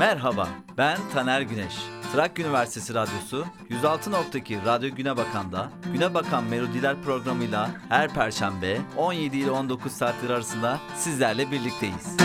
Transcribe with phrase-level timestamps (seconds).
[0.00, 1.74] Merhaba, ben Taner Güneş.
[2.12, 9.50] Trakya Üniversitesi Radyosu 106.2 Radyo Güne Bakan'da Güne Bakan Melodiler programıyla her perşembe 17 ile
[9.50, 12.16] 19 saatler arasında sizlerle birlikteyiz.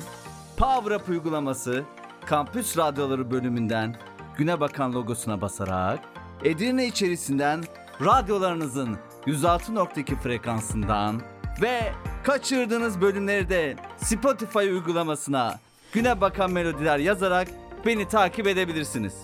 [0.57, 1.85] Power Up uygulaması,
[2.27, 3.97] Kampüs Radyoları bölümünden
[4.39, 6.01] Güne Bakan logosuna basarak,
[6.45, 7.65] Edirne içerisinden
[8.01, 11.23] radyolarınızın 106.2 frekansından
[11.63, 11.93] ve
[12.25, 15.59] kaçırdığınız bölümleri de Spotify uygulamasına
[15.93, 17.49] Güne Bakan Melodiler yazarak
[17.87, 19.15] beni takip edebilirsiniz.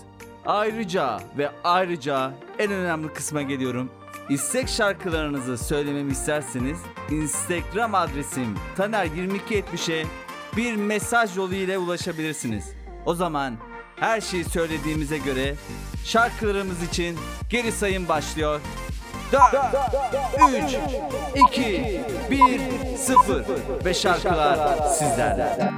[0.45, 3.91] Ayrıca ve ayrıca en önemli kısma geliyorum.
[4.29, 6.77] İstek şarkılarınızı söylememi isterseniz
[7.09, 10.05] Instagram adresim taner2270'e
[10.57, 12.73] bir mesaj yolu ile ulaşabilirsiniz.
[13.05, 13.53] O zaman
[13.95, 15.55] her şeyi söylediğimize göre
[16.05, 17.17] şarkılarımız için
[17.49, 18.61] geri sayım başlıyor.
[19.31, 19.43] 4,
[20.65, 20.77] 3,
[21.51, 23.45] 2, 1, 0
[23.85, 25.73] ve şarkılar sizlerle.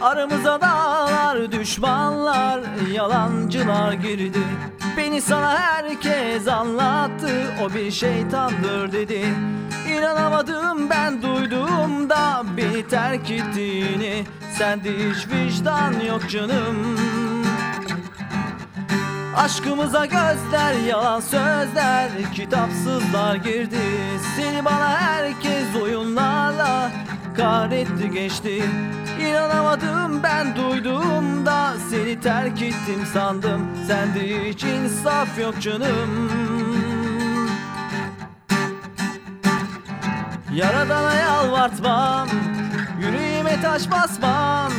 [0.00, 2.60] Aramıza dağlar, düşmanlar,
[2.92, 4.42] yalancılar girdi.
[4.96, 7.30] Beni sana herkes anlattı,
[7.64, 9.34] o bir şeytandır dedi.
[9.88, 14.24] İnanamadım ben duyduğumda beni terk ettiğini.
[14.58, 16.98] Sende hiç vicdan yok canım.
[19.36, 23.80] Aşkımıza gözler yalan sözler Kitapsızlar girdi.
[24.36, 26.90] Seni bana herkes oyunlarla
[27.36, 28.62] Kahretti geçti
[29.30, 33.66] İnanamadım ben duyduğumda Seni terk ettim sandım.
[33.86, 36.30] Sende hiç insaf yok canım.
[40.54, 42.28] Yaradana yalvartmam
[43.00, 44.72] Yüreğime taş basmam.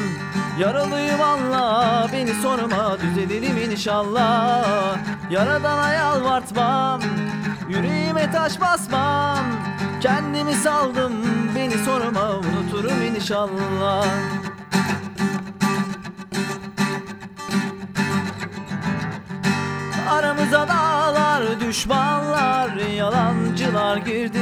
[0.60, 4.98] Yaralıyım anla beni sorma düzelirim inşallah?
[5.30, 7.02] Yaradana yalvartmam
[7.72, 9.46] Yüreğime taş basmam.
[10.02, 11.14] Kendimi saldım
[11.56, 14.06] beni sorma unuturum inşallah.
[20.10, 24.40] Aramıza dağlar, düşmanlar, yalancılar girdi.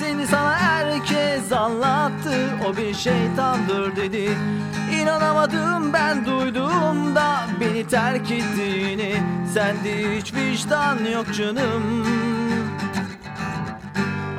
[0.00, 4.30] Seni sana herkes anlattı, o bir şeytandır dedi.
[5.02, 9.14] İnanamadım ben duyduğumda beni terk ettiğini.
[9.54, 12.06] Sende hiç vicdan yok canım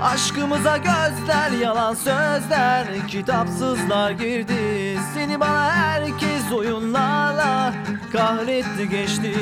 [0.04, 5.00] Aşkımıza gözler yalan sözler Kitapsızlar girdi.
[5.14, 7.74] Seni bana herkes oyunlarla
[8.12, 9.34] Kahretti geçti.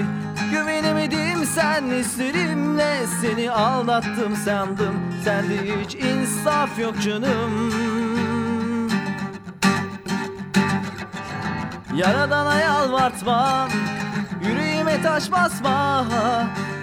[0.52, 4.96] Güvenemedim sen hislerimle Seni aldattım sandım.
[5.24, 7.74] Sende hiç insaf yok canım.
[11.96, 13.70] Yaradana yalvartmam
[14.92, 16.06] Yüreğime taş basma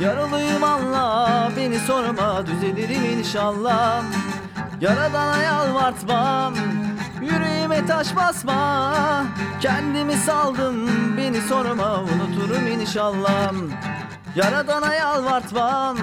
[0.00, 4.02] Yaralıyım anla Beni sorma düzelirim inşallah.
[4.80, 6.54] Yaradana yalvartmam
[7.22, 8.94] Yüreğime taş basma.
[9.60, 13.52] Kendimi saldım Beni sorma unuturum inşallah.
[14.36, 15.96] Yaradana yalvartmam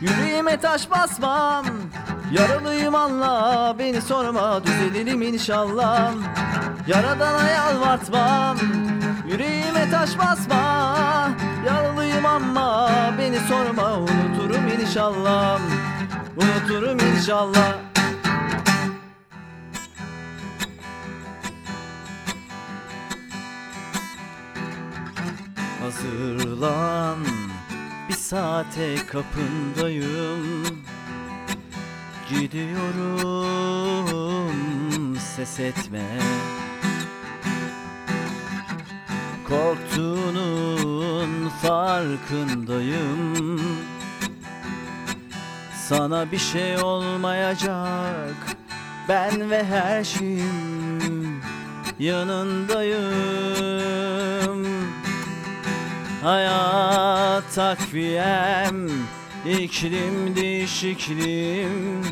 [0.00, 1.64] Yüreğime taş basmam.
[2.32, 6.12] Yaralıyım anla Beni sorma düzelirim inşallah.
[6.86, 8.56] Yaradana yalvartmam
[9.36, 11.30] Yüreğime taş basma
[11.66, 13.98] Yaralıyım ama Beni sorma.
[13.98, 15.60] Unuturum inşallah
[16.36, 17.76] Unuturum inşallah.
[25.82, 27.18] Hazırlan
[28.08, 30.62] Bir saate kapındayım.
[32.30, 32.76] Gidiyorum
[35.36, 36.18] ses etme
[39.48, 43.60] Korktuğunun farkındayım.
[45.88, 48.34] Sana bir şey olmayacak.
[49.08, 51.42] Ben ve her şeyim
[51.98, 53.06] yanındayım.
[56.22, 58.90] Hayat takviyem
[59.46, 62.06] iklim değişikliğim.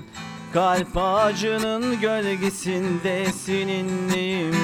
[0.52, 4.54] Kalp ağacının gölgesinde seninleyim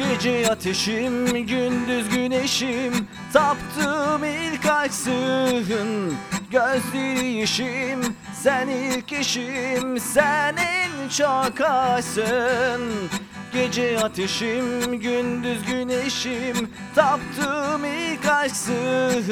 [0.00, 3.08] Gece ateşim, gündüz güneşim.
[3.32, 6.14] Taptığım ilk aksın
[6.50, 8.00] Gözleri işim,
[8.42, 13.10] sen ilk işim Sen en çok aksın
[13.52, 16.70] Gece ateşim, gündüz güneşim.
[16.94, 19.24] Taptığım ilk aşksın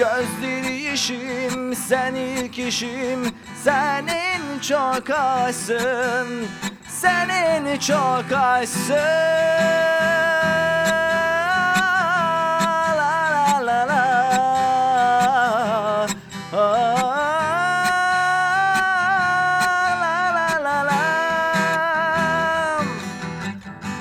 [0.00, 3.20] Gözleri yeşim, sen ilk işim.
[3.64, 6.46] Sen en çok aşksın
[6.88, 8.96] Sen en çok aşksın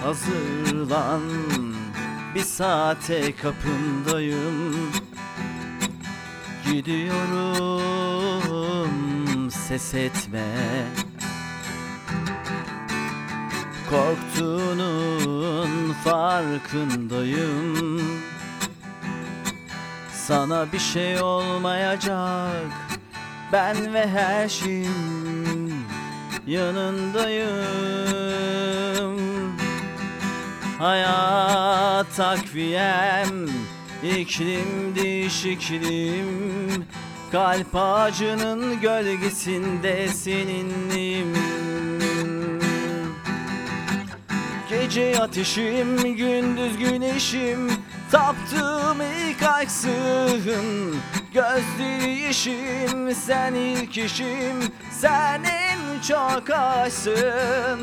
[0.03, 1.21] Hazırlan
[2.35, 5.08] bir saate kapındayım
[6.71, 7.79] Gidiyorum
[9.51, 10.45] ses etme.
[13.89, 18.01] Korktuğunun farkındayım.
[20.13, 22.71] Sana bir şey olmayacak.
[23.53, 25.85] Ben ve her şeyim
[26.47, 27.59] yanındayım.
[30.79, 33.49] Hayat takviyem
[34.03, 36.85] iklim değişikliğim
[37.31, 41.33] Kalp ağacının gölgesinde seninleyim.
[44.69, 47.71] Gece ateşim, gündüz güneşim
[48.11, 50.95] Taptığım ilk aksın
[51.33, 54.55] Gözleri yeşim, sen ilk işim
[54.91, 57.79] Sen en çok aşsın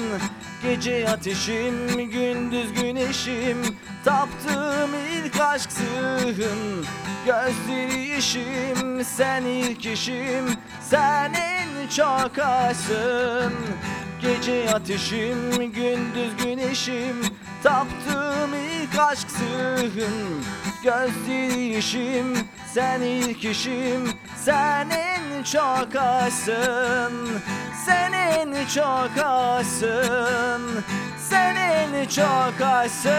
[0.66, 3.76] Gece ateşim, gündüz güneşim.
[4.04, 6.86] Taptığım ilk aşksın
[7.26, 10.44] Gözleri yeşim, sen ilk işim
[10.90, 13.52] Sen en çok aşsın
[14.22, 17.16] Gece ateşim, gündüz güneşim.
[17.62, 19.92] Taptığım ilk aşksın
[20.82, 22.38] Gözleri yeşim,
[22.74, 24.10] sen ilk işim
[24.44, 27.12] Sen en çok aşsın
[28.74, 30.62] çok aşsın
[31.18, 33.12] Sen en çok aşsın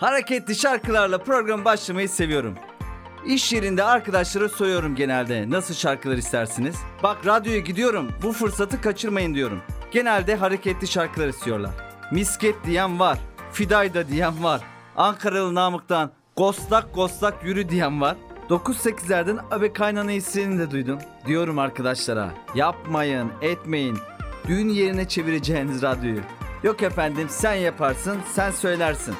[0.00, 2.54] Hareketli şarkılarla program başlamayı seviyorum.
[3.26, 6.76] İş yerinde arkadaşlara soruyorum genelde nasıl şarkılar istersiniz?
[7.02, 9.62] Bak radyoya gidiyorum bu fırsatı kaçırmayın diyorum.
[9.90, 11.70] Genelde hareketli şarkılar istiyorlar.
[12.12, 13.18] Misket diyen var,
[13.52, 14.73] Fidayda diyen var.
[14.96, 18.16] Ankaralı Namık'tan Gostak Gostak yürü diyen var.
[18.50, 20.98] 9-8'lerden Abe Kaynana isteğini de duydum.
[21.26, 23.98] Diyorum arkadaşlara yapmayın etmeyin.
[24.48, 26.20] Düğün yerine çevireceğiniz radyoyu.
[26.62, 29.14] Yok efendim sen yaparsın sen söylersin.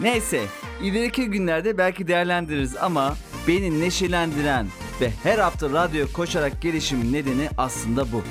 [0.00, 0.42] Neyse
[0.82, 3.14] ileriki günlerde belki değerlendiririz ama
[3.48, 4.66] beni neşelendiren
[5.00, 8.22] ve her hafta radyo koşarak gelişimin nedeni aslında bu.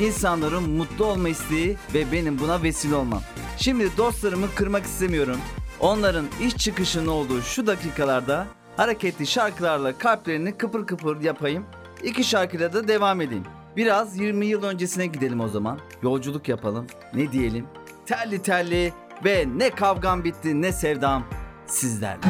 [0.00, 3.22] İnsanların mutlu olma isteği ve benim buna vesile olmam.
[3.56, 5.36] Şimdi dostlarımı kırmak istemiyorum.
[5.80, 8.46] Onların iş çıkışının olduğu şu dakikalarda
[8.76, 11.64] hareketli şarkılarla kalplerini kıpır kıpır yapayım.
[12.02, 13.44] İki şarkıyla da devam edeyim.
[13.76, 15.78] Biraz 20 yıl öncesine gidelim o zaman.
[16.02, 16.86] Yolculuk yapalım.
[17.14, 17.66] Ne diyelim?
[18.06, 18.92] Telli telli
[19.24, 21.24] ve ne kavgam bitti ne sevdam
[21.66, 22.20] sizlerle.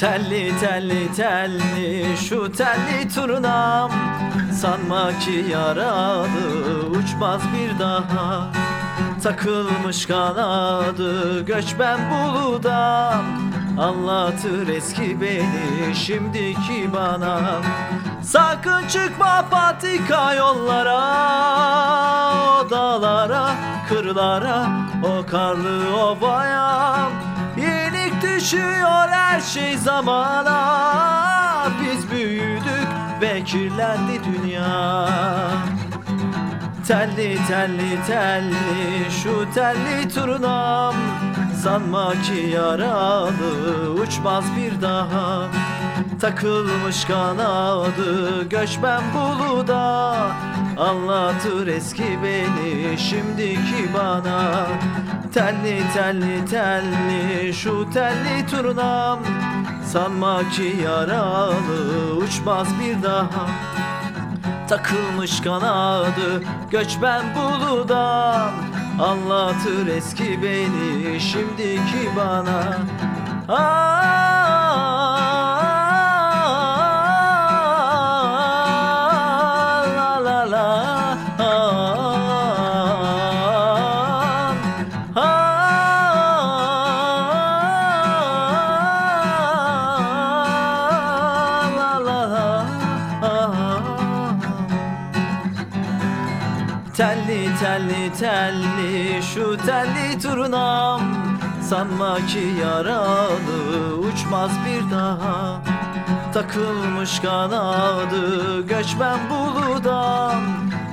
[0.00, 3.92] Telli telli telli şu telli turnam
[4.60, 6.26] Sanma ki yaralı
[6.90, 8.52] uçmaz bir daha
[9.22, 13.24] Takılmış kanadı göçmen buludan.
[13.78, 17.40] Anlatır eski beni şimdiki bana.
[18.22, 21.02] Sakın çıkma patika yollara
[22.32, 23.50] O dağlara,
[23.88, 24.66] kırlara,
[25.04, 27.08] o karlı ovaya
[27.56, 30.58] Yenik düşüyor her şey zamana.
[31.82, 32.88] Biz büyüdük
[33.20, 35.08] ve kirlendi dünya
[36.86, 40.94] Telli telli telli şu telli turnam.
[41.62, 45.48] Sanma ki yaralı uçmaz bir daha.
[46.20, 50.16] Takılmış kanadı göçmen buluda.
[50.78, 54.66] Anlatır eski beni şimdiki bana.
[55.34, 59.20] Telli telli telli şu telli turnam.
[59.92, 63.46] Sanma ki yaralı uçmaz bir daha
[64.72, 66.42] Takılmış kanadı.
[66.70, 68.50] Göçmen buludan
[69.00, 72.78] Anlatır eski beni şimdiki bana.
[73.48, 75.11] Aa,
[101.72, 105.60] Sanma ki yaralı uçmaz bir daha.
[106.34, 110.42] Takılmış kanadı göçmen buludan.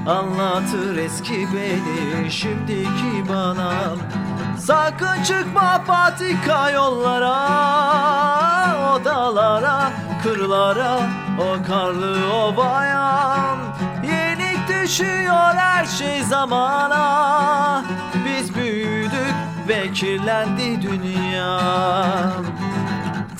[0.07, 3.71] Anlatır eski beni şimdiki bana.
[4.57, 7.35] Sakın çıkma patika yollara
[8.95, 9.91] Odalara,
[10.23, 10.99] kırlara,
[11.39, 13.35] o karlı ovaya
[14.03, 17.83] Yenik düşüyor her şey zamana.
[18.25, 18.78] Biz büyüdük
[19.69, 21.59] kirlendi dünya.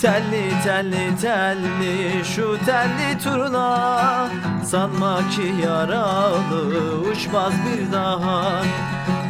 [0.02, 4.30] Telli telli telli şu telli turuna
[4.66, 8.62] Sanma ki yaralı uçmaz bir daha.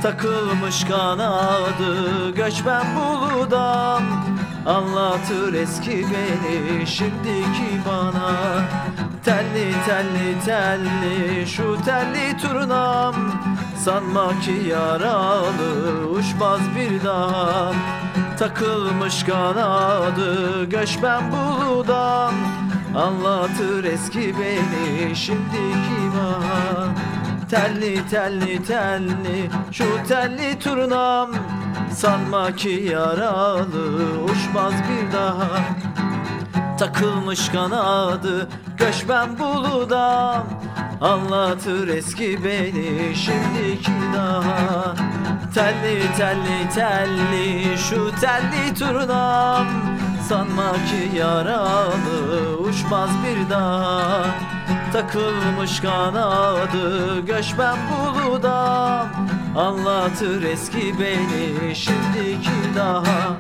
[0.04, 4.04] Takılmış kanadı göçmen buludan.
[4.66, 8.32] Anlatır eski beni şimdiki bana.
[9.26, 13.16] Telli telli telli şu telli turnam
[13.86, 17.72] Sanma ki yaralı uçmaz bir daha
[18.40, 22.34] Takılmış kanadı göçmen buludan
[22.96, 26.88] Anlatır eski beni şimdiki bana
[27.50, 31.30] Telli telli telli şu telli turnam.
[31.96, 35.48] Sanma ki yaralı uçmaz bir daha
[36.80, 40.44] Takılmış kanadı göçmen buludan
[41.02, 44.96] Anlatır eski beni şimdiki daha.
[45.54, 49.68] Telli telli telli şu telli turnam.
[50.30, 54.26] Sanma ki yaralı uçmaz bir daha
[54.94, 59.08] Takılmış kanadı göçmen buludan
[59.56, 63.38] Anlatır eski beni şimdiki daha.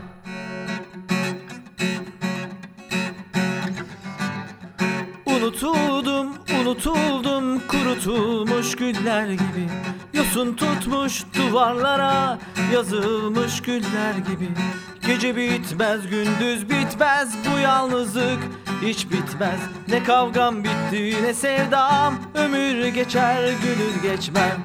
[5.25, 6.27] Unutuldum,
[6.69, 9.69] unutuldum kurutulmuş güller gibi.
[10.13, 12.39] Yosun tutmuş duvarlara
[12.73, 14.49] yazılmış güller gibi.
[15.07, 18.39] Gece bitmez gündüz bitmez bu yalnızlık
[18.81, 19.59] hiç bitmez.
[19.87, 24.63] Ne kavgam bitti ne sevdam ömür geçer gönül geçmem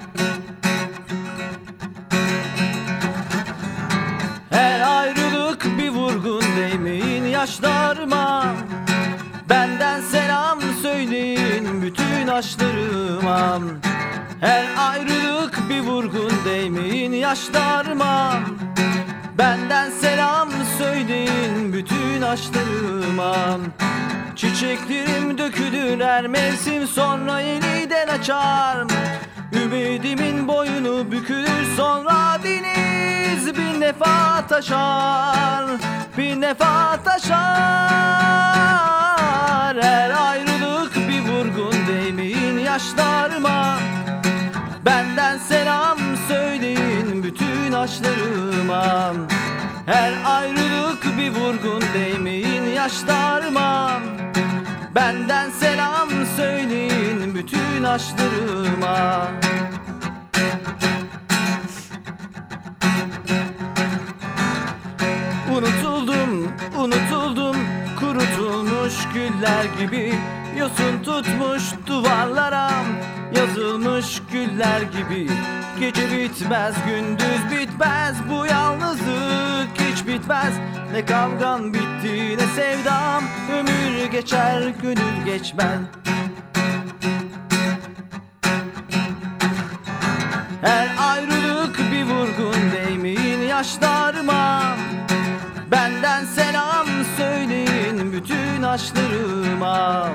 [4.50, 8.54] Her ayrılık bir vurgun değmeyin yaşlarıma
[9.50, 13.60] Benden selam söyleyin bütün aşklarıma
[14.40, 18.34] Her ayrılık bir vurgun değmeyin yaşlarıma.
[19.38, 20.48] Benden selam
[20.78, 23.58] söyleyin bütün aşklarıma
[24.36, 28.76] Çiçeklerim dökülür her mevsim sonra yeniden açar.
[29.52, 35.64] Ümidimin boyunu bükülür sonra deniz bir nefa taşar
[36.18, 38.44] Bir nefa taşar
[39.84, 43.78] Her ayrılık bir vurgun değmeyin yaşlarıma.
[44.84, 45.98] Benden selam
[46.28, 49.12] söyleyin bütün aşklarıma.
[49.86, 54.00] Her ayrılık bir vurgun değmeyin yaşlarıma.
[54.94, 59.28] Benden selam söyleyin bütün aşklarıma.
[65.56, 67.53] Unutuldum, unutuldum
[69.14, 70.14] güller gibi
[70.58, 72.70] Yosun tutmuş duvarlara.
[73.36, 75.28] Yazılmış güller gibi
[75.80, 78.16] Gece bitmez gündüz bitmez.
[78.30, 80.54] Bu yalnızlık hiç bitmez.
[80.92, 83.24] Ne kavgan bitti ne sevdam.
[83.52, 85.80] Ömür geçer gönül geçmez.
[90.62, 94.76] Her ayrılık bir vurgun değmeyin yaşlarıma
[98.74, 100.08] bütün aşklarıma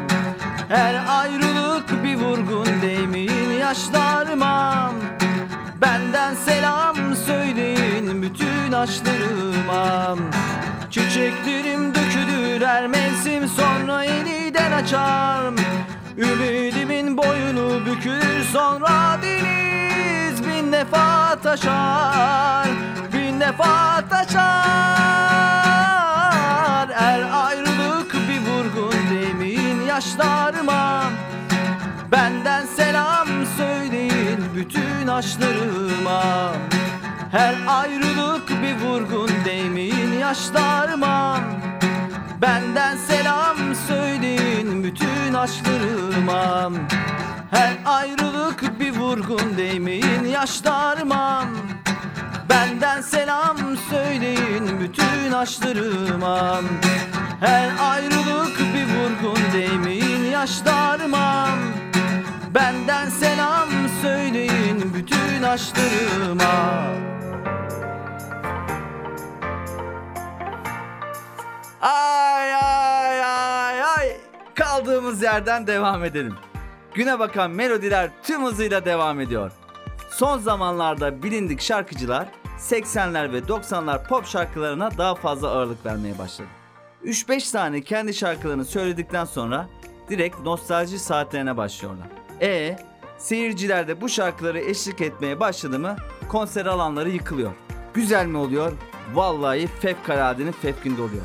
[0.69, 4.91] Her ayrılık bir vurgun değmeyin yaşlarıma.
[5.81, 10.15] Benden selam söyleyin bütün aşklarıma.
[10.91, 15.53] Çiçeklerim dökülür her mevsim sonra yeniden açar.
[16.17, 22.67] Ümidimin boyunu bükülür sonra deniz bin defa taşar.
[23.13, 25.38] Bin defa taşar
[29.99, 31.03] yaşlarıma.
[32.11, 33.27] Benden selam
[33.57, 36.53] söyleyin bütün aşklarıma
[37.31, 41.39] Her ayrılık bir vurgun değmeyin yaşlarıma.
[42.41, 46.71] Benden selam söyleyin bütün aşklarıma
[47.51, 51.45] Her ayrılık bir vurgun değmeyin yaşlarıma.
[52.49, 53.57] Benden selam
[53.89, 56.61] söyleyin bütün aşklarıma
[57.39, 61.49] Her ayrılık bir vurgun değmeyin yaşlarıma
[62.55, 63.69] Benden selam
[64.01, 66.83] söyleyin bütün aşklarıma
[71.81, 74.17] Ay ay ay ay
[74.55, 76.35] Kaldığımız yerden devam edelim.
[76.93, 79.51] Güne bakan melodiler tüm hızıyla devam ediyor.
[80.09, 82.27] Son zamanlarda bilindik şarkıcılar
[82.57, 86.58] 80'ler ve 90'lar pop şarkılarına daha fazla ağırlık vermeye başladı.
[87.05, 89.69] 3-5 tane kendi şarkılarını söyledikten sonra
[90.09, 92.07] direkt nostalji saatlerine başlıyorlar.
[92.41, 92.75] E
[93.17, 95.95] seyirciler de bu şarkıları eşlik etmeye başladı mı
[96.29, 97.51] konser alanları yıkılıyor.
[97.93, 98.71] Güzel mi oluyor?
[99.13, 101.23] Vallahi fevkaladenin fevkinde oluyor.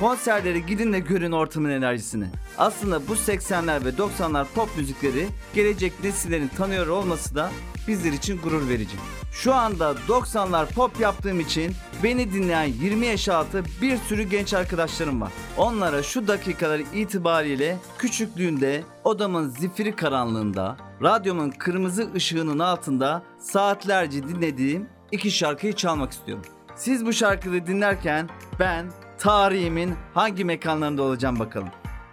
[0.00, 2.26] Konserleri gidin de görün ortamın enerjisini.
[2.58, 7.50] Aslında bu 80'ler ve 90'lar pop müzikleri gelecek nesillerin tanıyor olması da
[7.88, 8.96] bizler için gurur verici.
[9.32, 11.72] Şu anda 90'lar pop yaptığım için
[12.02, 15.32] beni dinleyen 20 yaş altı bir sürü genç arkadaşlarım var.
[15.56, 25.30] Onlara şu dakikalar itibariyle küçüklüğünde odamın zifiri karanlığında, radyomun kırmızı ışığının altında saatlerce dinlediğim iki
[25.30, 26.44] şarkıyı çalmak istiyorum.
[26.76, 28.86] Siz bu şarkıyı dinlerken ben
[29.18, 31.68] tarihimin hangi mekanlarında olacağım bakalım.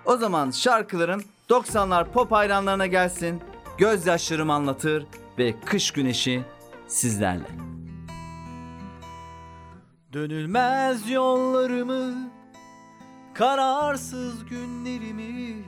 [0.06, 3.42] O zaman şarkılarım 90'lar pop hayranlarına gelsin.
[3.78, 5.06] Gözyaşlarım anlatır
[5.38, 6.44] ve kış güneşi
[6.88, 7.48] sizlerle.
[10.14, 12.32] Dönülmez yollarımı,
[13.34, 15.64] kararsız günlerimi,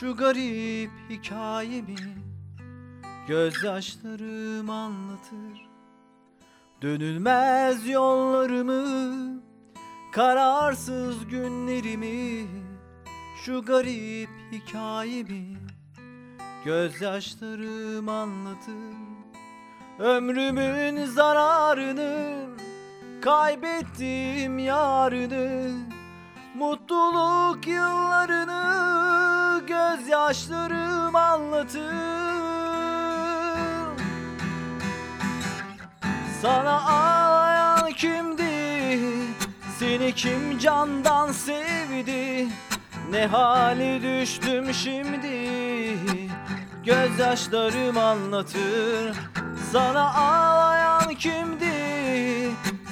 [0.00, 1.96] şu garip hikayemi
[3.28, 5.68] gözyaşlarım anlatır.
[6.82, 8.84] Dönülmez yollarımı,
[10.14, 12.46] kararsız günlerimi,
[13.44, 15.56] şu garip hikayemi
[16.64, 18.94] gözyaşlarım anlatır.
[19.98, 22.46] Ömrümün zararını
[23.22, 25.72] Kaybettim yarını
[26.54, 28.62] Mutluluk yıllarını
[29.66, 31.94] Gözyaşlarım anlatır
[36.42, 38.44] Sana ağlayan kimdi
[39.84, 42.46] Seni kim candan sevdi
[43.10, 45.98] Ne hali düştüm şimdi
[46.84, 49.16] Gözyaşlarım anlatır
[49.72, 51.72] sana ağlayan kimdi?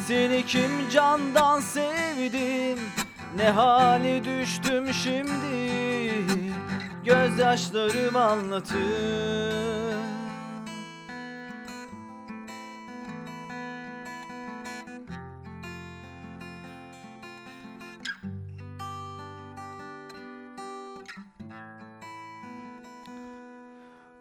[0.06, 2.78] Seni kim candan sevdim?
[3.36, 5.72] Ne hali düştüm şimdi?
[7.04, 10.11] Gözyaşlarım anlatır.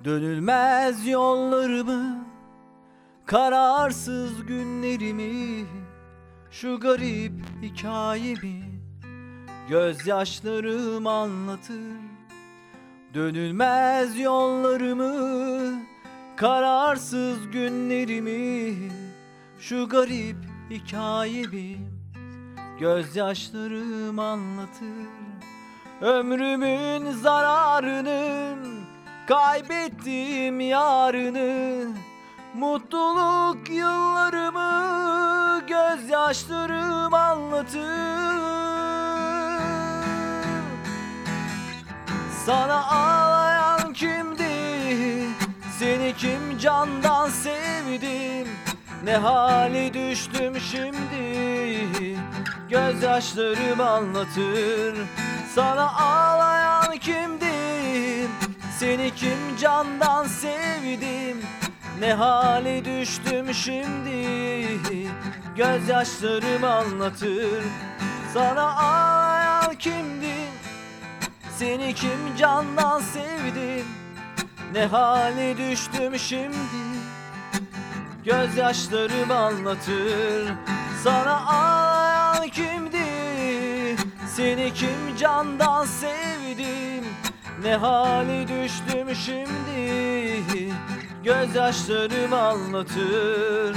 [0.04, 2.26] Dönülmez yollarımı
[3.26, 5.66] Kararsız günlerimi
[6.52, 8.64] Şu garip hikayemi
[9.70, 11.98] Gözyaşlarım anlatır.
[13.14, 15.74] Dönülmez yollarımı
[16.36, 18.76] Kararsız günlerimi
[19.60, 20.38] Şu garip
[20.70, 21.78] hikayemi
[22.80, 25.12] Gözyaşlarım anlatır.
[26.02, 28.81] Ömrümün zararını
[29.32, 31.88] Kaybettim yarını
[32.54, 34.72] Mutluluk yıllarımı
[35.68, 38.42] gözyaşlarım anlatır
[42.46, 44.44] Sana ağlayan kimdi?
[45.80, 48.48] Seni kim candan sevdim?
[49.04, 51.88] Ne hali düştüm şimdi
[52.70, 54.96] Gözyaşlarım anlatır
[55.56, 57.52] Sana ağlayan kimdi?
[58.82, 61.42] Seni kim candan sevdim?
[62.00, 65.08] Ne hale düştüm şimdi?
[65.56, 67.64] Gözyaşlarım anlatır.
[68.34, 70.36] Sana ağlayan kimdi?
[71.58, 73.86] Seni kim candan sevdim
[74.74, 76.82] Ne hale düştüm şimdi?
[78.26, 80.54] Gözyaşlarım anlatır.
[81.04, 83.06] Sana ağlayan kimdi?
[84.36, 86.91] Seni kim candan sevdim
[87.64, 90.74] Ne hale düştüm şimdi?
[91.24, 93.76] Gözyaşlarım anlatır.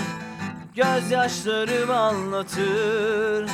[0.74, 3.50] Gözyaşlarım anlatır.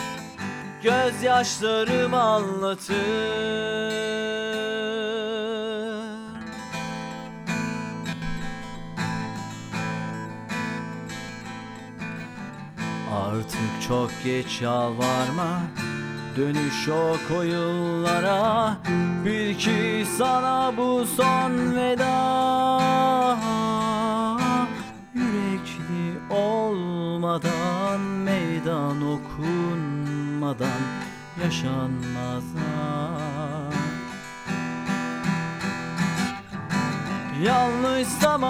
[0.83, 2.95] Gözyaşlarım anlatır.
[13.15, 15.61] Artık çok geç yalvarma
[16.37, 18.77] Dönüş o koyullara
[19.25, 22.41] Bil ki sana bu son veda.
[25.15, 30.81] Yürekli olmadan Meydan okunmadan
[31.45, 32.45] Yaşanmaz
[37.45, 38.45] Yanlış zaman,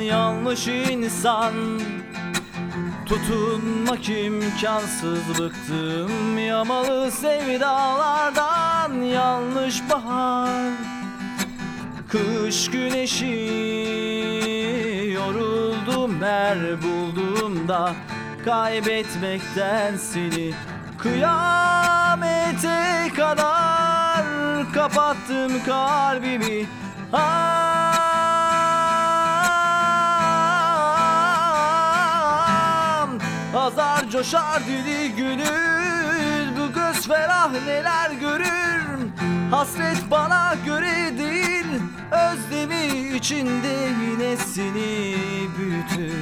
[0.00, 1.54] yanlış insan
[3.06, 10.72] Tutunmak imkansız bıktım Yamalı sevdalardan yanlış bahar.
[12.08, 13.24] Kış güneşi
[15.14, 17.92] yoruldum her bulduğumda
[18.44, 20.54] Kaybetmekten seni
[20.98, 22.82] kıyamete
[23.16, 24.24] kadar
[24.74, 26.66] Kapattım kalbimi.
[27.12, 28.23] Ah,
[33.56, 39.12] Azar coşar dili gönül Bu göz ferah neler görür?
[39.50, 41.66] Hasret bana göre değil
[42.10, 45.16] Özlemi içinde yine seni
[45.58, 46.18] büyütür.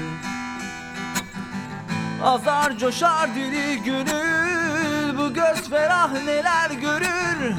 [2.24, 7.54] Azar coşar dili gönül Bu göz ferah neler görür?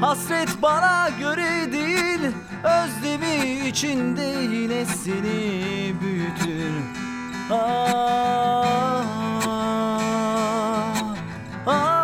[0.00, 2.20] Hasret bana göre değil
[2.64, 7.05] Özlemi içinde yine seni büyütür
[7.48, 9.04] Ah,
[11.64, 11.95] ah,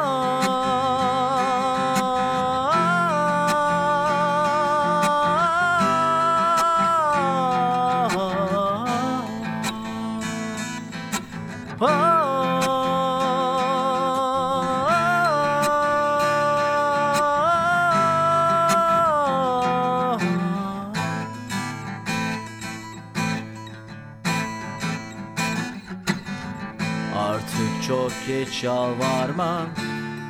[28.62, 29.66] yalvarma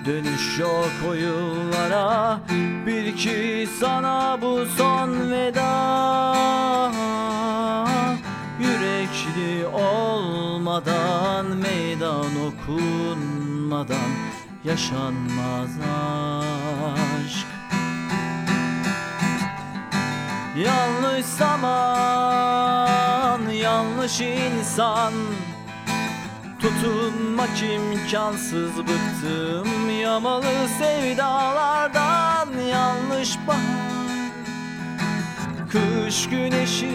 [0.06, 1.14] Dönüş yok o
[2.86, 6.92] Bir ki sana bu son veda.
[8.60, 14.10] Yürekli olmadan Meydan okunmadan
[14.64, 15.70] Yaşanmaz
[17.24, 17.46] aşk.
[20.56, 21.80] Yanlış zaman
[23.50, 25.12] Yanlış insan
[26.62, 28.78] Tutunmak imkansız.
[28.78, 32.48] Bıktım Yamalı sevdalardan.
[32.70, 34.32] Yanlış bahar
[35.72, 36.86] Kış güneşi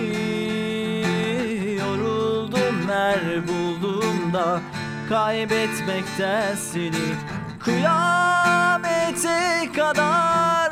[1.79, 4.61] yoruldum her bulduğumda.
[5.09, 7.15] Kaybetmekten seni
[7.59, 9.39] Kıyamete
[9.75, 10.71] kadar.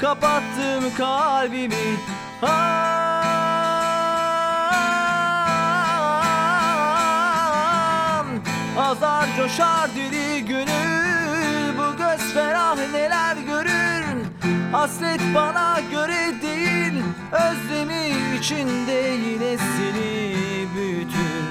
[0.00, 1.96] Kapattım kalbimi
[2.42, 3.19] Ah,
[8.90, 14.04] Azar coşar dili gönül Bu göz ferah neler görür?
[14.72, 20.34] Hasret bana göre değil Özlemi içinde yine seni
[20.74, 21.44] büyütür.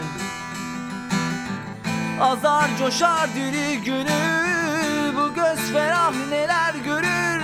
[2.21, 7.41] Azar coşar dili gönül Bu göz ferah neler görür?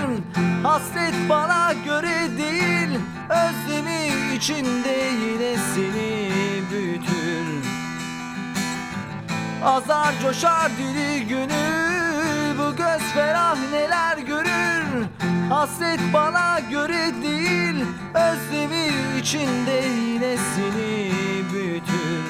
[0.64, 6.32] Hasret bana göre değil Özlemi içinde yine seni
[6.72, 7.15] büyütür
[9.66, 15.06] Azar coşar dili gönül Bu göz ferah neler görür?
[15.50, 21.12] Hasret bana göre değil Özlemi içinde yine seni
[21.54, 22.26] büyütür.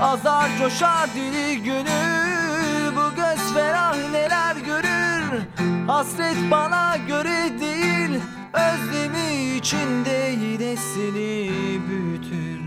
[0.00, 5.42] Azar coşar dili gönül Bu göz ferah neler görür?
[5.86, 8.20] Hasret bana göre değil
[8.52, 11.50] Özlemi içinde yine seni
[11.88, 12.61] büyütür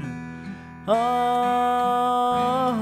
[0.88, 2.76] Ah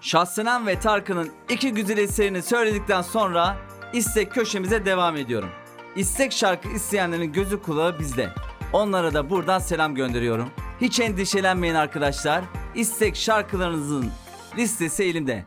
[0.00, 3.56] Şahsenem ve Tarkan'ın iki güzel eserini söyledikten sonra
[3.92, 5.50] istek köşemize devam ediyorum.
[5.96, 8.28] İstek şarkı isteyenlerin gözü kulağı bizde.
[8.72, 10.50] Onlara da buradan selam gönderiyorum.
[10.80, 12.44] Hiç endişelenmeyin arkadaşlar.
[12.74, 14.10] İstek şarkılarınızın
[14.56, 15.44] listesi elimde.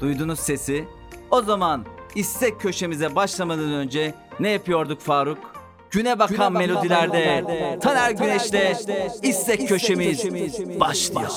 [0.00, 0.88] Duydunuz sesi?
[1.30, 5.38] O zaman istek köşemize başlamadan önce ne yapıyorduk Faruk?
[5.90, 7.44] Güne bakan melodilerde
[7.82, 8.76] Taner Güneş'te
[9.22, 10.24] istek köşemiz
[10.80, 11.30] başlıyor.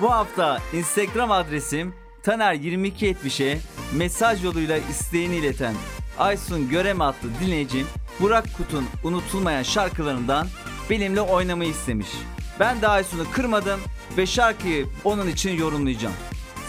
[0.00, 3.58] Bu hafta Instagram adresim Taner2270'e
[3.92, 5.74] mesaj yoluyla isteğini ileten
[6.18, 7.86] Aysun Görem adlı dinleyicim
[8.20, 10.46] Burak Kut'un unutulmayan şarkılarından
[10.90, 12.08] benimle oynamayı istemiş.
[12.60, 13.80] Ben de Aysun'u kırmadım
[14.16, 16.14] ve şarkıyı onun için yorumlayacağım.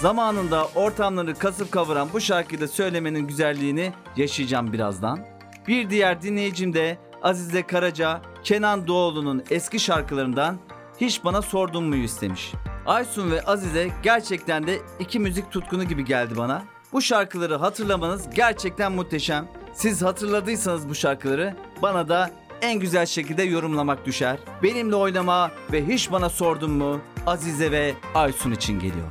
[0.02, 5.20] Zamanında ortamları kasıp kavuran bu şarkıyı da söylemenin güzelliğini yaşayacağım birazdan.
[5.68, 10.58] Bir diğer dinleyicim de Azize Karaca, Kenan Doğulu'nun eski şarkılarından
[11.02, 12.54] hiç bana sordun mu istemiş.
[12.86, 16.64] Aysun ve Azize gerçekten de iki müzik tutkunu gibi geldi bana.
[16.94, 19.48] Bu şarkıları hatırlamanız gerçekten muhteşem.
[19.74, 22.32] Siz hatırladıysanız bu şarkıları bana da
[22.62, 24.38] en güzel şekilde yorumlamak düşer.
[24.64, 29.08] Benimle oynama ve hiç bana sordun mu Azize ve Aysun için geliyor.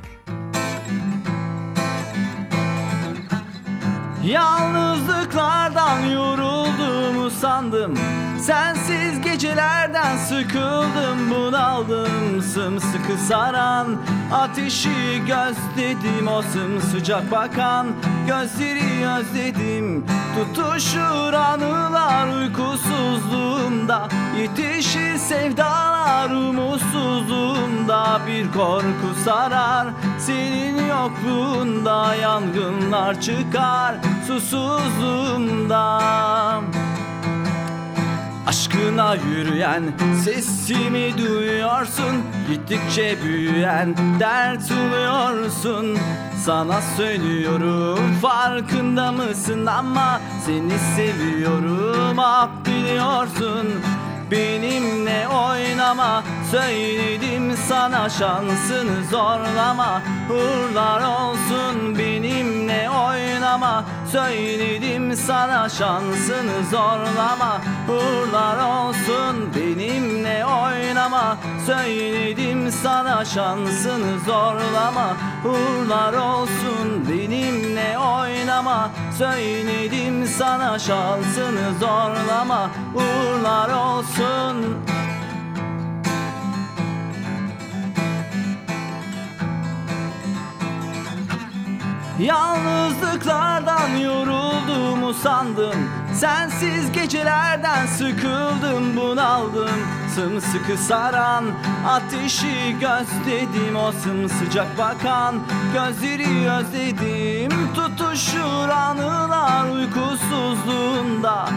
[4.25, 6.05] Yalnızlıklardan
[7.29, 7.93] sandım.
[8.41, 12.41] Sensiz gecelerden sıkıldım bunaldım.
[12.41, 13.87] Sımsıkı saran
[14.33, 17.87] ateşi gözledim O sımsıcak bakan
[18.27, 20.05] gözleri özledim.
[20.35, 24.07] Tutuşur anılar uykusuzluğumda
[24.39, 28.19] Yetişir sevdalar umutsuzluğumda.
[28.27, 29.87] Bir korku sarar
[30.19, 33.95] senin yokluğunda Yangınlar çıkar
[34.27, 36.01] susuzluğumda
[38.47, 39.83] Aşkına yürüyen
[40.23, 42.23] sesimi duyuyorsun.
[42.49, 45.97] Gittikçe büyüyen dert oluyorsun.
[46.45, 49.65] Sana söylüyorum farkında mısın?
[49.65, 53.67] Ama Seni seviyorum ah biliyorsun.
[54.31, 60.01] Benimle oynama Söyledim sana şansını zorlama.
[60.29, 62.04] Uğurlar olsun benimle
[63.55, 67.61] oynama Söyledim sana şansını zorlama.
[67.89, 71.37] Uğurlar olsun benimle oynama.
[71.65, 75.17] Söyledim sana şansını zorlama.
[75.45, 78.89] Uğurlar olsun benimle oynama.
[79.17, 82.69] Söyledim sana şansını zorlama.
[82.95, 84.77] Uğurlar olsun
[92.19, 95.89] Yalnızlıklardan yorulduğumu sandım.
[96.13, 99.79] Sensiz gecelerden sıkıldım bunaldım.
[100.15, 101.45] Sımsıkı saran
[101.87, 105.35] ateşi gözledim O sımsıcak bakan
[105.73, 107.51] gözleri özledim.
[107.75, 111.49] Tutuşur anılar uykusuzluğunda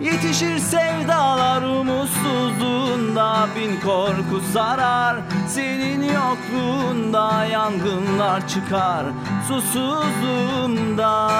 [0.00, 5.16] Yetişir sevdalar umutsuzluğunda Bin korku sarar
[5.48, 9.04] senin yokluğunda Yangınlar çıkar
[9.48, 11.30] susuzluğumda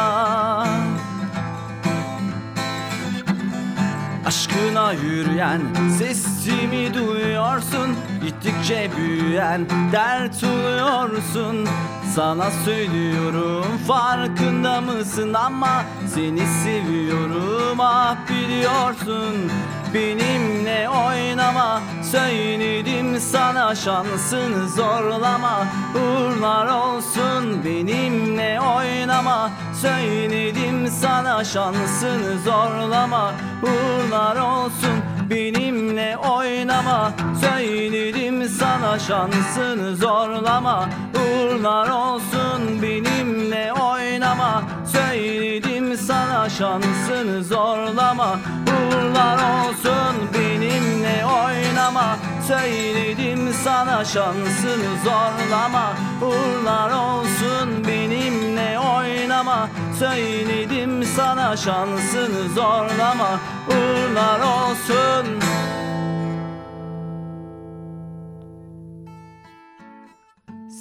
[4.27, 5.61] Aşkına yürüyen
[5.99, 7.97] sesimi duyuyorsun.
[8.25, 11.69] Gittikçe büyüyen dert oluyorsun.
[12.15, 15.35] Sana söylüyorum farkında mısın?
[15.35, 15.85] Ama
[16.15, 19.35] Seni seviyorum ah biliyorsun
[19.95, 25.67] Benimle oynama Söyledim sana şansını zorlama.
[25.95, 29.51] Uğurlar olsun benimle oynama.
[29.83, 33.33] Söyledim sana şansını zorlama.
[33.63, 37.13] Uğurlar olsun benimle oynama.
[37.41, 40.89] Söyledim sana şansını zorlama.
[41.15, 44.63] Uğurlar olsun benimle oynama.
[44.93, 48.39] Söyledim sana şansını zorlama.
[48.67, 52.17] Uğurlar olsun benimle oynama.
[52.49, 55.93] Söyledim sana şansını zorlama.
[56.23, 59.69] Uğurlar olsun benimle oynama.
[59.99, 63.41] Söyledim sana şansını zorlama.
[63.69, 65.41] Uğurlar olsun.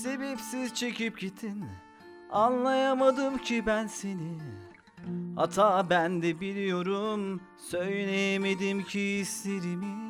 [0.03, 1.65] Sebepsiz çekip gittin.
[2.31, 4.37] Anlayamadım ki ben seni
[5.35, 10.05] Hata ben de biliyorum Söyleyemedim ki hislerimi.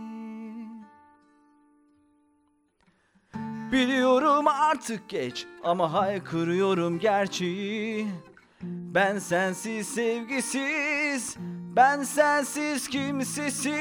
[3.71, 8.07] Biliyorum artık geç ama haykırıyorum gerçeği.
[8.63, 11.37] Ben sensiz sevgisiz
[11.75, 13.75] Ben sensiz kimsesiz.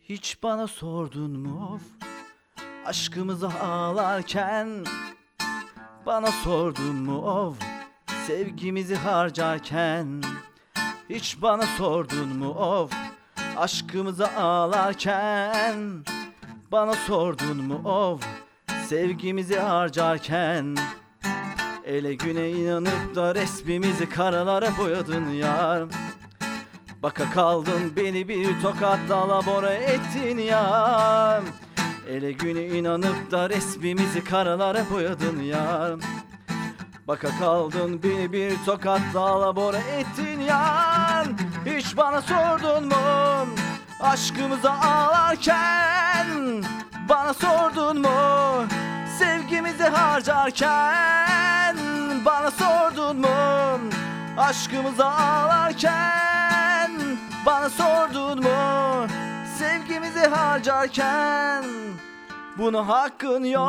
[0.00, 1.82] Hiç bana sordun mu of?
[2.86, 4.84] Aşkımızı ağlarken
[6.06, 7.56] Bana sordun mu of
[8.26, 10.22] Sevgimizi harcarken?
[11.10, 12.92] Hiç bana sordun mu of
[13.56, 16.04] Aşkımızı ağlarken?
[16.72, 18.22] Bana sordun mu of
[18.88, 20.76] Sevgimizi harcarken?
[21.84, 25.88] Ele güne inanıp da resmimizi karalara boyadın yar.
[27.02, 31.42] Baka kaldın beni bir tokatla labora ettin ya
[32.08, 35.90] Ele güne inanıp da resmimizi karalara boyadın ya.
[37.08, 41.24] Baka kaldın beni bir tokatla labora ettin ya.
[41.66, 42.94] Hiç bana sordun mu?
[44.00, 46.26] Aşkımıza ağlarken
[47.08, 48.08] Bana sordun mu?
[49.18, 51.76] Sevgimizi harcarken
[52.24, 53.28] Bana sordun mu?
[54.36, 56.90] Aşkımıza ağlarken
[57.46, 59.06] Bana sordun mu
[59.92, 61.64] Sevgimizi harcarken
[62.58, 63.68] Bunu hakkın yok.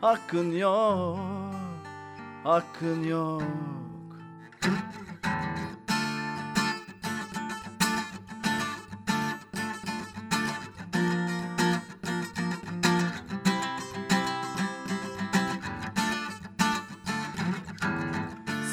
[0.00, 1.18] Hakkın yok
[2.44, 3.42] Hakkın yok.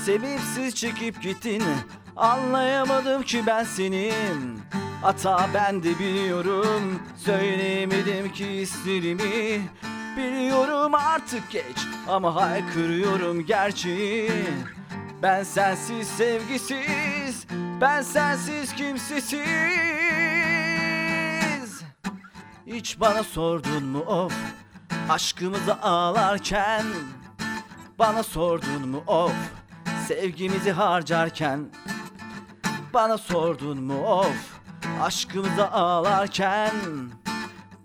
[0.05, 1.63] Sebepsiz çekip gittin
[2.17, 4.59] Anlayamadım ki ben senin.
[5.01, 6.99] Hata ben de biliyorum.
[7.17, 9.61] Söyleyemedim ki isterimi
[10.17, 11.77] Biliyorum artık geç
[12.07, 14.31] Ama haykırıyorum gerçeği
[15.23, 17.47] Ben sensiz sevgisiz
[17.81, 19.41] Ben sensiz kimsesiz.
[22.67, 24.33] Hiç bana sordun mu of
[25.09, 26.85] Aşkımızı ağlarken?
[27.99, 29.33] Bana sordun mu of
[30.07, 31.69] Sevgimizi harcarken
[32.93, 34.03] Bana sordun mu?
[34.07, 34.59] Of
[35.01, 36.71] Aşkımızı ağlarken.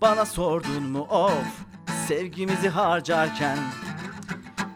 [0.01, 1.07] Bana sordun mu?
[1.09, 1.63] Of
[2.07, 3.57] Sevgimizi harcarken.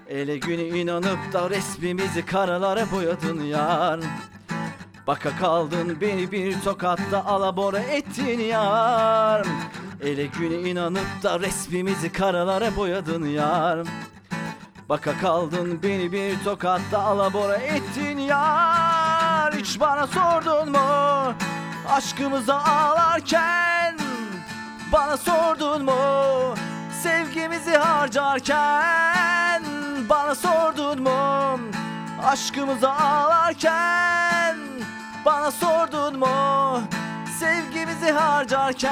[0.08, 4.00] Ele güne inanıp da resmimizi karalara boyadın yar.
[5.08, 9.46] Baka kaldın beni bir tokatta alabora ettin yar.
[10.02, 13.88] Ele güne inanıp da resmimizi karalara boyadın yar.
[14.90, 19.07] Baka kaldın beni bir tokatta alabora ettin yar
[19.58, 21.34] Hiç bana sordun mu?
[21.90, 23.96] Aşkımıza ağlarken
[24.92, 26.56] Bana sordun mu?
[27.04, 29.64] Sevgimizi harcarken
[30.10, 31.60] Bana sordun mu?
[32.24, 34.58] Aşkımıza ağlarken
[35.26, 36.82] Bana sordun mu?
[37.40, 38.92] Sevgimizi harcarken.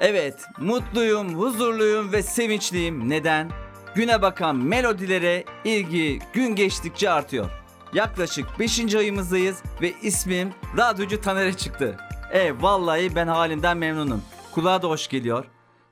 [0.00, 3.08] Evet, mutluyum, huzurluyum ve sevinçliyim.
[3.08, 3.67] Neden?
[3.94, 7.50] Güne bakan melodilere ilgi gün geçtikçe artıyor.
[7.92, 8.94] Yaklaşık 5.
[8.94, 11.96] ayımızdayız ve ismim Radyocu Taner'e çıktı.
[12.32, 14.22] E vallahi ben halimden memnunum.
[14.54, 15.44] Kulağa da hoş geliyor.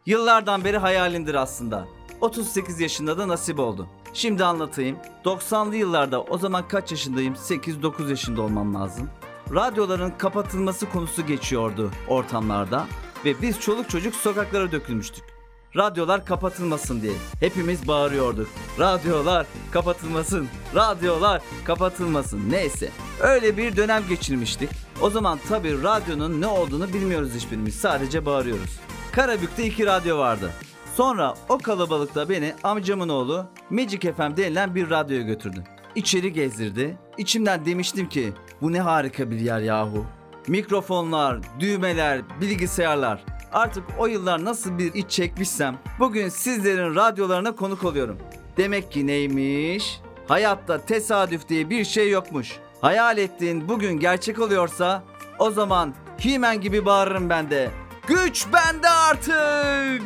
[0.06, 1.86] Yıllardan beri hayalimdir aslında.
[2.20, 3.88] 38 yaşında da nasip oldu.
[4.14, 4.96] Şimdi anlatayım.
[5.24, 7.34] 90'lı yıllarda o zaman kaç yaşındayım?
[7.34, 9.10] 8-9 yaşında olmam lazım.
[9.54, 12.86] Radyoların kapatılması konusu geçiyordu ortamlarda
[13.24, 15.35] ve biz çoluk çocuk sokaklara dökülmüştük.
[15.76, 18.48] Radyolar kapatılmasın diye hepimiz bağırıyorduk.
[18.78, 22.50] Radyolar kapatılmasın, radyolar kapatılmasın.
[22.50, 24.70] Neyse öyle bir dönem geçirmiştik.
[25.00, 27.74] O zaman tabii radyonun ne olduğunu bilmiyoruz hiçbirimiz.
[27.74, 28.80] Sadece bağırıyoruz.
[29.12, 30.50] Karabük'te iki radyo vardı.
[30.94, 35.64] Sonra o kalabalıkta beni amcamın oğlu Magic FM denilen bir radyoya götürdü.
[35.94, 36.98] İçeri gezdirdi.
[37.18, 40.06] İçimden demiştim ki bu ne harika bir yer yahu.
[40.48, 43.24] Mikrofonlar, düğmeler, bilgisayarlar.
[43.52, 48.18] Artık o yıllar nasıl bir iç çekmişsem bugün sizlerin radyolarına konuk oluyorum.
[48.56, 50.00] Demek ki neymiş?
[50.28, 52.56] Hayatta tesadüf diye bir şey yokmuş.
[52.80, 55.02] Hayal ettiğin bugün gerçek oluyorsa
[55.38, 57.70] o zaman Himen gibi bağırırım ben de.
[58.06, 60.02] Güç bende artık.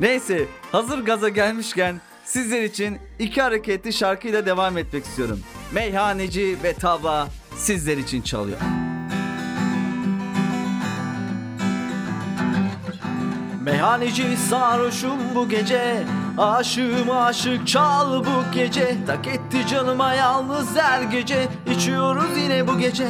[0.00, 5.40] Neyse hazır gaza gelmişken sizler için iki hareketli şarkıyla devam etmek istiyorum.
[5.72, 8.58] Meyhaneci ve Tavla sizler için çalıyor.
[13.64, 16.02] Meyhaneci sarhoşum bu gece
[16.38, 18.96] Aşığım aşık çal bu gece.
[19.06, 23.08] Tak etti canıma yalnız her gece İçiyoruz yine bu gece.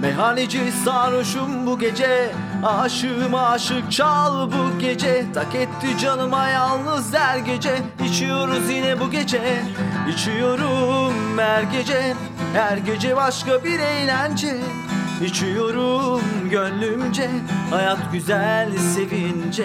[0.00, 2.32] Meyhaneci sarhoşum bu gece
[2.64, 5.24] Aşığım aşık çal bu gece.
[5.34, 9.62] Tak etti canıma yalnız her gece İçiyoruz yine bu gece.
[10.08, 12.14] İçiyorum her gece
[12.54, 14.56] Her gece başka bir eğlence
[15.24, 17.30] İçiyorum gönlümce
[17.70, 19.64] Hayat güzel sevince.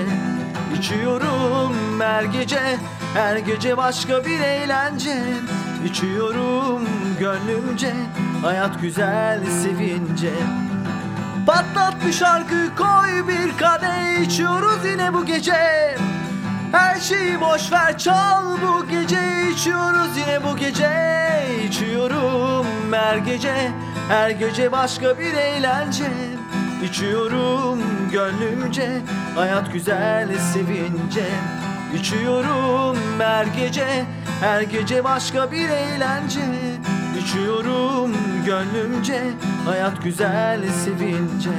[0.79, 2.77] İçiyorum her gece
[3.13, 5.23] Her gece başka bir eğlence.
[5.85, 6.81] İçiyorum
[7.19, 7.93] gönlümce
[8.41, 10.31] Hayat güzel sevince.
[11.45, 15.53] Patlat bir şarkı koy bir kadeh içiyoruz yine bu gece
[16.71, 19.19] Her şeyi boş ver çal bu gece
[19.53, 20.17] içiyoruz.
[20.17, 20.89] Yine bu gece
[21.67, 23.71] içiyorum her gece.
[24.09, 26.05] Her gece başka bir eğlence
[26.83, 27.79] İçiyorum
[28.11, 28.89] gönlümce.
[29.35, 31.25] Hayat güzel sevince
[31.99, 34.05] İçiyorum her gece.
[34.41, 36.41] Her gece başka bir eğlence
[37.21, 38.11] İçiyorum
[38.45, 39.21] gönlümce.
[39.65, 41.51] Hayat güzel sevince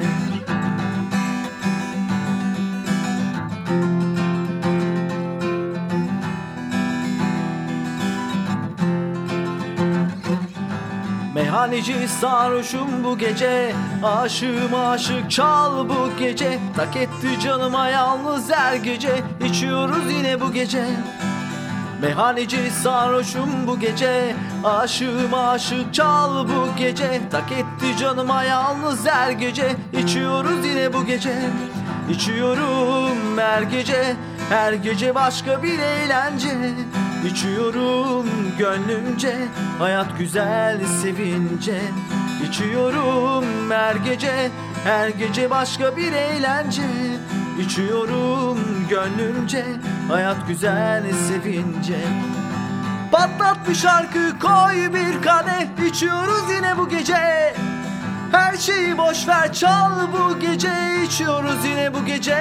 [11.53, 13.74] Meyhaneci sarhoşum bu gece.
[14.03, 16.59] Aşığım aşık çal bu gece.
[16.76, 19.22] Tak etti canıma yalnız her gece.
[19.44, 20.84] İçiyoruz yine bu gece.
[22.03, 24.36] Meyhaneci sarhoşum bu gece.
[24.64, 27.20] Aşığım aşık çal bu gece.
[27.30, 29.76] Tak etti canıma yalnız her gece.
[30.03, 31.34] İçiyoruz yine bu gece.
[32.11, 34.16] İçiyorum her gece.
[34.48, 36.48] Her gece başka bir eğlence
[37.27, 38.27] İçiyorum
[38.59, 39.37] gönlümce
[39.79, 41.81] Hayat güzel sevince.
[42.49, 44.51] İçiyorum her gece
[44.85, 46.83] Her gece başka bir eğlence.
[47.61, 48.59] İçiyorum
[48.91, 49.64] gönlümce
[50.09, 51.99] hayat güzel sevince.
[53.12, 57.55] Patlat bir şarkı koy bir kadeh içiyoruz yine bu gece
[58.33, 60.72] her şeyi boş ver çal bu gece
[61.07, 62.39] içiyoruz yine bu gece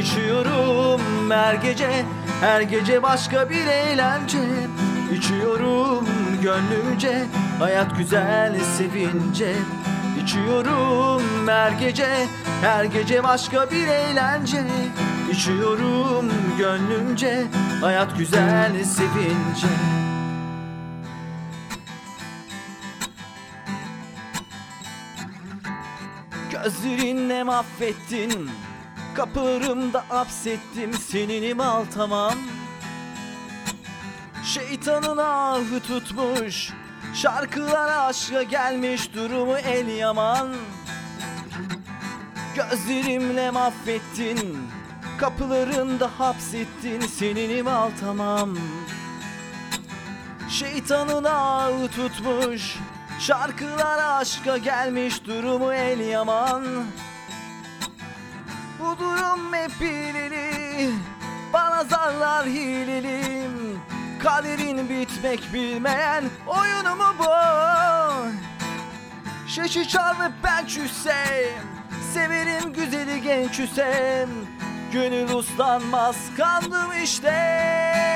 [0.00, 2.04] içiyorum her gece
[2.40, 4.38] her gece başka bir eğlence
[5.16, 6.06] içiyorum
[6.42, 7.24] gönlümce
[7.58, 9.52] hayat güzel sevince
[10.22, 12.08] içiyorum her gece
[12.62, 14.62] her gece başka bir eğlence
[15.32, 17.44] içiyorum gönlümce
[17.80, 19.68] hayat güzel sevince
[26.66, 28.50] Gözlerinle mahvettin
[29.14, 32.34] Kapılarımda hapsettim Seninim al tamam.
[34.44, 36.70] Şeytanın ahı tutmuş
[37.14, 40.54] Şarkılar aşka gelmiş Durumu el yaman.
[42.54, 44.58] Gözlerimle mahvettin
[45.18, 48.56] Kapılarımda hapsettin Seninim al tamam.
[50.48, 52.76] Şeytanın ağı tutmuş
[53.20, 56.64] Şarkılar aşka gelmiş durumu el yaman.
[58.80, 60.90] Bu durum hep hileli
[61.52, 63.80] Bana zarlar hilelim.
[64.22, 67.26] Kaderin bitmek bilmeyen oyunu mu bu?
[69.48, 71.64] Şeşi çalıp ben küssem
[72.14, 74.28] Severim güzeli genç Hüsem
[74.92, 78.15] Gönül uslanmaz kandım işte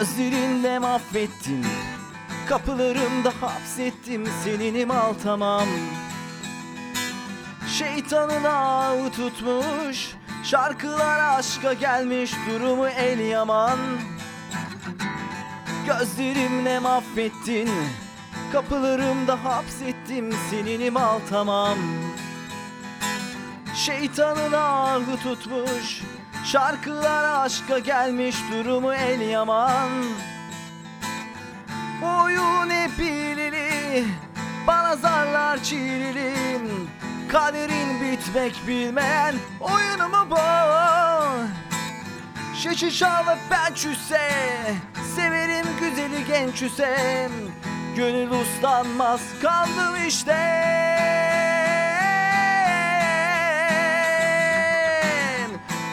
[0.00, 1.66] Gözlerinle mahvettin
[2.48, 5.66] Kapılarımda hapsettim Seninim al tamam.
[7.68, 10.08] Şeytanın ağı tutmuş
[10.44, 13.78] Şarkılar aşka gelmiş Durumu el yaman.
[15.86, 17.70] Gözlerimle mahvettin
[18.52, 21.78] Kapılarımda hapsettim Seninim al tamam.
[23.74, 26.02] Şeytanın ağı tutmuş
[26.44, 29.90] Şarkılar aşka gelmiş durumu el yaman.
[32.02, 34.04] Oyun hep hileli
[34.66, 36.90] Bana zarlar çiğnelim
[37.28, 40.36] Kaderin bitmek bilmeyen oyunu mu bu?
[42.56, 44.30] Şişi çalıp ben küsse
[45.16, 47.30] Severim güzeli genç Hüsem
[47.96, 50.89] Gönül uslanmaz kaldım işte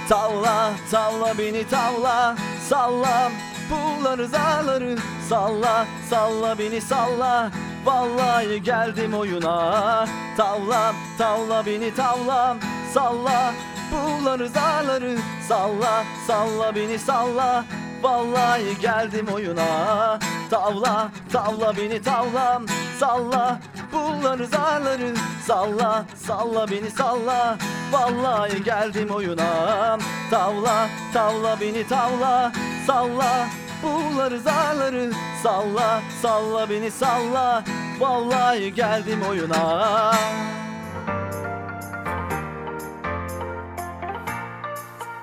[0.09, 2.35] Tavla, tavla beni tavla
[2.69, 3.31] Salla.
[3.69, 4.97] Pulları zarları
[5.29, 7.51] Salla, salla beni salla.
[7.85, 10.07] Vallahi geldim oyuna.
[10.37, 12.57] Tavla, tavla beni tavla
[12.93, 13.53] Salla.
[13.91, 17.65] Pulları zarları Salla, salla beni salla
[18.01, 20.19] Vallahi geldim oyuna.
[20.49, 22.61] Tavla, tavla beni tavla.
[22.99, 23.59] Salla
[23.91, 25.13] pulları zarları.
[25.47, 27.57] Salla, salla beni salla.
[27.91, 29.97] Vallahi geldim oyuna.
[30.31, 32.51] Tavla, tavla beni tavla.
[32.87, 33.47] Salla
[33.81, 35.11] pulları zarları.
[35.43, 37.63] Salla, salla beni salla.
[37.99, 40.13] Vallahi geldim oyuna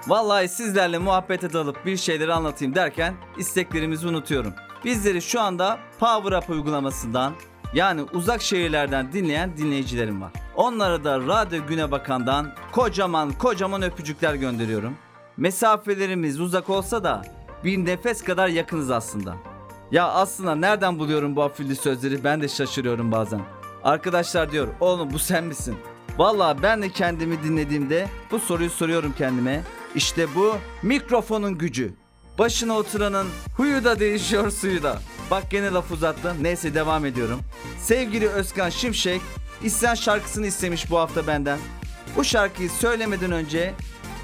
[0.07, 4.53] Vallahi sizlerle muhabbete dalıp bir şeyleri anlatayım derken isteklerimizi unutuyorum.
[4.85, 7.33] Bizleri şu anda Power Up uygulamasından
[7.75, 10.33] yani uzak şehirlerden dinleyen dinleyicilerim var.
[10.57, 14.97] Onlara da Radyo Güne Bakan'dan kocaman kocaman öpücükler gönderiyorum.
[15.37, 17.23] Mesafelerimiz uzak olsa da
[17.65, 19.35] bir nefes kadar yakınız aslında.
[19.91, 23.41] Ya aslında nereden buluyorum bu afilli sözleri ben de şaşırıyorum bazen.
[23.85, 25.77] Arkadaşlar diyor oğlum bu sen misin?
[26.19, 29.63] Vallahi ben de kendimi dinlediğimde bu soruyu soruyorum kendime.
[29.95, 31.95] İşte bu mikrofonun gücü.
[32.38, 33.26] Başına oturanın
[33.57, 34.99] huyu da değişiyor suyu da.
[35.30, 36.36] Bak gene laf uzattım.
[36.42, 37.40] Neyse devam ediyorum.
[37.80, 39.20] Sevgili Özkan Şimşek
[39.62, 41.59] isyan şarkısını istemiş bu hafta benden.
[42.16, 43.74] Bu şarkıyı söylemeden önce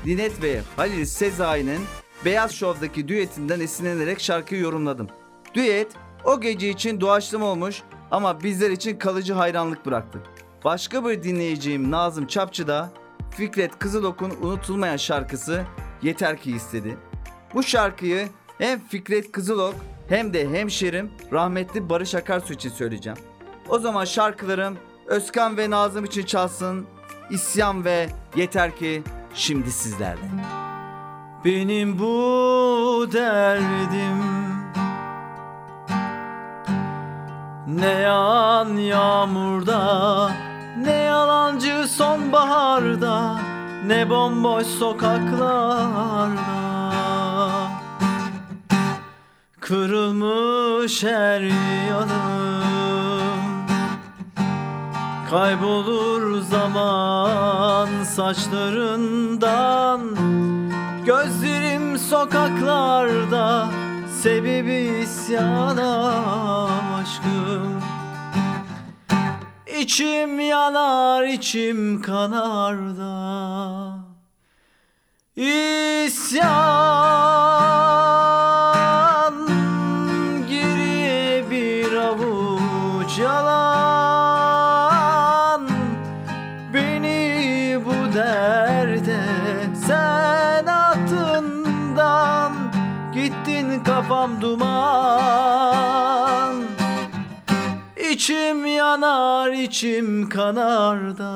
[0.04, 1.80] Dinet ve Halil Sezai'nin
[2.24, 5.08] Beyaz Show'daki düetinden esinlenerek şarkıyı yorumladım.
[5.54, 5.88] Düet
[6.24, 10.22] o gece için doğaçlama olmuş ama bizler için kalıcı hayranlık bıraktı.
[10.64, 12.92] Başka bir dinleyeceğim Nazım Çapçı da
[13.31, 15.64] Fikret Kızılok'un unutulmayan şarkısı
[16.03, 16.97] Yeter Ki istedi.
[17.55, 18.28] Bu şarkıyı
[18.59, 19.74] Hem Fikret Kızılok
[20.09, 23.18] hem de hemşerim rahmetli Barış Akarsu için söyleyeceğim.
[23.68, 26.87] O zaman şarkılarım Özkan ve Nazım için çalsın.
[27.31, 29.03] İsyan ve Yeter ki
[29.35, 30.31] şimdi sizlerle.
[31.45, 34.20] Benim bu derdim
[37.66, 40.31] Ne yağan yağmurda
[42.01, 43.40] sonbaharda
[43.86, 46.40] Ne bomboş sokaklarda.
[49.61, 51.40] Kırılmış her
[51.88, 52.61] yanım.
[55.30, 60.01] Kaybolur zaman saçlarından.
[61.07, 63.68] Gözlerim sokaklarda
[64.22, 66.18] Sebebi isyana
[67.01, 67.80] aşkım
[69.81, 73.99] İçim yanar içim kanar da
[75.37, 76.51] İsyan
[80.49, 83.61] Geriye bir avuç yalan.
[86.74, 89.20] Beni bu derde
[89.87, 92.53] sen attığından
[93.14, 95.39] Gittin kafam duman
[98.91, 101.30] yanar içim kanar da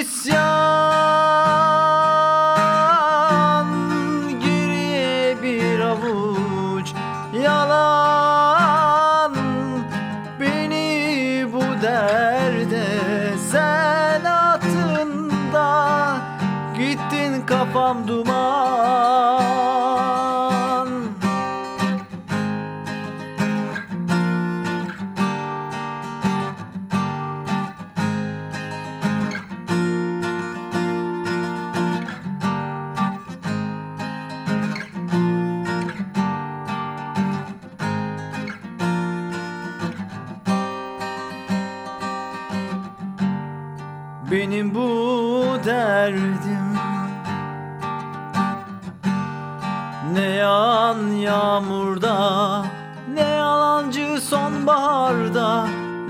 [0.00, 0.72] İsyan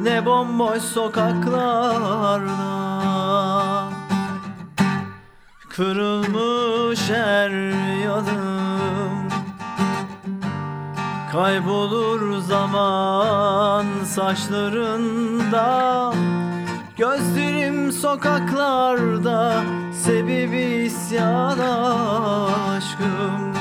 [0.03, 2.49] Ne bomboş sokaklarda
[5.69, 7.51] Kırılmış her
[8.05, 9.29] yanım.
[11.33, 16.13] Kaybolur zaman saçlarında.
[16.97, 19.65] Gözlerim sokaklarda
[20.05, 22.05] Sebebi isyana
[22.77, 23.53] aşkım.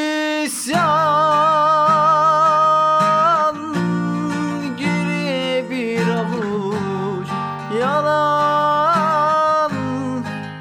[4.79, 7.29] geriye bir avuç
[7.81, 9.73] yalan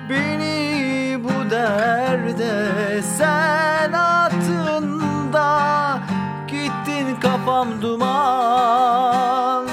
[0.10, 6.00] Beni bu derde sen attın da
[6.48, 9.68] Gittin kafam duman.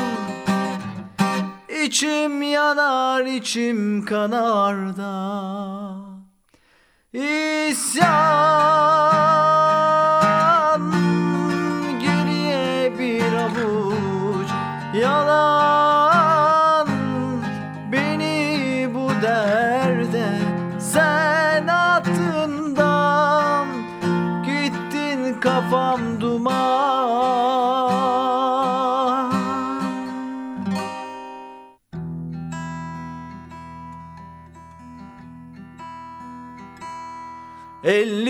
[1.83, 5.45] İçim yanar içim kanar da
[7.13, 8.74] İsyan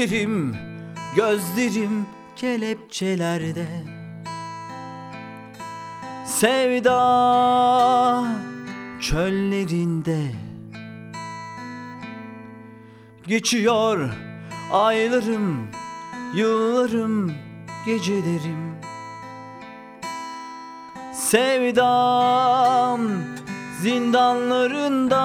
[0.04, 0.56] Ellerim,
[1.16, 3.66] gözlerim kelepçelerde.
[6.26, 6.98] Sevda
[9.00, 10.20] çöllerinde.
[13.26, 14.10] Geçiyor
[14.72, 15.66] aylarım,
[16.34, 17.32] yıllarım,
[17.86, 18.76] gecelerim.
[21.14, 23.00] Sevdam
[23.82, 25.24] zindanlarında.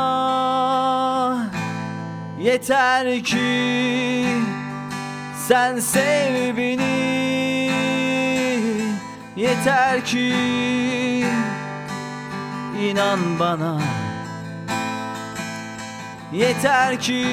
[2.39, 4.58] Yeter ki
[5.49, 7.69] sen sev beni
[9.35, 10.33] Yeter ki
[12.81, 13.81] inan bana.
[16.33, 17.25] Yeter ki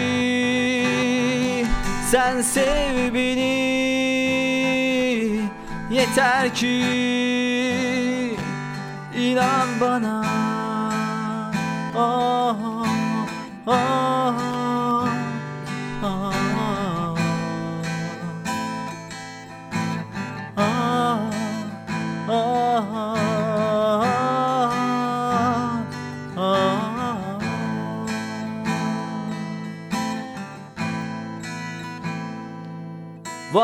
[2.11, 3.57] sen sev beni
[5.91, 6.77] Yeter ki
[9.17, 10.25] inan bana.
[11.97, 12.57] Ah,
[13.67, 13.77] ah,
[14.37, 14.46] ah,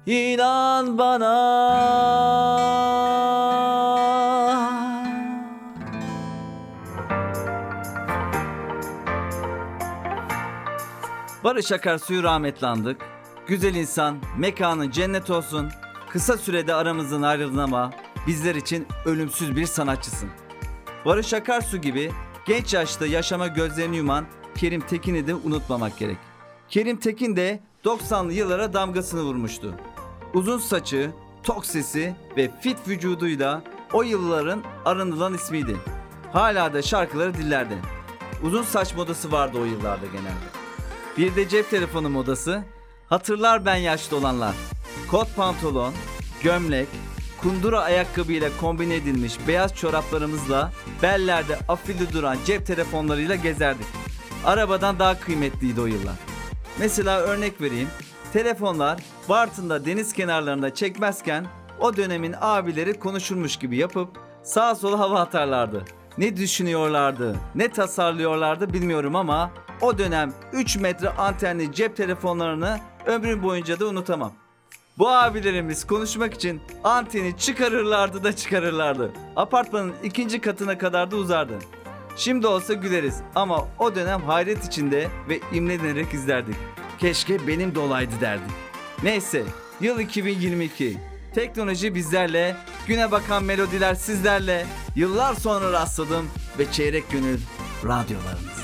[0.05, 2.86] inan bana
[11.43, 13.01] Barış Akarsu'yu rahmetlandık.
[13.47, 15.69] Güzel insan, mekanın cennet olsun.
[16.09, 17.91] Kısa sürede aramızdan ayrıldın ama
[18.27, 20.29] bizler için ölümsüz bir sanatçısın.
[21.05, 22.11] Barış Akarsu gibi
[22.45, 24.25] genç yaşta yaşama gözlerini yuman
[24.55, 26.17] Kerim Tekin'i de unutmamak gerek.
[26.69, 29.73] Kerim Tekin de 90'lı yıllara damgasını vurmuştu.
[30.33, 31.11] Uzun saçı,
[31.43, 33.61] tok sesi ve fit vücuduyla
[33.93, 35.77] o yılların aranılan ismiydi.
[36.33, 37.77] Hala da şarkıları dillerde.
[38.43, 40.56] Uzun saç modası vardı o yıllarda genelde.
[41.17, 42.63] Bir de cep telefonu modası.
[43.09, 44.55] Hatırlar ben yaşlı olanlar.
[45.11, 45.93] Kot pantolon,
[46.43, 46.87] gömlek,
[47.41, 50.71] kundura ayakkabı ile kombine edilmiş beyaz çoraplarımızla
[51.03, 53.85] bellerde afilli duran cep telefonlarıyla gezerdik.
[54.45, 56.15] Arabadan daha kıymetliydi o yıllar.
[56.79, 57.89] Mesela örnek vereyim.
[58.33, 58.99] Telefonlar
[59.29, 61.45] Bartın'da deniz kenarlarında çekmezken
[61.79, 64.09] o dönemin abileri konuşurmuş gibi yapıp
[64.43, 65.85] sağa sola hava atarlardı.
[66.17, 69.51] Ne düşünüyorlardı, ne tasarlıyorlardı bilmiyorum ama
[69.81, 74.33] o dönem 3 metre antenli cep telefonlarını ömrüm boyunca da unutamam.
[74.97, 79.11] Bu abilerimiz konuşmak için anteni çıkarırlardı da çıkarırlardı.
[79.35, 81.53] Apartmanın ikinci katına kadar da uzardı.
[82.17, 86.55] Şimdi olsa güleriz ama o dönem hayret içinde ve imlenerek izlerdik.
[86.99, 88.51] Keşke benim de olaydı derdik.
[89.03, 89.43] Neyse
[89.81, 90.97] yıl 2022.
[91.35, 92.55] Teknoloji bizlerle,
[92.87, 94.65] güne bakan melodiler sizlerle.
[94.95, 97.39] Yıllar sonra rastladım ve çeyrek gönül
[97.83, 98.56] radyolarımız.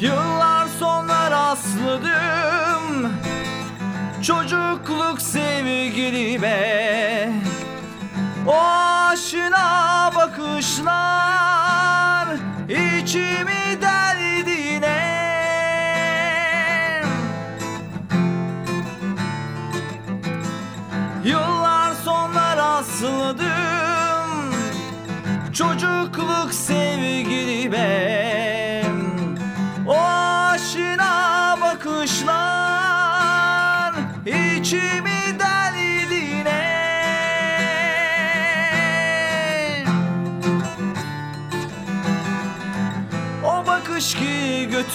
[0.00, 3.12] Yıllar sonra rastladım
[4.22, 6.56] Çocukluk sevgilime.
[8.46, 8.54] O
[9.10, 11.56] aşina bakışlar
[12.68, 13.65] içimi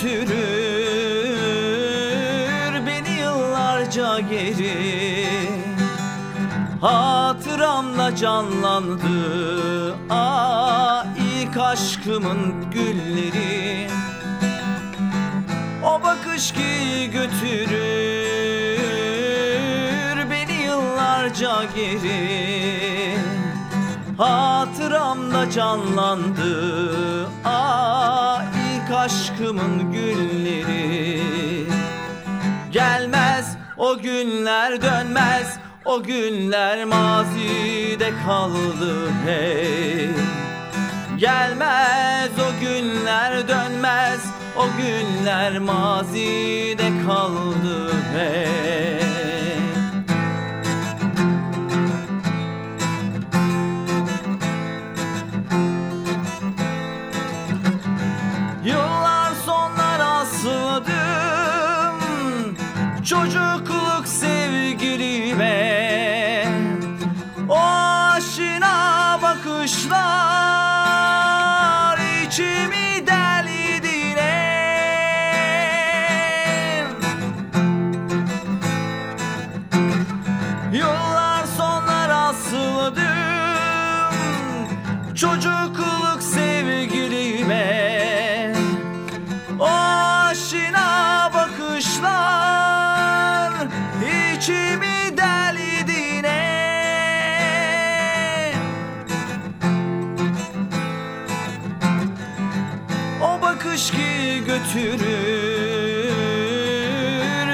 [0.02, 0.32] götürür
[2.88, 5.28] beni yıllarca geri.
[6.82, 13.88] Hatıramla canlandı Aa ilk aşkımın gülleri.
[15.84, 17.82] O bakış ki götürür
[20.30, 23.18] Beni yıllarca geri.
[24.18, 28.61] Hatıramda canlandı Aa
[28.92, 31.22] aşkımın gülleri
[32.72, 40.10] Gelmez o günler dönmez O günler mazide kaldı hey
[41.18, 44.22] Gelmez o günler dönmez
[44.58, 49.01] O günler mazide kaldı hey
[104.74, 105.12] götürür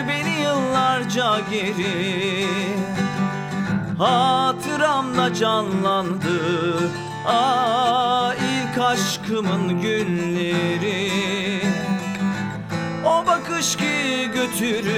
[0.07, 2.47] beni yıllarca geri.
[3.97, 6.91] Hatıramda canlandı
[7.27, 11.11] Aa ilk aşkımın günleri.
[13.05, 14.95] O bakış ki götürür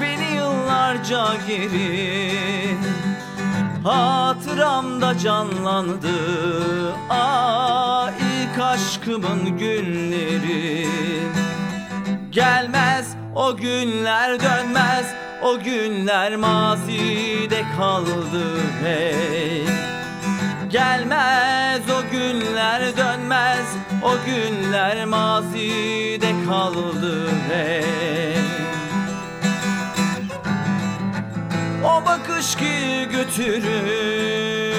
[0.00, 2.32] beni yıllarca geri.
[3.84, 6.12] Hatıramda canlandı
[7.10, 8.10] Aa
[8.52, 10.86] ilk aşkımın günleri.
[12.30, 15.06] Gelmez o günler dönmez
[15.42, 19.64] O günler mazide kaldı hey
[20.70, 23.66] Gelmez o günler dönmez
[24.02, 28.34] O günler mazide kaldı hey
[31.84, 34.71] O bakış ki götürür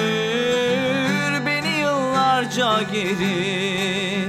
[2.34, 4.28] yıllarca geri.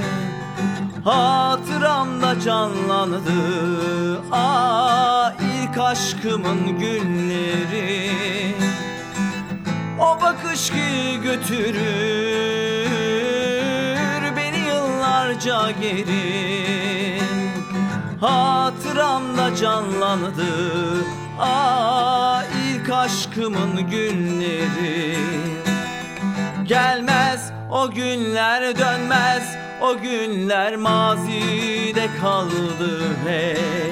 [1.03, 3.31] Hatıramda canlandı.
[4.31, 8.11] Aa ilk aşkımın günleri.
[9.99, 11.75] O bakış ki götürür
[14.35, 17.21] beni yıllarca geri.
[18.21, 20.45] Hatıramda canlandı.
[21.39, 25.17] Aa ilk aşkımın günleri.
[26.63, 29.43] Gelmez o günler dönmez
[29.81, 33.91] O günler mazide kaldı hey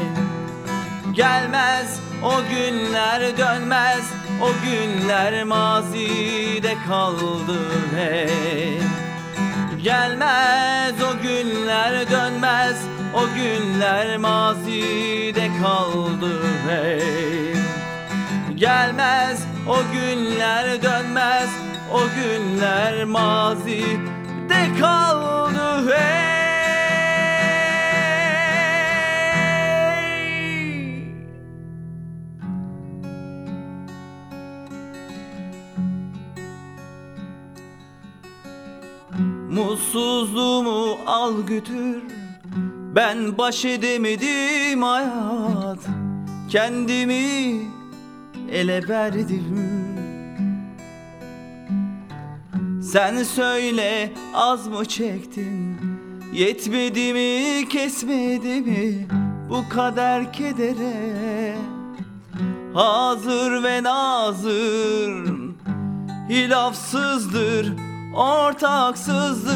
[1.12, 4.04] Gelmez o günler dönmez
[4.42, 7.60] O günler mazide kaldı
[7.96, 8.80] hey
[9.84, 12.78] Gelmez o günler dönmez
[13.14, 17.54] O günler mazide kaldı hey
[18.56, 21.63] Gelmez o günler dönmez
[21.94, 26.24] O günler mazide kaldı hey.
[39.50, 42.04] Mutsuzluğumu al götür
[42.96, 45.80] Ben baş edemedim hayat.
[46.50, 47.62] Kendimi
[48.52, 49.93] ele verdim
[52.94, 55.78] Sen söyle az mı çektin?
[56.34, 59.08] Yetmedi mi kesmedi mi?
[59.50, 61.56] Bu kadar kedere.
[62.74, 65.28] Hazır ve nazır
[66.30, 67.74] Hilafsızdır
[68.16, 69.54] ortaksızdır.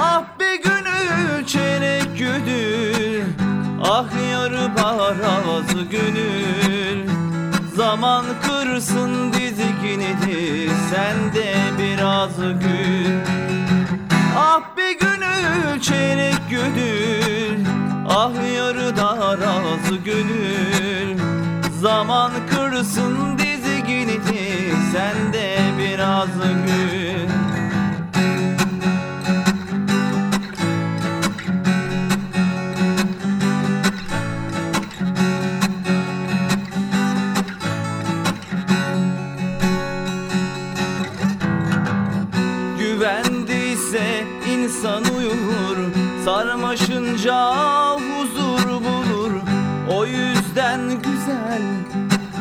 [0.00, 3.24] Ah be gönül çeyrek gönül
[3.84, 7.09] Ah yarı barazı gönül
[7.80, 13.20] Zaman kırsın dizginini Sen de biraz gül.
[14.36, 17.66] Ah be gönül çeyrek gönül
[18.08, 21.18] Ah yarı darazı gönül
[21.80, 26.28] Zaman kırsın dizginini Sen de biraz
[26.66, 27.29] gül
[47.20, 49.32] Sarmaşınca huzur bulur.
[49.90, 51.62] O yüzden güzel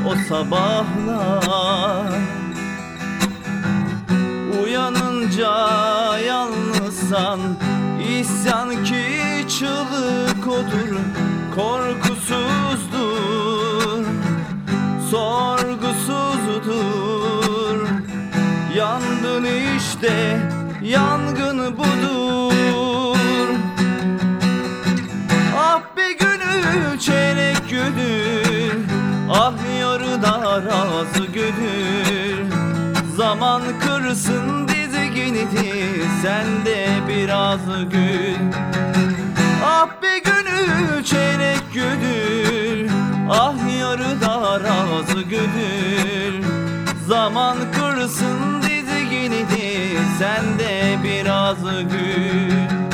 [0.07, 2.13] o sabahlar.
[4.63, 5.53] Uyanınca
[6.19, 7.39] yalnızsan
[8.19, 9.05] isyan ki
[9.59, 10.97] çığlık odur
[11.55, 12.99] Korkusuzdur
[15.11, 16.69] Sorgusuzdur.
[18.75, 19.45] Yandın
[19.77, 20.39] işte
[20.83, 22.48] yangın budur
[26.99, 28.83] çeyrek gönül
[29.31, 32.51] Ah yarı darazı gönül
[33.17, 37.59] Zaman kırsın dizginini Sen de biraz
[37.91, 38.35] gül.
[39.63, 42.89] Ah be gönül çeyrek gönül
[43.29, 46.43] Ah yarı darazı gönül
[47.07, 52.88] Zaman kırsın dizginini Sen de biraz gül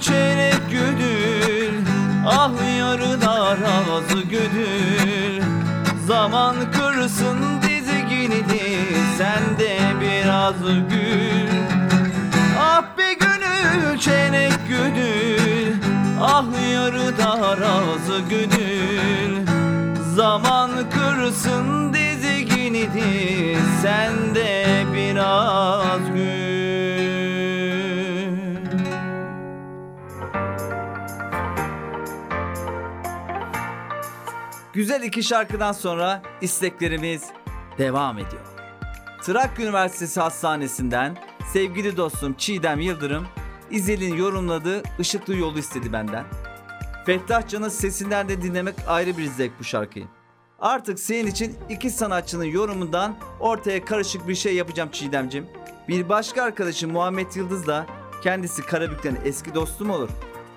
[0.00, 1.74] çeyrek gönül
[2.26, 5.42] Ah yarı darazı gönül
[6.06, 8.78] Zaman kırsın dizginini
[9.18, 10.54] Sen de biraz
[10.90, 11.48] gül.
[12.60, 15.74] Ah be gönül çeyrek gönül
[16.20, 19.46] Ah yarı darazı gönül
[20.16, 25.33] Zaman kırsın dizginini Sen de biraz
[34.74, 37.24] Güzel iki şarkıdan sonra isteklerimiz
[37.78, 38.42] devam ediyor.
[39.22, 41.16] Trakya Üniversitesi Hastanesi'nden
[41.52, 43.26] sevgili dostum Çiğdem Yıldırım
[43.70, 46.24] İzel'in yorumladığı Işıklı Yolu istedi benden.
[47.06, 50.06] Fettah Can'ın sesinden de dinlemek ayrı bir zevk bu şarkıyı.
[50.58, 55.46] Artık senin için iki sanatçının yorumundan ortaya karışık bir şey yapacağım Çiğdemcim.
[55.88, 57.86] Bir başka arkadaşım Muhammed Yıldız da
[58.22, 60.08] kendisi Karabük'ten eski dostum olur.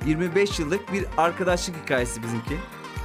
[0.06, 2.58] 25 yıllık bir arkadaşlık hikayesi bizimki.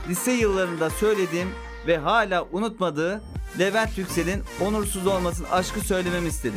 [0.09, 1.49] Lise yıllarında söylediğim
[1.87, 3.23] ve hala unutmadığı
[3.59, 6.57] Levent Yüksel'in onursuz olmasın aşkı söylememi istedi.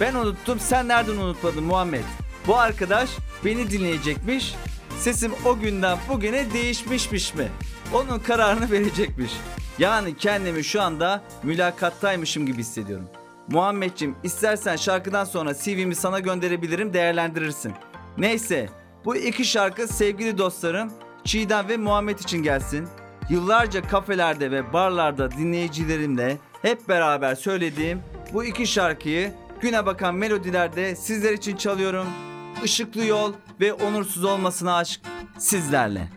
[0.00, 2.04] Ben unuttum sen nereden unutmadın Muhammed?
[2.46, 3.10] Bu arkadaş
[3.44, 4.54] beni dinleyecekmiş.
[4.98, 7.48] Sesim o günden bugüne değişmişmiş mi?
[7.94, 9.32] Onun kararını verecekmiş.
[9.78, 13.08] Yani kendimi şu anda mülakattaymışım gibi hissediyorum.
[13.48, 17.72] Muhammedciğim istersen şarkıdan sonra CV'mi sana gönderebilirim değerlendirirsin.
[18.18, 18.68] Neyse
[19.04, 20.92] bu iki şarkı sevgili dostlarım
[21.26, 22.88] Çiğdem ve Muhammed için gelsin.
[23.30, 28.02] Yıllarca kafelerde ve barlarda dinleyicilerimle hep beraber söylediğim
[28.32, 32.06] bu iki şarkıyı güne bakan melodilerde sizler için çalıyorum.
[32.64, 35.00] Işıklı yol ve onursuz olmasına aşk
[35.38, 36.08] sizlerle.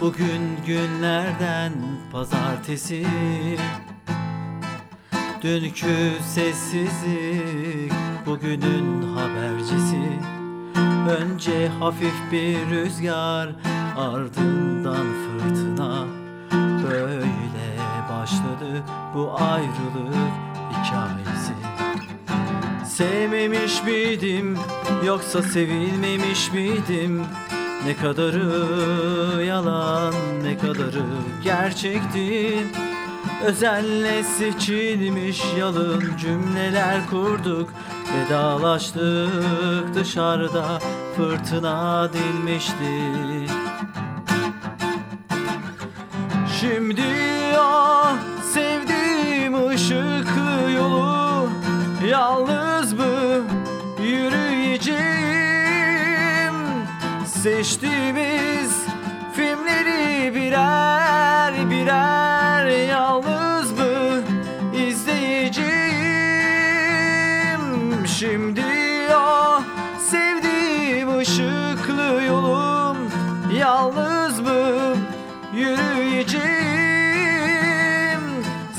[0.00, 1.72] Bugün günlerden
[2.12, 3.06] pazartesi.
[5.42, 7.92] Dünkü sessizlik
[8.26, 10.02] bugünün habercisi.
[11.20, 13.48] Önce hafif bir rüzgar
[13.96, 16.04] ardından fırtına.
[16.90, 17.26] Böyle
[18.10, 18.82] başladı
[19.14, 20.32] bu ayrılık
[20.70, 21.41] hikayesi
[23.02, 24.58] Sevmemiş miydim
[25.04, 27.22] yoksa sevilmemiş miydim?
[27.86, 31.04] Ne kadarı yalan ne kadarı
[31.44, 32.58] gerçekti?
[33.44, 37.70] Özenle seçilmiş yalın cümleler kurduk.
[38.14, 40.78] Vedalaştık dışarıda
[41.16, 43.52] fırtına dinmişti.
[46.60, 47.02] Şimdi
[47.58, 48.16] ah
[48.52, 51.31] sevdiğim ışıklı yolu
[52.06, 53.44] Yalnız mı
[54.02, 55.02] yürüyeceğim.
[57.26, 58.86] Seçtiğimiz
[59.34, 64.22] filmleri birer birer Yalnız mı
[64.74, 65.72] izleyeceğim.
[68.06, 68.64] Şimdi
[69.14, 69.62] ah
[70.10, 72.96] sevdiğim ışıklı yolum
[73.58, 74.96] Yalnız mı
[75.54, 76.42] yürüyeceğim.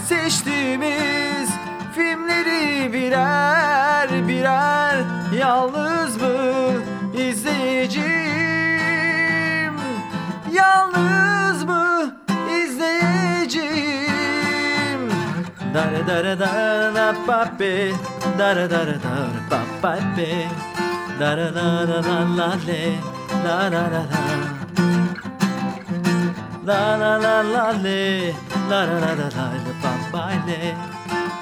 [0.07, 1.12] Seçtiğimiz
[3.13, 4.97] birer birer
[5.39, 6.33] Yalnız mı
[7.17, 8.13] izleyeceğim
[10.51, 12.15] Yalnız mı
[12.63, 13.69] izleyeceğim
[15.73, 17.91] Dara dara dara pa pe
[18.39, 20.47] Dara dara dara pa pa pe
[21.19, 22.93] Dara dara la la le.
[23.45, 24.21] La la la la.
[26.67, 28.33] La la la la le.
[28.69, 29.73] La la la la la la
[30.11, 30.23] pa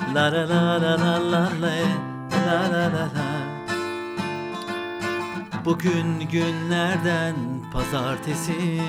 [0.10, 1.80] La la la la la la le
[2.46, 3.30] La la la la.
[5.66, 7.36] Bugün günlerden
[7.74, 8.82] pazartesi.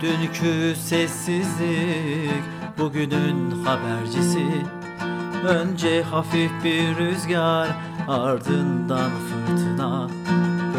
[0.00, 2.42] Dünkü sessizlik
[2.78, 4.46] bugünün habercisi.
[5.46, 7.68] Önce hafif bir rüzgar
[8.08, 10.08] ardından fırtına.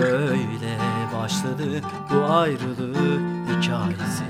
[0.01, 0.77] Böyle
[1.15, 4.23] başladı bu ayrılık hikayesi.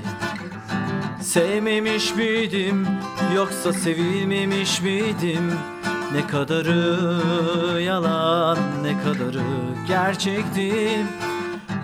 [1.22, 2.88] Sevmemiş miydim
[3.36, 5.54] yoksa sevilmemiş miydim?
[6.14, 9.44] Ne kadarı yalan ne kadarı
[9.88, 11.06] gerçekti?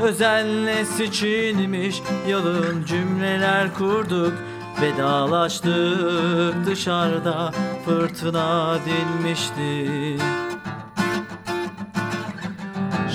[0.02, 4.34] Özenle seçilmiş yalın cümleler kurduk.
[4.82, 7.52] Vedalaştık dışarıda
[7.86, 10.18] fırtına dinmişti.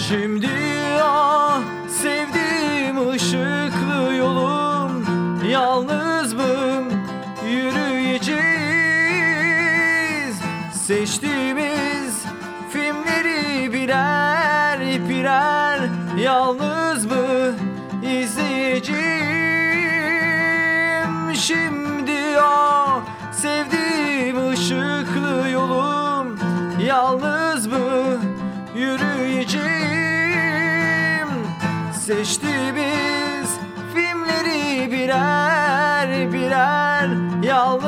[0.09, 0.51] Şimdi
[1.03, 5.07] ah sevdiğim ışıklı yolum
[5.51, 6.08] Yalnız
[10.89, 12.25] Seçtiğimiz
[12.73, 15.81] filmleri birer birer
[16.19, 17.55] Yalnız mı
[18.03, 19.05] izleyeceğim?
[21.35, 23.01] Şimdi ah
[23.33, 26.39] sevdiğim ışıklı yolum
[26.87, 28.21] Yalnız mı
[28.77, 29.69] yürüyeceğim?
[31.93, 33.59] Seçtiğimiz
[33.95, 37.09] filmleri birer birer
[37.43, 37.88] Yalnız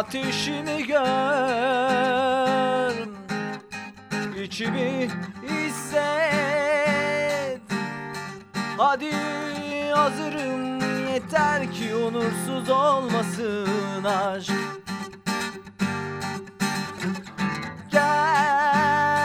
[0.00, 1.00] ateşini gör.
[4.42, 5.08] İçimi
[5.42, 6.80] hisset.
[8.78, 9.12] Hadi
[9.94, 10.80] hazırım
[11.12, 14.52] yeter ki onursuz olmasın aşk.
[17.90, 19.20] Gel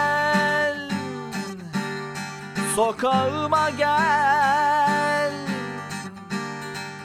[2.75, 5.31] Sokağıma gel.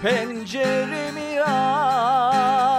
[0.03, 2.70] Penceremi aç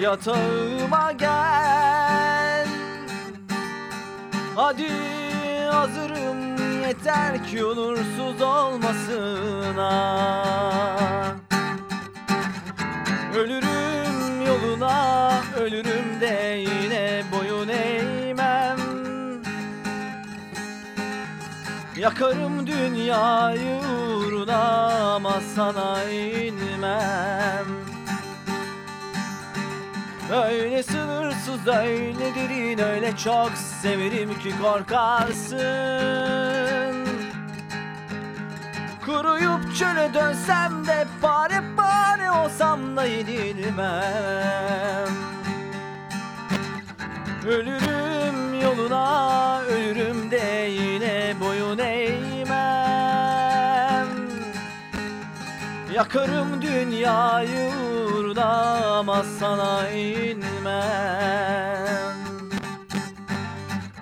[0.00, 2.66] Yatağıma gel.
[4.56, 4.88] Hadi
[5.70, 11.32] hazırım yeter ki onursuz olmasın ah.
[13.36, 18.78] Ölürüm yoluna ölürüm de yine boyun eğmem.
[21.96, 27.89] Yakarım dünyayı uğruna ama sana inmem
[30.30, 33.50] Öyle sınırsız öyle derin öyle çok
[33.82, 35.58] severim ki korkarsın.
[39.04, 45.08] Kuruyup çöle dönsem de pare pare olsam da yenilmem.
[47.46, 52.39] Ölürüm yoluna ölürüm de yine boyun eğmem
[56.00, 60.80] Yakarım dünyayı uğruna ama sana inmem.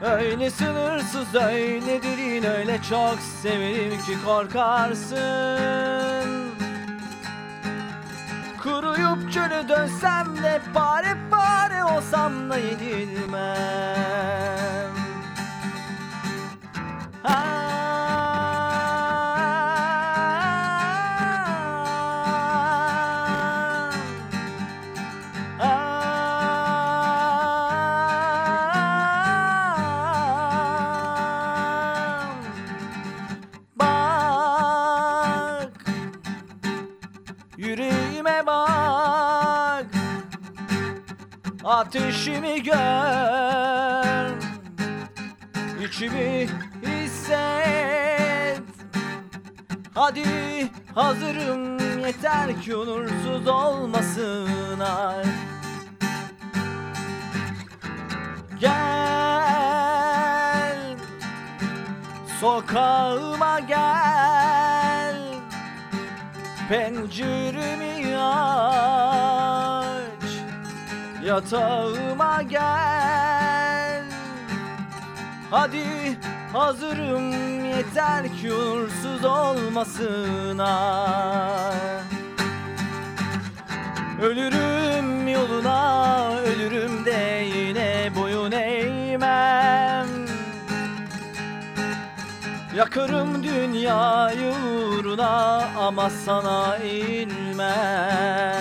[0.02, 5.18] Öyle sınırsız öyle derin öyle çok severim ki korkarsın.
[8.62, 13.58] Kuruyup çöle dönsem de pare pare olsam da yenilmem.
[17.24, 18.37] Bak
[41.88, 44.32] Ateşimi gör
[45.84, 46.48] İçimi
[46.82, 48.62] hisset.
[49.94, 50.24] Hadi
[50.94, 55.24] hazırım yeter ki onursuz olmasın ay.
[58.60, 58.76] Gel
[62.40, 65.16] Sokağıma gel
[66.68, 68.97] Penceremi aç
[71.28, 74.04] Yatağıma gel.
[75.50, 75.84] Hadi
[76.52, 81.72] hazırım yeter ki uğursuz olmasın ah.
[84.22, 90.06] Ölürüm yoluna ölürüm de yine boyun eğmem.
[92.76, 98.57] Yakarım dünyayı uğruna ama sana inmem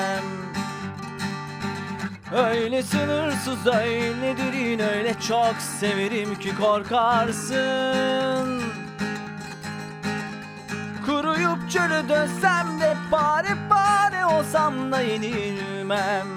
[2.36, 8.62] Öyle sınırsız öyle derin öyle çok severim ki korkarsın.
[11.06, 16.28] Kuruyup çöle dönsem de pare pare olsam da yenilmem.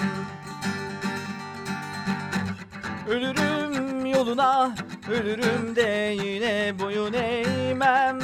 [3.08, 4.70] Ölürüm yoluna
[5.10, 8.18] ölürüm de yine boyun eğmem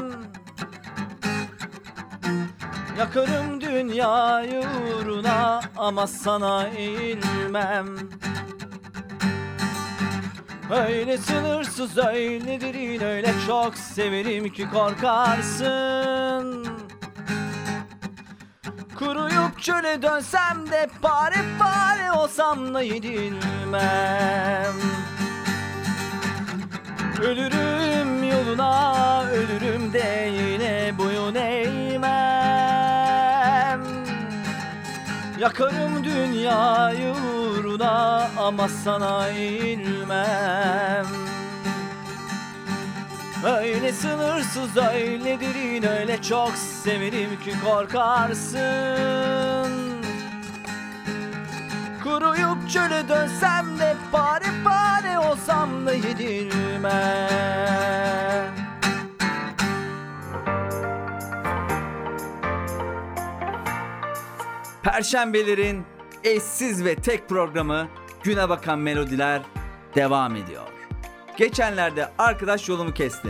[2.98, 7.86] Yakarım dünyayı uğruna ama sana eğilmem
[10.70, 16.66] Öyle sınırsız öyle derin öyle çok severim ki korkarsın.
[18.98, 24.74] Kuruyup çöle dönsem de pare pare olsam da yenilmem.
[27.22, 31.15] Ölürüm yoluna ölürüm de yine boyun
[35.38, 41.06] Yakarım dünyayı uğruna ama sana eğilmem
[43.44, 48.56] Öyle sınırsız öyle derin öyle çok severim ki korkarsın.
[52.02, 56.96] Kuruyup çöle dönsem de pare pare olsam da yedirmem
[64.96, 65.84] Perşembelerin
[66.24, 67.88] eşsiz ve tek programı
[68.22, 69.42] Güne Bakan Melodiler
[69.94, 70.62] devam ediyor.
[71.36, 73.28] Geçenlerde arkadaş yolumu kesti.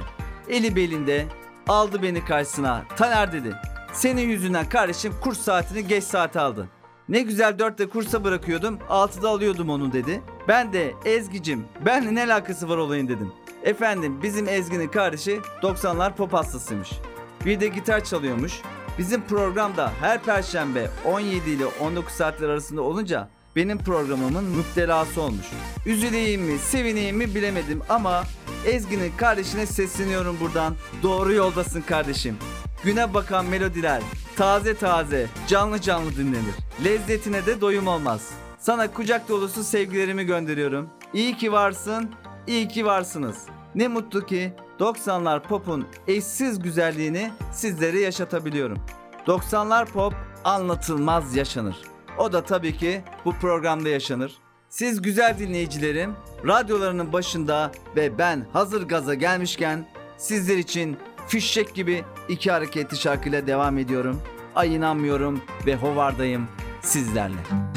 [0.48, 1.26] Eli belinde
[1.68, 2.84] aldı beni karşısına.
[2.96, 3.54] Taner dedi.
[3.92, 6.68] Senin yüzünden kardeşim kurs saatini geç saate aldı.
[7.08, 10.22] Ne güzel dörtte kursa bırakıyordum, altıda alıyordum onu dedi.
[10.48, 13.32] Ben de Ezgi'cim, benle ne alakası var olayın dedim.
[13.62, 16.90] Efendim bizim Ezgi'nin kardeşi 90'lar pop hastasıymış.
[17.44, 18.62] Bir de gitar çalıyormuş.
[18.98, 25.46] Bizim programda her perşembe 17 ile 19 saatler arasında olunca benim programımın müptelası olmuş.
[25.86, 28.24] Üzüleyim mi, sevineyim mi bilemedim ama
[28.64, 30.74] Ezgi'nin kardeşine sesleniyorum buradan.
[31.02, 32.36] Doğru yoldasın kardeşim.
[32.84, 34.02] Güne bakan melodiler
[34.36, 36.54] taze taze, canlı canlı dinlenir.
[36.84, 38.30] Lezzetine de doyum olmaz.
[38.58, 40.90] Sana kucak dolusu sevgilerimi gönderiyorum.
[41.14, 42.10] İyi ki varsın,
[42.46, 43.36] iyi ki varsınız.
[43.76, 48.78] Ne mutlu ki 90'lar pop'un eşsiz güzelliğini sizlere yaşatabiliyorum.
[49.26, 50.14] 90'lar pop
[50.44, 51.76] anlatılmaz yaşanır.
[52.18, 54.32] O da tabii ki bu programda yaşanır.
[54.68, 56.12] Siz güzel dinleyicilerim,
[56.46, 60.96] radyolarının başında ve ben hazır gaza gelmişken sizler için
[61.28, 64.22] fişek gibi iki hareketli şarkıyla devam ediyorum.
[64.54, 66.48] Ay inanmıyorum ve hovardayım
[66.82, 67.75] sizlerle.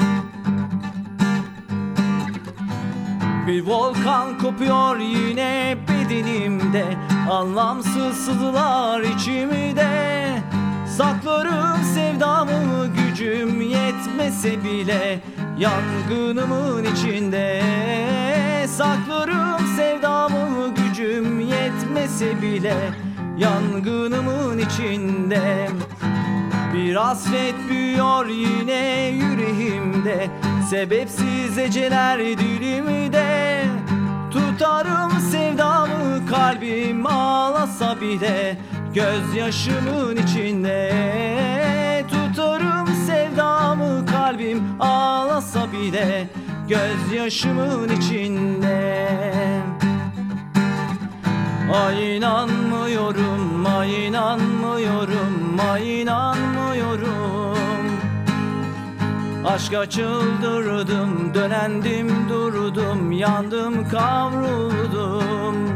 [3.46, 6.84] Bir volkan kopuyor yine bedenimde.
[7.30, 9.90] Anlamsız sızılar içimde.
[10.96, 15.20] Saklarım sevdamı gücüm yetmese bile
[15.58, 17.62] Yangınımın içinde.
[18.68, 22.76] Saklarım sevdamı gücüm yetmese bile
[23.38, 25.68] Yangınımın içinde
[26.74, 30.30] bir hasret büyüyor yine yüreğimde.
[30.70, 33.62] Sebepsiz eceler dilimde.
[34.30, 38.56] Tutarım sevdamı kalbim ağlasa bile.
[38.94, 40.92] Gözyaşımın içinde.
[42.10, 46.28] Tutarım sevdamı kalbim ağlasa bile.
[46.68, 49.08] Gözyaşımın içinde
[51.74, 57.56] Ay inanmıyorum, ay inanmıyorum, ay inanmıyorum.
[59.46, 65.69] Aşka çıldırdım, dönendim durdum, yandım kavruldum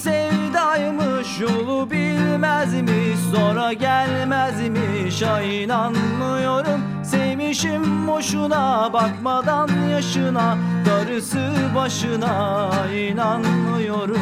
[0.00, 5.22] sevdaymış yolu bilmezmiş Sonra gelmezmiş.
[5.22, 10.56] Ay inanmıyorum Sevmişim boşuna bakmadan yaşına
[10.86, 12.70] Darısı başına.
[12.94, 14.20] İnanmıyorum.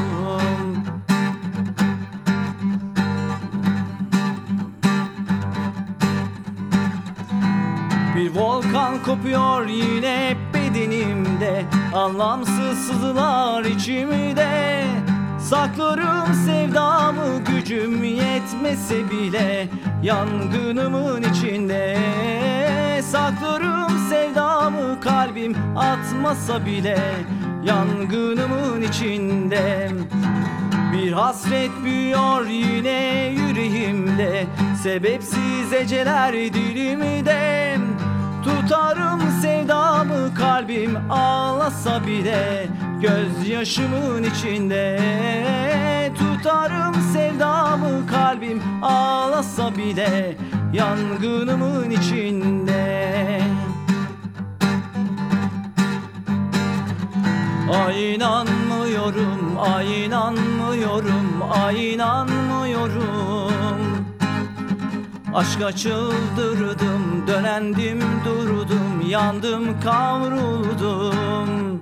[8.16, 11.64] Bir volkan kopuyor yine bedenimde
[11.94, 14.84] Anlamsız sızılar içimde
[15.38, 19.68] Saklarım sevdamı gücüm yetmese bile
[20.02, 21.98] Yangınımın içinde.
[23.02, 26.98] Saklarım sevdamı kalbim atmasa bile
[27.64, 29.90] Yangınımın içinde.
[30.92, 34.46] Bir hasret büyüyor yine yüreğimde
[34.82, 37.76] Sebepsiz eceler dilimde
[38.44, 42.66] Tutarım sevdamı kalbim ağlasa bile
[43.00, 45.00] Gözyaşımın içinde.
[46.18, 50.36] Tutarım sevdamı kalbim ağlasa bile
[50.72, 53.40] Yangınımın içinde.
[57.86, 63.47] Ay inanmıyorum, ay inanmıyorum, ay inanmıyorum
[65.38, 71.80] Aşka çıldırdım, dönendim durdum, yandım kavruldum.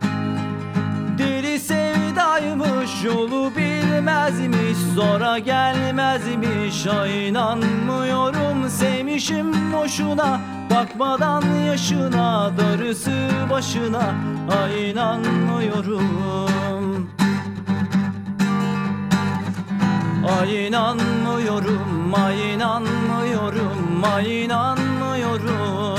[1.18, 6.86] Deli sevdaymış yolu bilmezmiş Zora gelmezmiş.
[6.86, 10.40] Ay inanmıyorum Sevmişim boşuna.
[10.70, 14.14] Bakmadan yaşına Darısı başına.
[14.62, 16.46] Ay inanmıyorum
[20.28, 25.96] Ay inanmıyorum, ay inanmıyorum, ay inanmıyorum.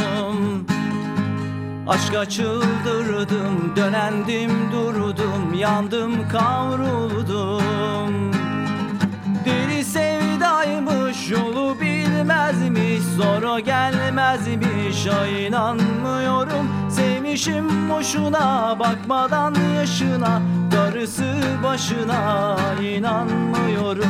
[1.87, 7.63] Aşka çıldırdım, dönendim durdum, yandım kavruldum.
[9.45, 12.87] Deli sevdaymış yolu bilmezmiş
[13.17, 15.07] Sonra gelmezmiş.
[15.07, 16.76] Ay inanmıyorum
[17.27, 20.41] Sevmişim boşuna bakmadan yaşına
[20.71, 21.33] Darısı
[21.63, 22.57] başına.
[22.81, 24.09] İnanmıyorum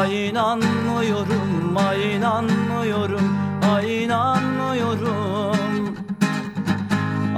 [0.00, 3.36] Ay inanmıyorum, ay inanmıyorum,
[3.74, 5.96] ay inanmıyorum.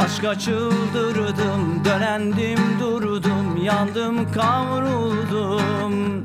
[0.00, 6.24] Aşka çıldırdım, dönendim durdum, yandım kavruldum.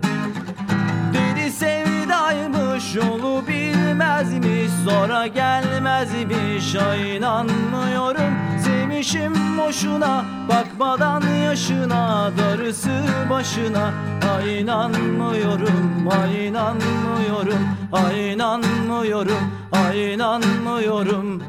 [1.13, 6.75] Deli sevdaymış yolu bilmezmiş Sonra gelmezmiş.
[6.75, 8.52] Ay inanmıyorum
[9.03, 13.93] Sevmişim boşuna Bakmadan yaşına darısı başına.
[14.38, 17.59] Ay inanmıyorum, ay inanmıyorum
[17.91, 21.43] Ay inanmıyorum, ay inanmıyorum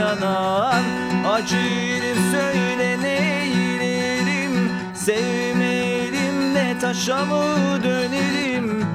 [0.00, 0.84] yanan
[1.32, 7.42] Acırım söyle neylerim Sevmeyelim de taşa mı
[7.84, 8.86] dönelim?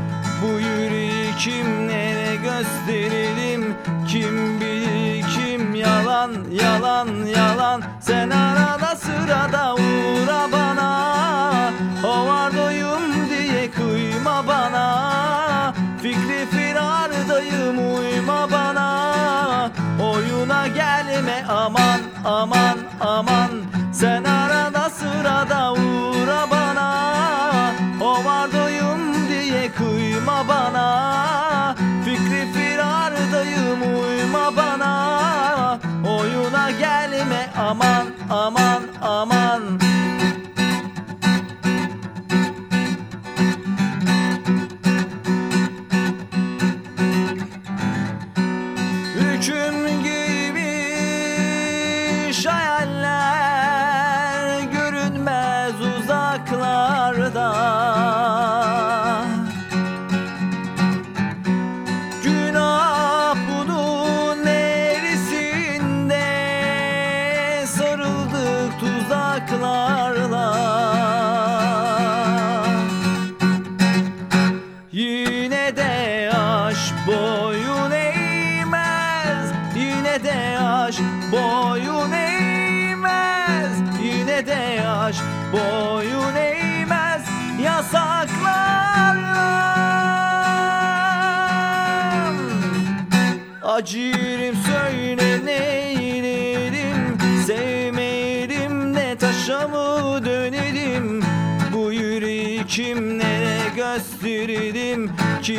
[0.41, 3.75] Bu yüreği kimlere gösterelim?
[4.07, 7.81] Kim bilir kim yalan yalan yalan.
[7.99, 11.71] Sen arada sırada uğra bana.
[12.03, 15.73] O vardayım diye kıyma bana.
[16.01, 18.04] Fikri firardayım uyma
[21.65, 23.51] aman aman aman
[23.91, 24.74] Sen arada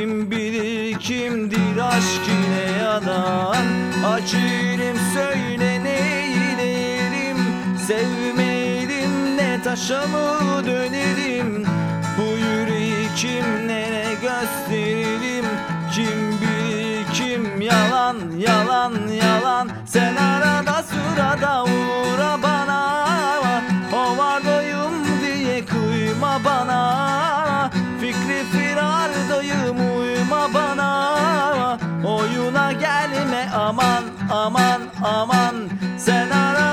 [0.07, 3.67] Kim bilir kimdir aşk ile yanan
[4.07, 7.37] Acırım söyle neylerim
[7.87, 11.67] Sevmeyelim de taşa mı dönelim?
[12.19, 15.45] Bu yüreği kimlere gösterelim
[15.95, 17.61] Kim bilir kim?
[17.61, 19.69] Yalan yalan yalan.
[19.87, 22.06] Sen arada sırada uğra
[36.07, 36.66] Sen arada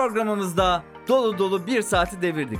[0.00, 2.58] Programımızda dolu dolu bir saati devirdik.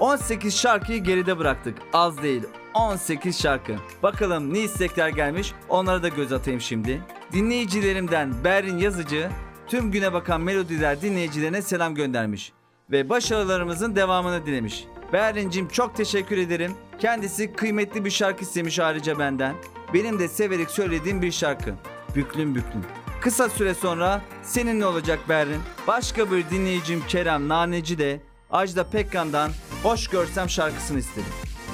[0.00, 1.78] 18 şarkıyı geride bıraktık.
[1.92, 2.42] Az değil
[2.74, 3.76] 18 şarkı.
[4.02, 7.02] Bakalım ne istekler gelmiş onlara da göz atayım şimdi.
[7.32, 9.30] Dinleyicilerimden Berrin Yazıcı
[9.68, 12.52] tüm güne bakan melodiler dinleyicilerine selam göndermiş.
[12.90, 14.84] Ve başarılarımızın devamını dilemiş.
[15.12, 16.72] Berrin'cim çok teşekkür ederim.
[16.98, 19.54] Kendisi kıymetli bir şarkı istemiş ayrıca benden.
[19.94, 21.74] Benim de severek söylediğim bir şarkı.
[22.16, 22.82] Büklüm büklüm.
[23.22, 25.60] Kısa süre sonra seninle olacak Berrin.
[25.86, 28.20] Başka bir dinleyicim Kerem Naneci de
[28.50, 29.50] Ajda Pekkan'dan
[29.82, 31.24] Hoş Görsem şarkısını istedi.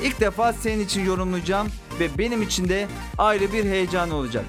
[0.03, 1.69] İlk defa senin için yorumlayacağım
[2.01, 2.89] ve benim için de
[3.19, 4.45] ayrı bir heyecan olacak.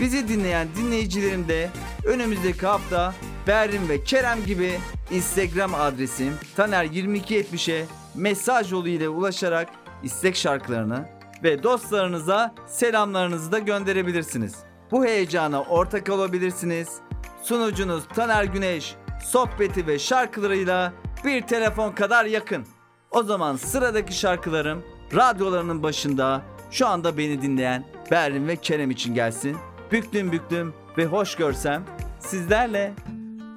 [0.00, 1.70] Bizi dinleyen dinleyicilerim de
[2.04, 3.14] önümüzdeki hafta
[3.46, 4.80] Berrin ve Kerem gibi
[5.10, 9.68] Instagram adresim Taner2270'e mesaj yolu ile ulaşarak
[10.02, 11.08] istek şarkılarını
[11.42, 14.69] ve dostlarınıza selamlarınızı da gönderebilirsiniz.
[14.90, 17.00] Bu heyecana ortak olabilirsiniz.
[17.42, 18.94] Sunucunuz Taner Güneş
[19.24, 20.92] sohbeti ve şarkılarıyla
[21.24, 22.66] bir telefon kadar yakın.
[23.10, 24.82] O zaman sıradaki şarkılarım
[25.14, 29.56] radyolarının başında şu anda beni dinleyen Berrin ve Kerem için gelsin.
[29.92, 31.84] Büklüm büklüm ve hoş görsem
[32.18, 32.94] sizlerle.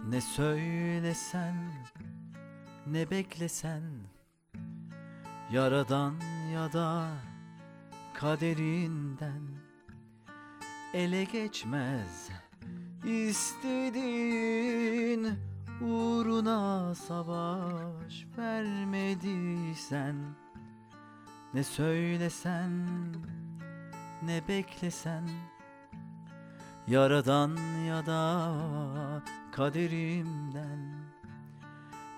[0.10, 1.55] Ne söylesen
[2.88, 3.81] ne beklesen
[5.51, 6.14] Yaradan
[6.53, 7.07] ya da
[8.14, 9.52] kaderinden
[10.93, 12.29] Ele geçmez.
[13.05, 14.49] İstediğin
[15.81, 20.15] Uğruna savaş vermediysen
[21.53, 22.71] Ne söylesen
[24.23, 25.29] ne beklesen
[26.87, 27.57] Yaradan
[27.87, 28.53] ya da
[29.51, 30.93] kaderimden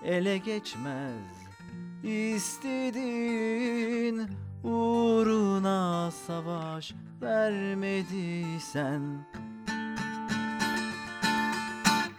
[0.04, 1.36] Ele geçmez.
[2.02, 3.46] İstediğin
[4.66, 9.02] Uğruna savaş vermediysen.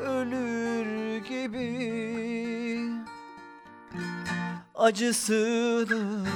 [0.00, 1.76] ölür gibi.
[4.74, 6.26] Acısını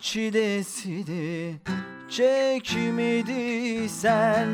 [0.00, 1.56] çilesini
[2.08, 4.48] çekmediysen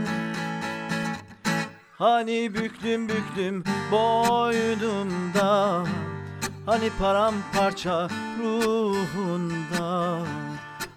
[1.98, 5.84] Hani büklüm büklüm boynumda
[6.66, 8.08] Hani paramparça
[8.38, 10.18] ruhunda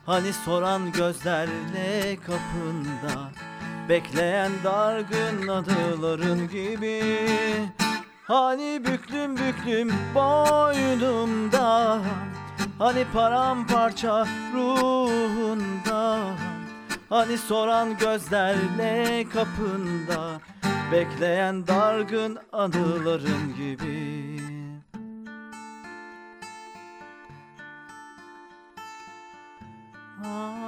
[0.06, 3.32] Hani soran gözlerle kapında
[3.90, 7.02] Bekleyen dargın adıların gibi.
[8.24, 12.00] Hani büklüm büklüm boynumda.
[12.80, 16.20] Hani paramparça ruhunda.
[17.10, 20.42] Hani soran gözlerle kapında.
[20.92, 24.40] Bekleyen dargın anıların gibi.
[30.26, 30.63] Ah,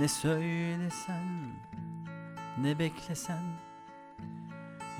[0.00, 1.52] Ne söylesen
[2.58, 3.42] ne beklesen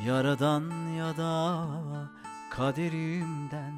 [0.06, 1.66] Yaradan ya da
[2.50, 3.74] kaderimden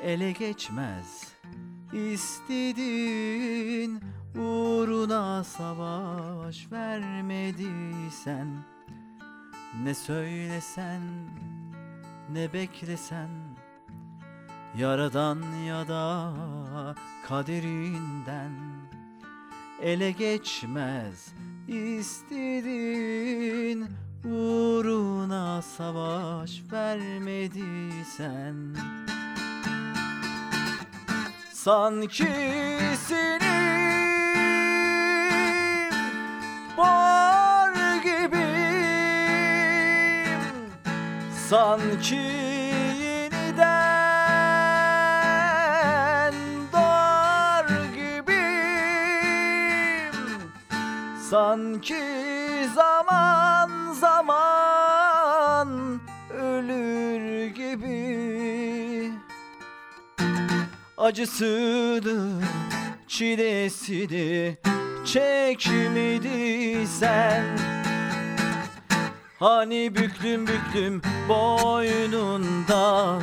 [0.00, 1.32] Ele geçmez
[1.92, 4.00] istediğin
[4.34, 8.48] Uğruna savaş vermediysen.
[9.82, 11.02] Ne söylesen
[12.32, 13.30] ne beklesen
[14.76, 16.34] Yaradan ya da
[17.28, 18.85] kaderinden
[19.82, 21.32] Ele geçmez
[21.68, 23.06] istediğin
[24.24, 28.54] Uğruna savaş vermediysen.
[31.52, 32.28] Sanki
[33.08, 33.56] senin
[36.76, 38.40] var gibiyim.
[41.48, 42.45] Sanki
[51.36, 52.04] Sanki
[52.74, 55.68] zaman zaman
[56.40, 59.10] ölür gibi.
[60.96, 62.42] Acısını,
[63.08, 64.56] çilesini
[65.04, 67.44] çekmediysen
[69.38, 73.18] Hani büklüm büklüm boynunda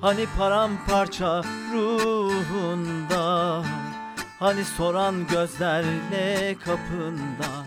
[0.00, 1.42] Hani paramparça
[1.74, 3.62] ruhunda
[4.42, 7.66] Hani soran gözlerle kapında?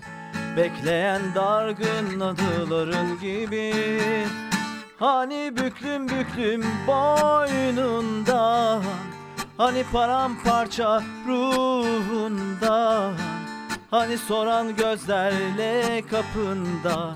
[0.58, 3.74] Bekleyen dargın adıların gibi.
[5.00, 8.82] Hani büklüm büklüm boynunda?
[9.58, 13.12] Hani paramparça ruhunda?
[13.92, 17.16] Hani soran gözlerle kapında?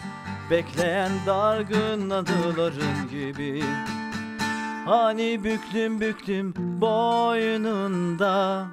[0.52, 3.64] Bekleyen dargın adıların gibi.
[4.86, 8.66] Hani büklüm büklüm boynunda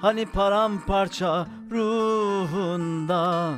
[0.00, 3.52] Hani paramparça ruhunda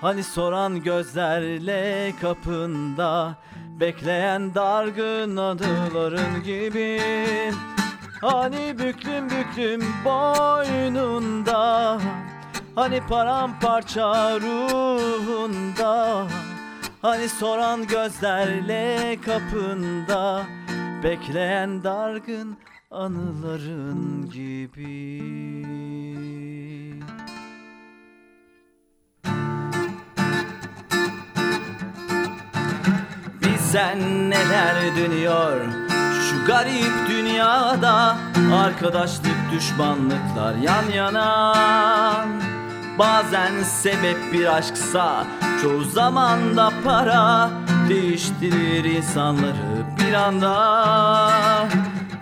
[0.00, 3.36] Hani soran gözlerle kapında
[3.80, 7.00] Bekleyen dargın adıların gibi.
[8.20, 11.98] Hani büklüm büklüm boynunda
[12.74, 16.26] Hani paramparça ruhunda
[17.02, 20.42] Hani soran gözlerle kapında
[21.04, 22.58] Bekleyen dargın
[22.90, 25.20] anıların gibi.
[33.42, 35.60] Bilsen neler dönüyor
[36.30, 38.16] şu garip dünyada?
[38.54, 41.54] Arkadaşlık düşmanlıklar yan yana.
[42.98, 45.26] Bazen sebep bir aşksa
[45.62, 47.50] çoğu zaman da para.
[47.88, 51.68] Değiştirir insanları bir anda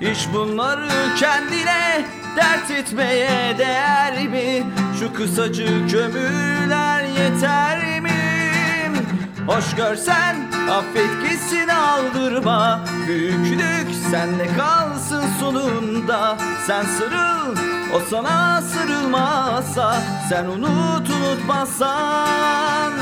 [0.01, 0.89] Hiç bunları
[1.19, 2.05] kendine
[2.37, 4.67] dert etmeye değer mi?
[4.99, 8.11] Şu kısacık ömürler yeter mi?
[9.47, 10.37] Hoş görsen
[10.71, 17.57] affet gitsin aldırma Büyüklük sende kalsın sonunda Sen sarıl
[17.95, 22.93] o sana sarılmazsa Sen unut unutmazsan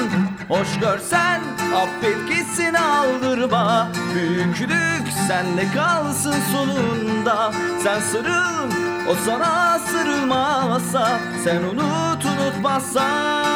[0.48, 1.40] Hoş görsen
[1.76, 3.88] affet gitsin aldırma.
[4.14, 7.52] Büyüklük sende kalsın sonunda.
[7.82, 8.70] Sen sarıl
[9.10, 13.46] o sana sarılmazsa Sen unut unutmazsan.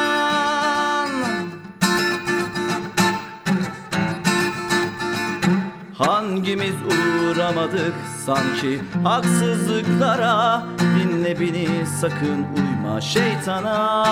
[5.99, 7.95] Hangimiz uğramadık
[8.27, 10.63] sanki haksızlıklara?
[10.81, 14.05] Dinle beni sakın uyma şeytana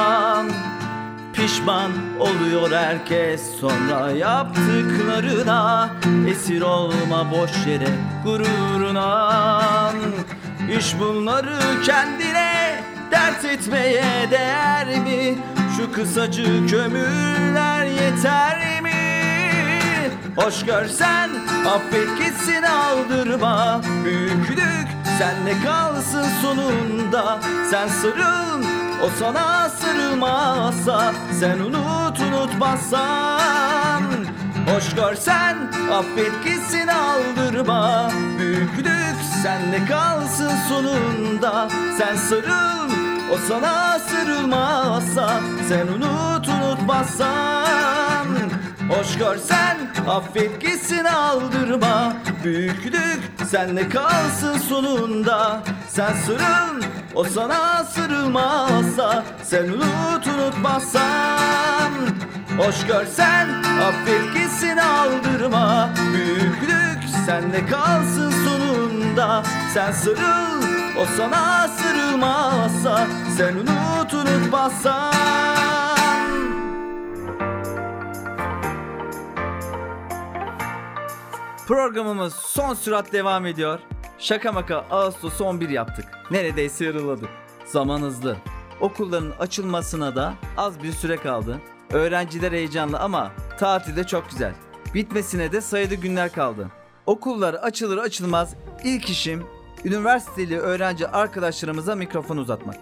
[1.38, 1.90] Pişman
[2.20, 5.90] oluyor herkes sonra yaptıklarına
[6.28, 7.88] Esir olma boş yere
[8.24, 9.92] gururuna
[10.78, 15.38] İş bunları kendine dert etmeye değer mi?
[15.76, 18.92] Şu kısacık ömürler yeter mi?
[20.36, 21.30] Hoş görsen
[21.66, 24.88] affet gitsin aldırma Büyüklük
[25.18, 27.38] sende kalsın sonunda
[27.70, 34.02] Sen sarıl o sana sarılmazsa Sen unut unutmazsan.
[34.74, 35.56] Hoş görsen
[35.92, 38.10] affet gitsin aldırma.
[38.38, 41.68] Büyüklük sende kalsın sonunda.
[41.98, 42.90] Sen sarıl
[43.32, 48.07] o sana sarılmazsa Sen unut unutmazsan
[48.88, 49.76] Hoş görsen
[50.08, 52.12] affet gitsin aldırma.
[52.44, 53.20] Büyüklük
[53.50, 55.62] sende kalsın sonunda.
[55.88, 56.82] Sen sarıl
[57.14, 61.92] o sana sarılmazsa Sen unut unutmazsan.
[62.58, 63.48] Hoş görsen
[63.88, 65.90] affet gitsin aldırma.
[66.12, 69.42] Büyüklük sende kalsın sonunda.
[69.74, 70.62] Sen sarıl
[71.00, 73.06] o sana sarılmazsa
[73.36, 75.87] Sen unut unutmazsan
[81.68, 83.78] Programımız son sürat devam ediyor.
[84.18, 86.04] Şaka maka Ağustos 11 yaptık.
[86.30, 87.28] Neredeyse yarıladık.
[87.66, 88.36] Zaman hızlı.
[88.80, 91.60] Okulların açılmasına da az bir süre kaldı.
[91.92, 94.54] Öğrenciler heyecanlı ama tatilde çok güzel.
[94.94, 96.68] Bitmesine de sayılı günler kaldı.
[97.06, 98.54] Okullar açılır açılmaz
[98.84, 99.44] ilk işim
[99.84, 102.76] üniversiteli öğrenci arkadaşlarımıza mikrofon uzatmak.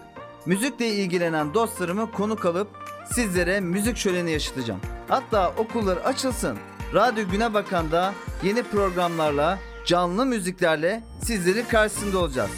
[0.45, 2.67] Müzikle ilgilenen dostlarımı konuk alıp
[3.11, 4.81] sizlere müzik şöleni yaşatacağım.
[5.07, 6.57] Hatta okullar açılsın.
[6.93, 12.51] Radyo Güne Bakan'da yeni programlarla, canlı müziklerle sizlerin karşısında olacağız.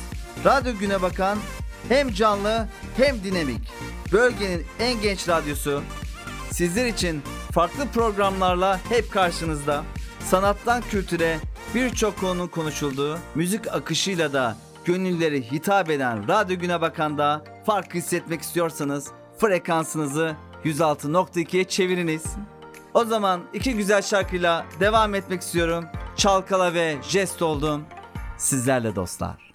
[0.45, 1.37] Radyo Güne Bakan
[1.89, 3.71] hem canlı hem dinamik.
[4.11, 5.81] Bölgenin en genç radyosu.
[6.51, 9.83] Sizler için farklı programlarla hep karşınızda.
[10.19, 11.37] Sanattan kültüre
[11.75, 19.07] birçok konunun konuşulduğu, müzik akışıyla da gönülleri hitap eden Radyo Güne Bakan'da fark hissetmek istiyorsanız
[19.37, 20.35] frekansınızı
[20.65, 22.23] 106.2'ye çeviriniz.
[22.93, 25.85] O zaman iki güzel şarkıyla devam etmek istiyorum.
[26.15, 27.83] Çalkala ve jest oldum.
[28.37, 29.49] Sizlerle dostlar.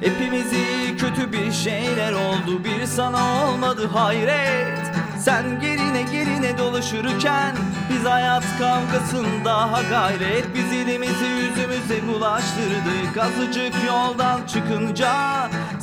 [0.00, 4.78] Hepimizi kötü bir şeyler oldu bir sana olmadı hayret
[5.18, 7.56] Sen gerine gerine dolaşırken
[7.90, 15.12] biz hayat kavgasında daha gayret Biz elimizi yüzümüze bulaştırdık azıcık yoldan çıkınca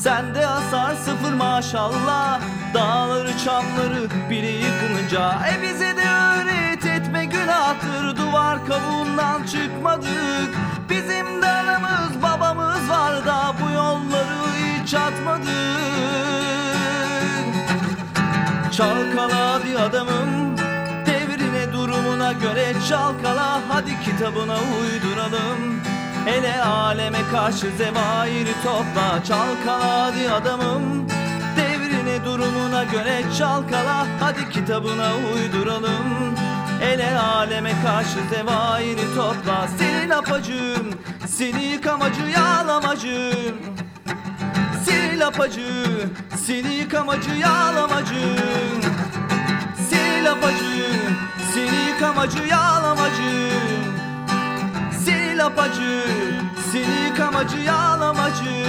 [0.03, 2.41] Sende hasar sıfır maşallah.
[2.73, 8.17] Dağları çamları biri yıkılınca E bize de öğret etme günahtır.
[8.17, 10.55] Duvar kabuğundan çıkmadık.
[10.89, 15.47] Bizim de anamız babamız var da Bu yolları hiç atmadık.
[18.71, 20.57] Çalkala hadi adamım
[21.05, 23.59] Devrine durumuna göre çalkala.
[23.69, 25.92] Hadi kitabına uyduralım
[26.27, 31.07] Ele aleme karşı zevairi topla Çalkala hadi adamım.
[31.57, 36.35] Devrine durumuna göre çalkala Hadi kitabına uyduralım.
[36.83, 43.55] Ele aleme karşı zevairi topla Seni lapacım Seni yıkamacı yağlamacım
[44.85, 45.85] Seni lapacı
[46.45, 48.35] Seni yıkamacı yağlamacı
[49.89, 50.85] Seni lapacı
[51.53, 53.92] Seni yıkamacı yağlamacı Seni
[55.37, 56.03] lapacı
[56.71, 58.63] Seni yıkamacı yağlamacı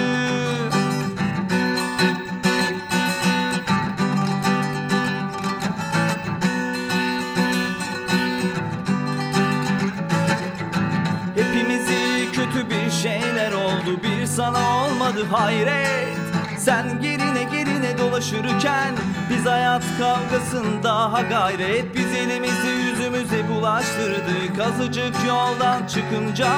[11.34, 16.23] Hepimizi kötü bir şeyler oldu Bir sana olmadı hayret
[16.64, 18.94] Sen gerine gerine dolaşırken
[19.30, 24.60] Biz hayat kavgasında ha gayret Biz elimizi yüzümüze bulaştırdık.
[24.60, 26.48] Azıcık yoldan çıkınca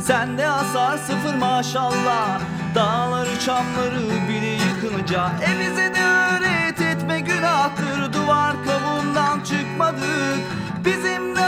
[0.00, 2.40] Sende hasar sıfır maşallah.
[2.74, 10.40] Dağları çamları bile yıkınca E bize de öğret etme günahtır Duvar kabuğundan çıkmadık.
[10.84, 11.43] Bizim de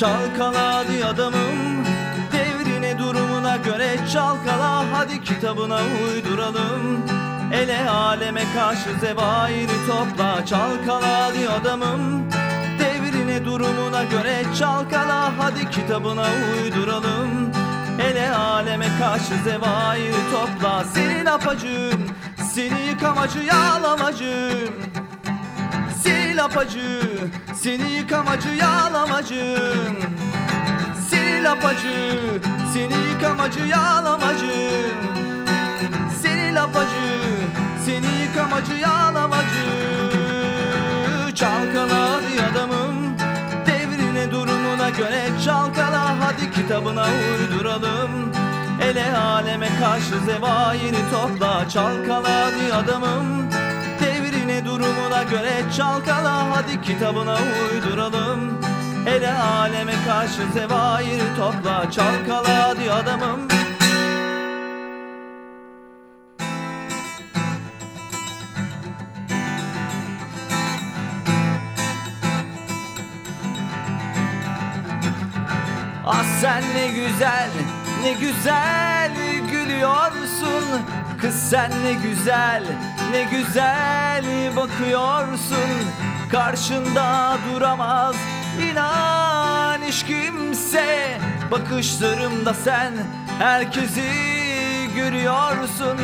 [0.00, 1.84] Çalkala hadi adamım.
[2.32, 7.04] Devrine durumuna göre çalkala Hadi kitabına uyduralım.
[7.52, 12.30] Ele aleme karşı zevairi topla Çalkala hadi adamım.
[12.78, 16.26] Devrine durumuna göre çalkala Hadi kitabına
[16.62, 17.52] uyduralım.
[18.10, 22.10] Ele aleme karşı zevairi topla Senin apacın
[22.54, 24.70] Seni yıkamacı yağlamacın
[26.40, 27.00] lapacı,
[27.54, 29.96] seni yıkamacı yağlamacın
[31.10, 32.18] Seni lapacı,
[32.72, 34.96] seni yıkamacı yağlamacın
[36.22, 37.20] Seni lapacı,
[37.84, 39.66] seni yıkamacı yağlamacı.
[41.34, 43.16] Çalkala hadi adamım
[43.66, 46.16] Devrine durumuna göre çalkala.
[46.20, 47.06] Hadi kitabına
[47.40, 48.32] uyduralım
[48.82, 51.68] Ele aleme karşı zevairi topla.
[51.68, 53.59] Çalkala hadi adamım
[54.82, 57.38] durumuna göre çalkala Hadi kitabına
[57.72, 58.60] uyduralım.
[59.06, 63.40] Ele aleme karşı zevairi topla Çalkala hadi adamım.
[76.06, 77.50] Ah sen ne güzel,
[78.02, 79.10] ne güzel
[79.50, 80.64] gülüyorsun.
[81.20, 82.62] Kız sen ne güzel,
[83.12, 84.24] ne güzel
[84.56, 85.70] bakıyorsun
[86.32, 88.16] Karşında duramaz.
[88.70, 91.18] İnan hiç kimse
[91.50, 92.92] Bakışlarımda sen
[93.38, 94.10] herkesi
[94.96, 95.98] görüyorsun.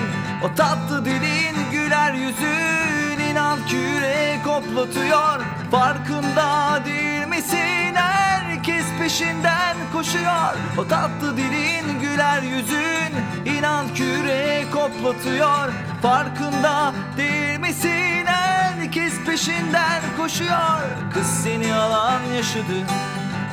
[0.44, 5.40] O tatlı dilin güler yüzün inan ki yürek hoplatıyor.
[5.70, 7.94] Farkında değil misin?
[7.94, 10.54] Herkes peşinden koşuyor.
[10.78, 13.12] O tatlı dilin güler yüzün
[13.58, 15.72] inan ki yürek hoplatıyor
[16.02, 18.26] Farkında değil misin?
[18.26, 20.80] Herkes peşinden koşuyor.
[21.14, 22.86] Kız seni alan yaşadı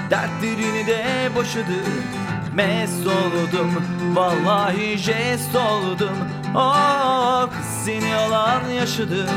[0.09, 1.83] Dertlerini de boşadı.
[2.53, 3.83] Mest oldum
[4.13, 6.17] Vallahi jest oldum.
[6.55, 9.29] Oh kız seni alan yaşadı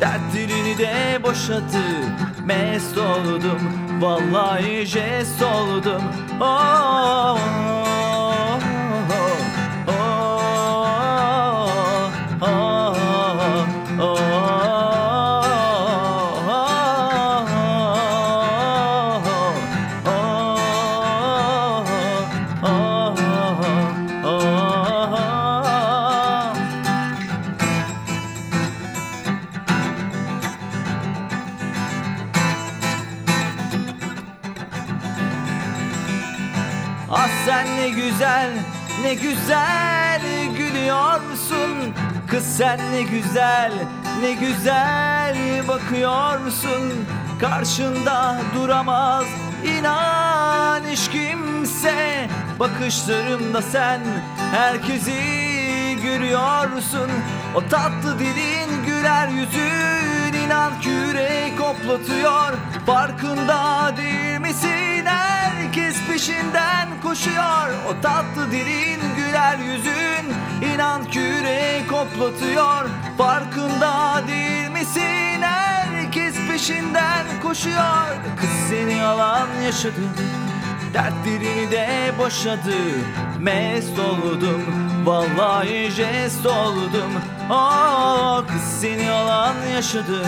[0.00, 1.82] Dertlerini de boşadı.
[2.44, 3.60] Mest oldum
[4.00, 6.02] Vallahi jest oldum.
[6.40, 7.38] Oh,
[39.42, 40.22] güzel
[40.56, 41.94] gülüyorsun.
[42.30, 43.72] Kız sen ne güzel,
[44.20, 47.06] ne güzel bakıyorsun.
[47.40, 49.24] Karşında duramaz
[49.64, 52.28] inan hiç kimse.
[52.60, 54.00] Bakışlarımda sen
[54.52, 55.12] herkesi
[56.02, 57.10] görüyorsun.
[57.54, 62.52] O tatlı dilin güler yüzün inan ki yürek hoplatıyor.
[62.86, 64.21] Farkında değil
[66.22, 67.68] peşinden koşuyor.
[67.88, 70.34] O tatlı dilin güler yüzün
[70.74, 71.22] İnan ki
[71.90, 72.88] koplatıyor.
[73.18, 75.42] Farkında değil misin?
[75.42, 78.06] Herkes peşinden koşuyor.
[78.40, 80.00] Kız seni alan yaşadı
[80.94, 82.76] Dertlerini de boşadı.
[83.40, 84.62] Mest oldum
[85.04, 87.12] Vallahi jest oldum.
[87.50, 90.22] Aa, Kız seni alan yaşadı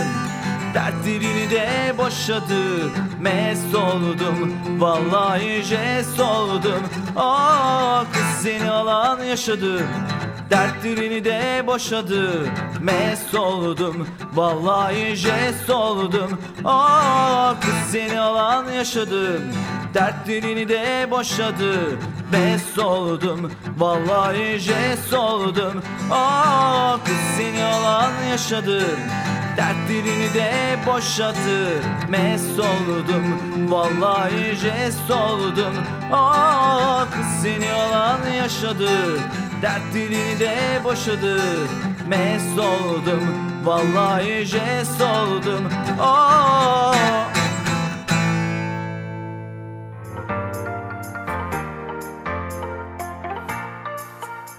[0.75, 2.91] Dertlerini de boşadı.
[3.21, 6.83] Mest oldum Vallahi jest oldum.
[7.15, 9.83] Aa, Kız seni alan yaşadı.
[10.49, 12.49] Dertlerini de boşadı.
[12.81, 16.39] Mest oldum Vallahi jest oldum.
[16.65, 19.41] Aa, Kız seni alan yaşadım
[19.93, 21.99] Dertlerini de boşadı.
[22.33, 25.81] Best oldum Vallahi jest oldum.
[26.11, 28.99] Aa, Kız seni alan yaşadım
[29.57, 30.51] Dertlerini de
[30.87, 33.39] boşadı Mest oldum.
[33.71, 35.73] Vallahi jest oldum.
[36.11, 38.89] Aa, Kız seni alan yaşadı.
[39.61, 41.37] Dertlerini de boşadı
[42.07, 43.23] Mest oldum.
[43.63, 45.63] Vallahi jest oldum.
[45.99, 46.93] Aa,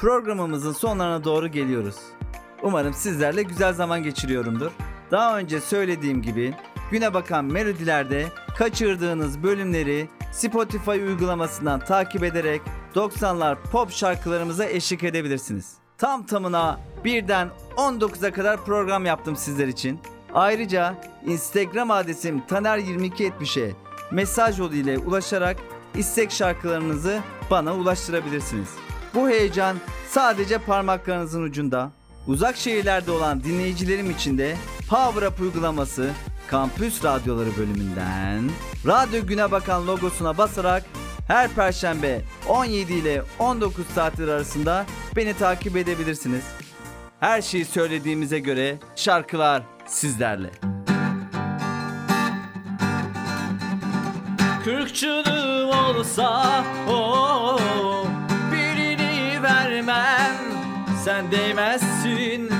[0.01, 1.97] Programımızın sonlarına doğru geliyoruz.
[2.63, 4.71] Umarım sizlerle güzel zaman geçiriyorumdur.
[5.11, 6.55] Daha önce söylediğim gibi
[6.91, 8.27] güne bakan melodilerde
[8.59, 12.63] kaçırdığınız bölümleri Spotify uygulamasından takip ederek
[12.95, 15.75] 90'lar pop şarkılarımıza eşlik edebilirsiniz.
[15.99, 20.01] Tam tamına birden 19'a kadar program yaptım sizler için.
[20.35, 20.95] Ayrıca
[21.27, 23.73] Instagram adresim taner2270'e
[24.11, 25.57] mesaj yolu ulaşarak
[25.95, 27.21] istek şarkılarınızı
[27.51, 28.69] bana ulaştırabilirsiniz.
[29.15, 29.77] Bu heyecan
[30.09, 31.91] sadece parmaklarınızın ucunda.
[32.27, 34.57] Uzak şehirlerde olan dinleyicilerim için de
[34.89, 36.11] Power Up uygulaması
[36.49, 38.51] Kampüs Radyoları bölümünden
[38.87, 40.85] Radyo Güne Bakan logosuna basarak
[41.29, 44.87] her perşembe 17 ile 19 saatler arasında
[45.17, 46.45] beni takip edebilirsiniz.
[47.21, 50.51] Her şeyi söylediğimize göre şarkılar sizlerle.
[54.65, 57.59] Kırkçılığım olsa o
[58.53, 60.46] birini vermem
[61.07, 62.51] Sen değmezsin,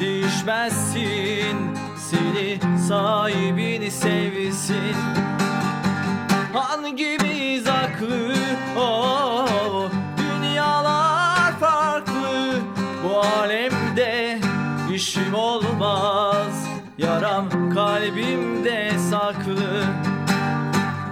[0.00, 1.56] değişmezsin.
[1.96, 4.96] Seni sahibini sevsin.
[6.52, 8.34] Hangimiz haklı
[8.78, 12.60] o Dünyalar farklı.
[13.04, 14.38] Bu alemde
[14.94, 16.66] işim olmaz.
[16.98, 19.84] Yaram kalbimde saklı.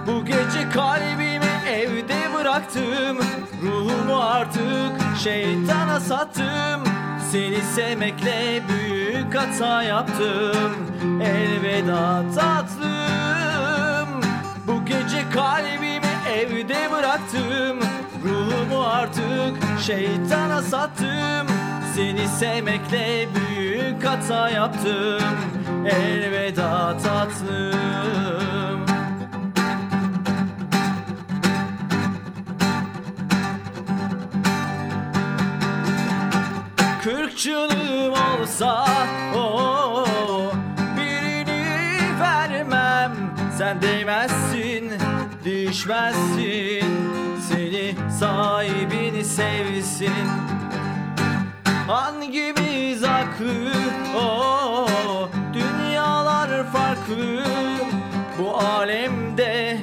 [0.07, 3.17] Bu gece kalbimi evde bıraktım
[3.63, 6.83] Ruhumu artık şeytana sattım.
[7.31, 10.71] Seni sevmekle büyük hata yaptım.
[11.21, 14.21] Elveda tatlım.
[14.67, 16.01] Bu gece kalbimi
[16.33, 17.79] evde bıraktım.
[18.25, 21.47] Ruhumu artık şeytana sattım.
[21.95, 25.37] Seni sevmekle büyük hata yaptım.
[25.85, 28.92] Elveda tatlım
[37.43, 38.85] Kırkçılığım olsa
[39.35, 40.05] o
[40.97, 43.11] birini vermem.
[43.57, 44.91] Sen değmezsin,
[45.45, 46.85] düşmezsin.
[47.49, 50.27] Seni sahibini sevsin.
[51.87, 53.71] Hangimiz haklı?
[54.17, 54.87] O
[55.53, 57.43] Dünyalar farklı.
[58.39, 59.77] Bu alemde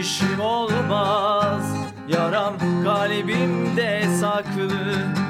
[0.00, 1.62] işim olmaz.
[2.08, 2.54] Yaram
[2.84, 5.21] kalbimde saklı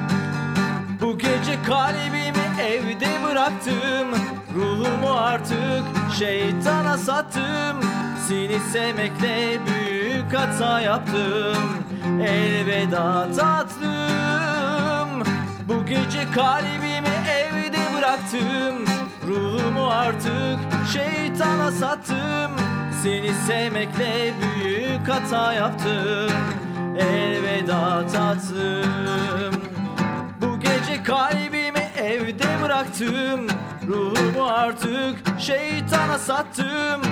[1.36, 2.32] gece kalbimi
[2.62, 4.08] evde bıraktım.
[4.54, 5.84] Ruhumu artık
[6.18, 7.80] şeytana sattım.
[8.28, 11.84] Seni sevmekle büyük hata yaptım.
[12.22, 15.22] Elveda tatlım.
[15.68, 18.84] Bu gece kalbimi evde bıraktım.
[19.28, 20.58] Ruhumu artık
[20.92, 22.52] şeytana sattım.
[23.02, 26.32] Seni sevmekle büyük hata yaptım.
[26.98, 29.61] Elveda tatlım
[30.72, 33.46] gece kalbimi evde bıraktım.
[33.88, 37.02] Ruhumu artık şeytana sattım.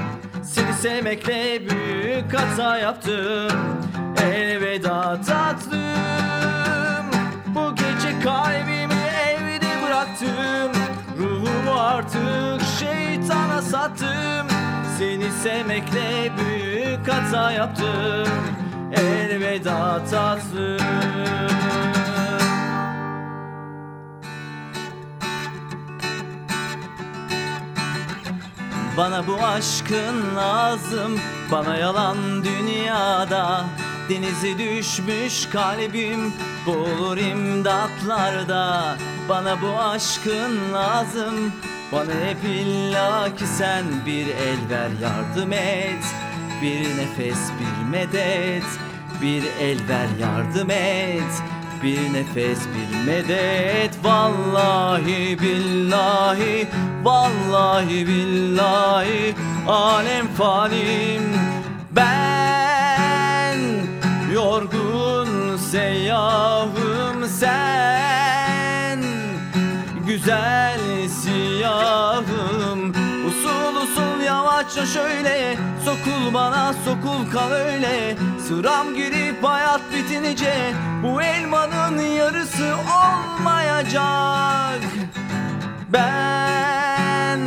[0.42, 3.60] Seni sevmekle büyük hata yaptım.
[4.24, 5.80] Elveda tatlım.
[7.46, 10.82] Bu gece kalbimi evde bıraktım.
[11.18, 14.46] Ruhumu artık şeytana sattım.
[14.98, 18.28] Seni sevmekle büyük hata yaptım.
[18.92, 21.99] Elveda tatlım
[29.00, 31.20] Bana bu aşkın lazım
[31.52, 33.64] Bana yalan dünyada.
[34.08, 36.32] Denize düşmüş kalbim
[36.66, 38.96] Boğulur imdatlarda.
[39.28, 41.52] Bana bu aşkın lazım
[41.92, 46.04] Bana hep illa ki sen bir el ver yardım et.
[46.62, 48.66] Bir nefes bir medet
[49.22, 54.04] Bir el ver yardım et bir nefes bir medet.
[54.04, 56.68] Vallahi billahi
[57.02, 59.34] Vallahi billahi.
[59.68, 61.22] Alem falim
[61.90, 63.58] Ben
[64.34, 69.04] Yorgun seyyahım sen.
[70.06, 70.80] Güzel
[71.22, 72.39] siyahım
[74.60, 78.16] yavaşça şöyle Sokul bana sokul kal öyle.
[78.48, 80.54] Sıram girip hayat bitince
[81.02, 84.80] Bu elmanın yarısı olmayacak.
[85.92, 87.40] Ben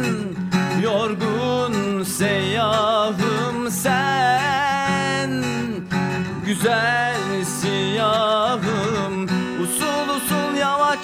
[0.83, 5.31] yorgun seyyahım sen.
[6.45, 9.02] Güzel siyahım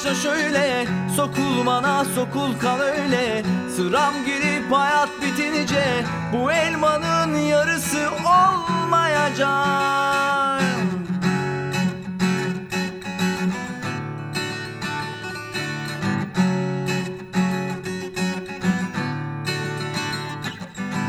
[0.09, 3.43] yavaşça şöyle Sokul bana sokul kal öyle.
[3.75, 9.49] Sıram girip hayat bitince Bu elmanın yarısı olmayacak.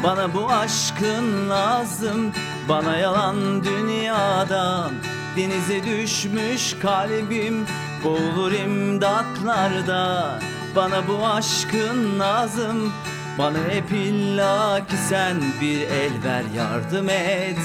[0.05, 2.32] Bana bu aşkın lazım
[2.68, 4.90] Bana yalan dünyadan.
[5.36, 7.66] Denize düşmüş kalbim
[8.05, 10.39] Boğulur imdatlarda
[10.77, 12.93] Bana bu aşkın lazım
[13.39, 17.59] Bana hep illa ki sen bir el ver yardım et.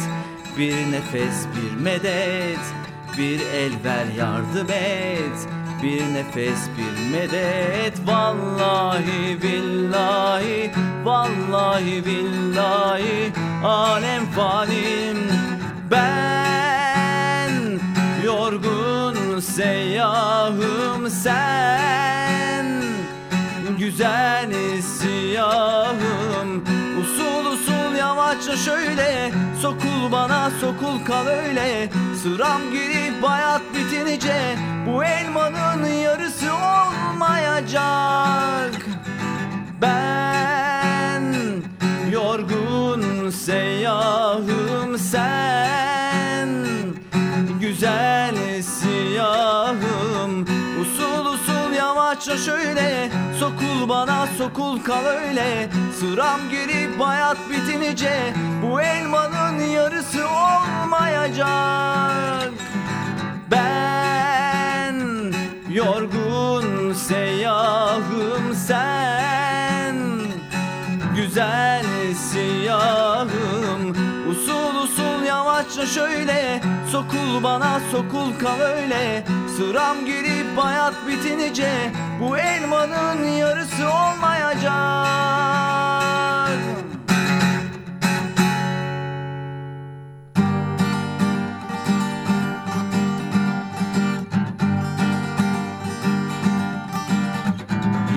[0.58, 2.60] Bir nefes bir medet
[3.18, 5.48] Bir el ver yardım et.
[5.84, 10.72] Bir nefes bir medet Vallahi billahi
[11.04, 13.34] Vallahi billahi
[13.64, 15.18] Alem falim.
[15.92, 16.35] Ben
[19.56, 22.66] seyyahım sen.
[23.80, 24.52] Güzel
[24.82, 26.64] siyahım.
[27.02, 29.32] Usul usul yavaşça şöyle.
[29.62, 31.90] Sokul bana sokul kal öyle.
[32.24, 34.56] Sıram girip hayat bitince
[34.88, 37.76] Bu elmanın yarısı olmayacak.
[39.82, 41.36] Ben
[42.12, 46.50] yorgun seyyahım sen.
[47.62, 48.45] Güzel
[49.16, 50.46] siyahım
[50.82, 53.12] Usul usul yavaşça şöyle.
[53.40, 55.70] Sokul bana sokul kal öyle.
[56.00, 58.34] Sıram girip hayat bitince
[58.64, 61.46] Bu elmanın yarısı olmayacak.
[63.52, 64.96] Ben
[65.70, 69.96] yorgun seyyahım sen.
[71.16, 71.86] Güzel
[72.32, 74.05] siyahım
[75.46, 76.62] yavaşça şöyle
[76.92, 79.24] Sokul bana sokul kal öyle.
[79.58, 81.92] Sıram girip hayat bitince
[82.22, 84.76] Bu elmanın yarısı olmayacak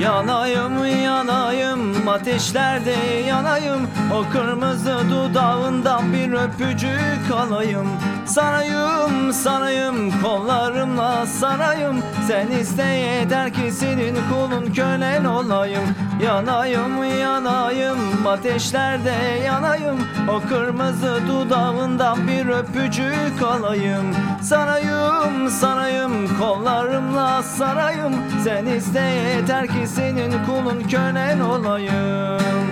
[0.08, 2.94] Yanayım yanayım ateşlerde
[3.26, 3.90] yanayım.
[4.14, 7.86] O kırmızı dudağından bir öpücük alayım.
[8.26, 12.02] Sarayım sarayım kollarımla sarayım.
[12.28, 15.84] Sen iste yeter ki senin kulun kölen olayım.
[16.22, 19.14] Yanayım yanayım ateşlerde
[19.44, 19.98] yanayım.
[20.28, 24.14] O kırmızı dudağından bir öpücük alayım.
[24.42, 28.14] Sarayım sarayım kollarımla sarayım.
[28.44, 32.68] Sen iste yeter ki senin kulun kölen olayım.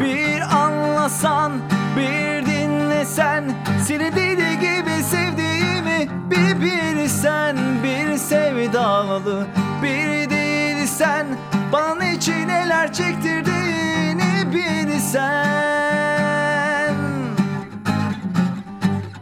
[0.00, 1.52] Bir anlasan,
[1.96, 3.44] bir dinlesen
[3.86, 9.46] Seni deli gibi sevdiğimi bir bilsen Bir sevdalı,
[9.82, 11.26] bir değilsen
[11.72, 15.32] Bana için neler çektirdiğini bilsen.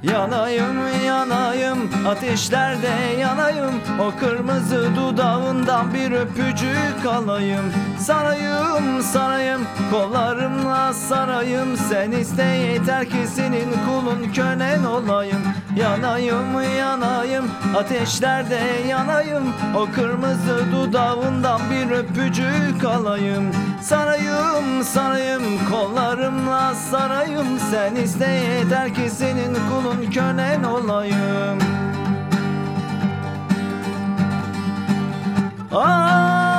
[0.02, 1.78] Yanayım yanayım
[2.08, 3.74] ateşlerde yanayım.
[4.00, 7.72] O kırmızı dudağından bir öpücük alayım.
[7.98, 9.60] Sarayım sarayım
[9.90, 11.76] kollarımla sarayım.
[11.76, 15.42] Sen iste yeter ki senin kulun kölen olayım.
[15.76, 19.52] Yanayım yanayım ateşlerde yanayım.
[19.76, 23.44] O kırmızı dudağından bir öpücük alayım.
[23.82, 27.58] Sarayım sarayım kollarımla sarayım.
[27.70, 31.60] Sen iste yeter ki senin kulun kölen olayım volume.
[35.72, 36.49] Oh.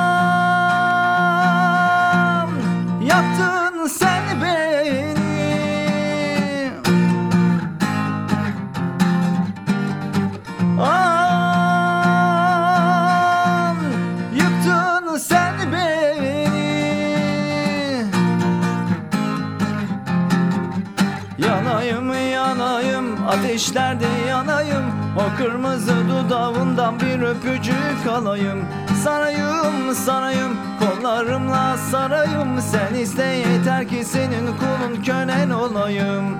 [28.32, 28.64] Alayım
[29.04, 30.56] Sarayım sarayım.
[30.80, 36.38] Kollarımla sarayım Sen iste yeter ki senin kulun kölen olayım.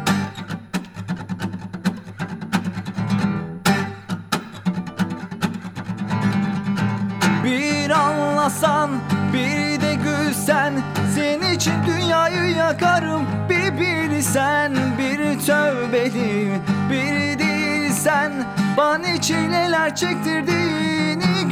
[7.44, 8.90] Bir anlasan
[9.32, 10.72] bir de gülsen
[11.14, 13.22] Senin için dünyayı yakarım.
[13.48, 16.60] Bir bilsen bir tövbeli
[16.90, 18.32] Bir değilsen
[18.76, 20.41] Bana çileler çektirdiğini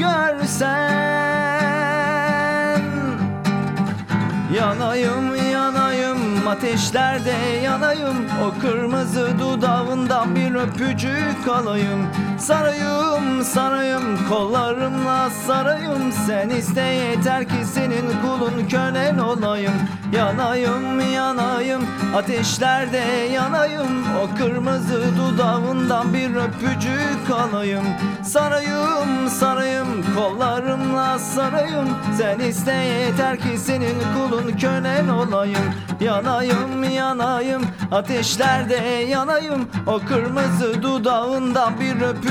[0.00, 1.20] görsen.
[4.56, 8.16] Yanayım yanayım ateşlerde yanayım.
[8.44, 12.06] O kırmızı dudağından bir öpücük alayım
[12.40, 16.12] Sarayım sarayım kollarımla sarayım.
[16.26, 19.72] Sen iste yeter ki senin kulun kölen olayım.
[20.12, 21.82] Yanayım yanayım
[22.16, 24.04] ateşlerde yanayım.
[24.22, 27.84] O kırmızı dudağından bir öpücük alayım.
[28.22, 31.88] Sarayım sarayım kollarımla sarayım.
[32.18, 35.74] Sen iste yeter ki senin kulun kölen olayım.
[36.00, 37.62] Yanayım yanayım
[37.92, 38.76] ateşlerde
[39.08, 39.68] yanayım.
[39.86, 42.29] O kırmızı dudağından bir öpücük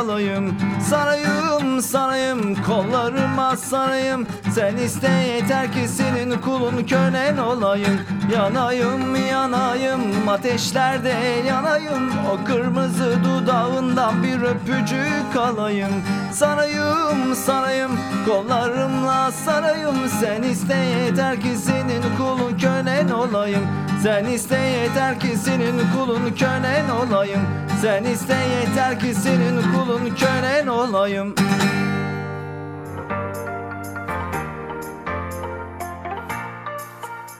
[0.00, 0.54] alayım
[0.90, 8.00] Sarayım sarayım kollarıma sarayım Sen iste yeter ki senin kulun kölen olayım.
[8.34, 11.14] Yanayım yanayım ateşlerde
[11.46, 12.10] yanayım.
[12.32, 15.92] O kırmızı dudağından bir öpücük alayım.
[16.32, 17.90] Sarayım sarayım
[18.26, 19.96] kollarımla sarayım.
[20.20, 23.66] Sen iste yeter ki senin kulun kölen olayım.
[24.02, 27.40] Sen iste yeter ki senin kulun kölen olayım.
[27.82, 31.34] Sen iste yeter ki senin kulun kölen olayım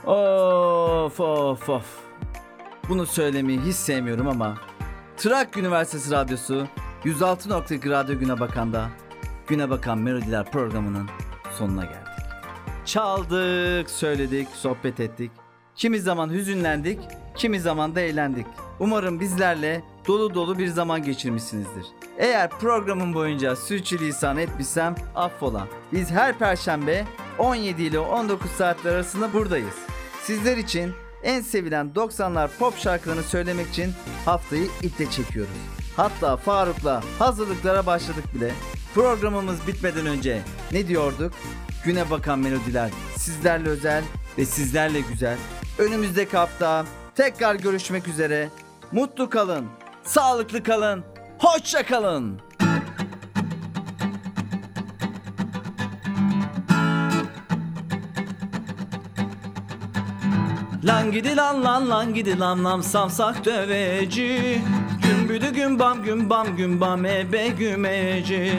[0.05, 1.85] Of of of.
[2.89, 4.57] Bunu söylemeyi hiç sevmiyorum ama
[5.17, 6.67] Trakya Üniversitesi Radyosu
[7.05, 8.89] 106.2 Radyo Güne Bakan'da
[9.47, 11.09] Güne Bakan Melodiler programının
[11.57, 12.07] sonuna geldik.
[12.85, 15.31] Çaldık, söyledik, sohbet ettik.
[15.75, 16.99] Kimi zaman hüzünlendik,
[17.35, 18.45] kimi zaman da eğlendik.
[18.79, 21.85] Umarım bizlerle dolu dolu bir zaman geçirmişsinizdir.
[22.17, 25.67] Eğer programın boyunca sürçülisan etmişsem affola.
[25.93, 27.05] Biz her perşembe
[27.37, 29.75] 17 ile 19 saatler arasında buradayız.
[30.23, 30.93] Sizler için
[31.23, 33.93] en sevilen 90'lar pop şarkılarını söylemek için
[34.25, 35.51] haftayı iple çekiyoruz.
[35.97, 38.51] Hatta Faruk'la hazırlıklara başladık bile.
[38.95, 41.33] Programımız bitmeden önce ne diyorduk?
[41.85, 44.03] Güne bakan melodiler sizlerle özel
[44.37, 45.37] ve sizlerle güzel.
[45.77, 46.85] Önümüzdeki hafta
[47.15, 48.49] tekrar görüşmek üzere.
[48.91, 49.65] Mutlu kalın,
[50.03, 51.03] sağlıklı kalın,
[51.41, 52.39] hoşça kalın.
[60.83, 64.61] Lan gidi lan lan lan gidi lan lan samsak döveci.
[65.03, 68.53] Gümbüdü gümbam gümbam gümbam ebe gümeci.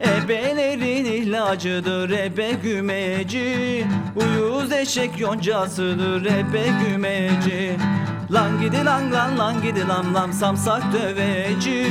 [0.00, 3.86] Ebelerin ilacıdır ebe gümeci.
[4.16, 7.76] Uyuz eşek yoncasıdır ebe gümeci
[8.30, 11.86] Lan gidi lan lan lan gidi lan lan samsak döveci.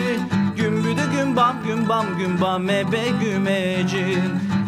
[0.58, 4.18] Gümbüdü gümbam gümbam gümbam ebe gümeci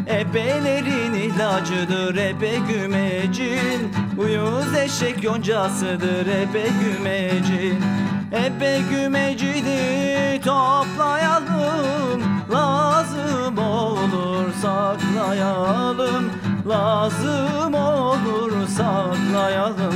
[0.07, 3.91] Ebelerin ilacıdır ebe gümecin.
[4.17, 7.83] Uyuz eşek yoncasıdır ebe gümecin.
[8.31, 12.21] Ebe gümecini toplayalım
[12.51, 16.31] Lazım olur saklayalım.
[16.67, 19.95] Lazım olur saklayalım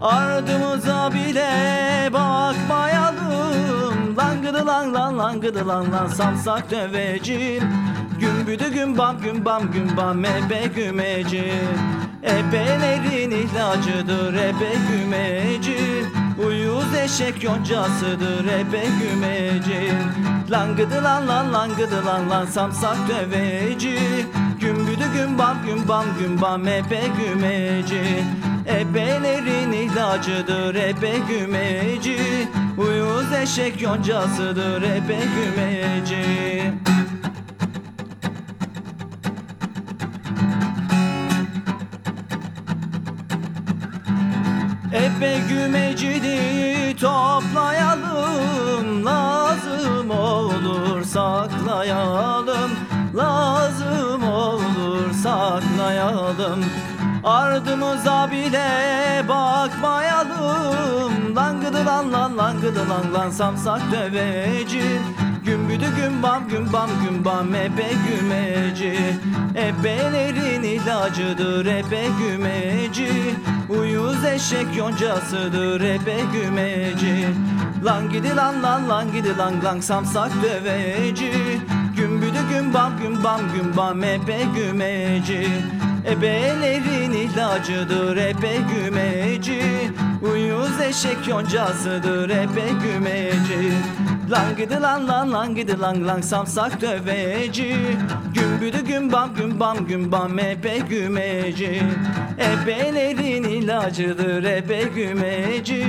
[0.00, 1.50] Ardımıza bile
[2.12, 4.16] bakmayalım.
[4.16, 7.62] Langıdı lang lan langıdı lang lan samsak dövecin
[8.20, 11.68] Gümbüdü gümbam gümbam gümbam ebe gümecin
[12.22, 16.06] Ebelerin ilacıdır ebe gümecin
[16.46, 19.98] Uyuz eşek yoncasıdır ebe gümecin
[20.50, 23.98] Langıdı lan lan langıdı lan lan samsak döveci
[24.60, 32.48] Gümbüdü gümbam gümbam gümbam ebe gümecin Ebelerin ilacıdır ebe gümeci.
[32.78, 36.72] Uyuz eşek yoncasıdır ebe gümeci.
[44.92, 49.06] Ebe gümecini toplayalım.
[49.06, 52.70] Lazım olur saklayalım.
[53.14, 56.64] Lazım olur saklayalım
[57.24, 58.68] Ardımıza bile
[59.28, 61.36] bakmayalım.
[61.36, 65.00] Langıdı lan lan langıdı lan lan samsak dövecin
[65.44, 68.98] Gümbüdü gümbam gümbam gümbam ebe gümeci.
[69.56, 73.10] Ebelerin ilacıdır ebe gümeci.
[73.68, 77.28] Uyuz eşek yoncasıdır ebe gümeci.
[77.84, 81.32] Lan gidi lan lan lan gidi lan lan samsak döveci.
[81.96, 85.48] Gümbüdü gümbam gümbam gümbam ebe gümeci
[86.10, 89.62] Ebelerin ilacıdır ebe gümeci.
[90.32, 93.72] Uyuz eşek yoncasıdır ebe gümeci.
[94.30, 97.76] Lan gidi lan lan lan gidi lan lan samsak döveci.
[98.34, 101.82] Gümbüdü gümbam gümbam gümbam ebe gümeci.
[102.38, 105.86] Ebelerin ilacıdır ebe gümeci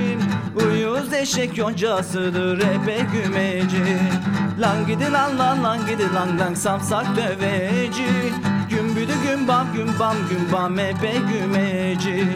[0.56, 3.98] Uyuz eşek yoncasıdır ebe gümeci.
[4.60, 8.06] Lan gidi lan lan lan gidi lan lan samsak döveci.
[8.70, 12.26] Gümbüdü gümbam gümbam gümbam ebe gümeci.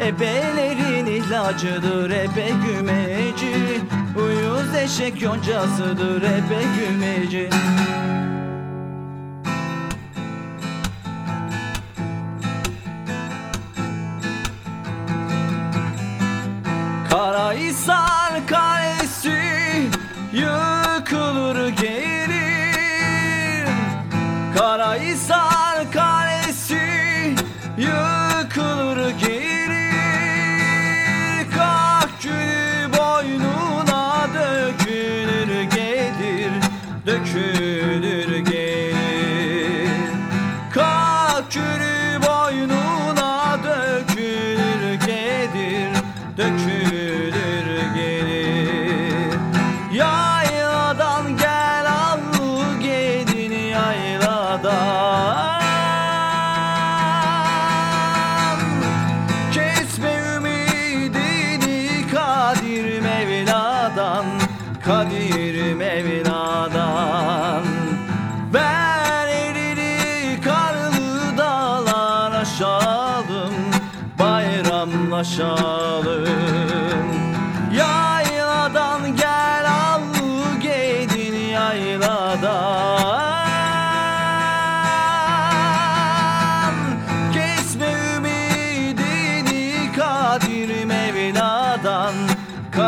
[0.00, 3.80] Ebelerin ilacıdır ebe gümeci.
[4.16, 7.50] Uyuz eşek yoncasıdır ebe gümeci
[17.20, 19.42] Karahisar Kalesi
[20.32, 21.68] yıkılır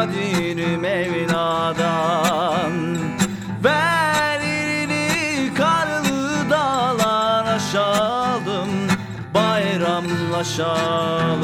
[0.03, 2.73] Kadir Mevla'dan.
[3.65, 8.71] Ver elini karlı dağlar aşalım
[9.35, 11.43] Bayramlaşalım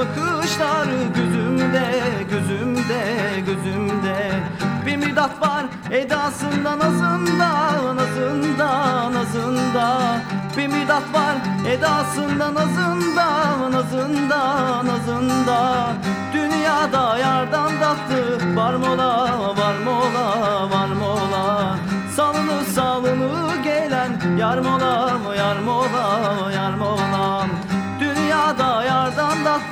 [0.00, 1.84] bakışlar gözümde
[2.30, 3.02] gözümde
[3.46, 4.30] gözümde.
[4.86, 7.50] Bir midat var edasında nazında
[7.96, 9.98] nazında nazında.
[10.56, 11.34] Bir midat var
[11.68, 13.26] edasında nazında
[13.70, 14.40] nazında
[14.84, 15.86] nazında.
[16.32, 21.78] Dünyada yardan tatlı var mola var mola var mola
[22.16, 25.58] Salını salını gelen yar mola yar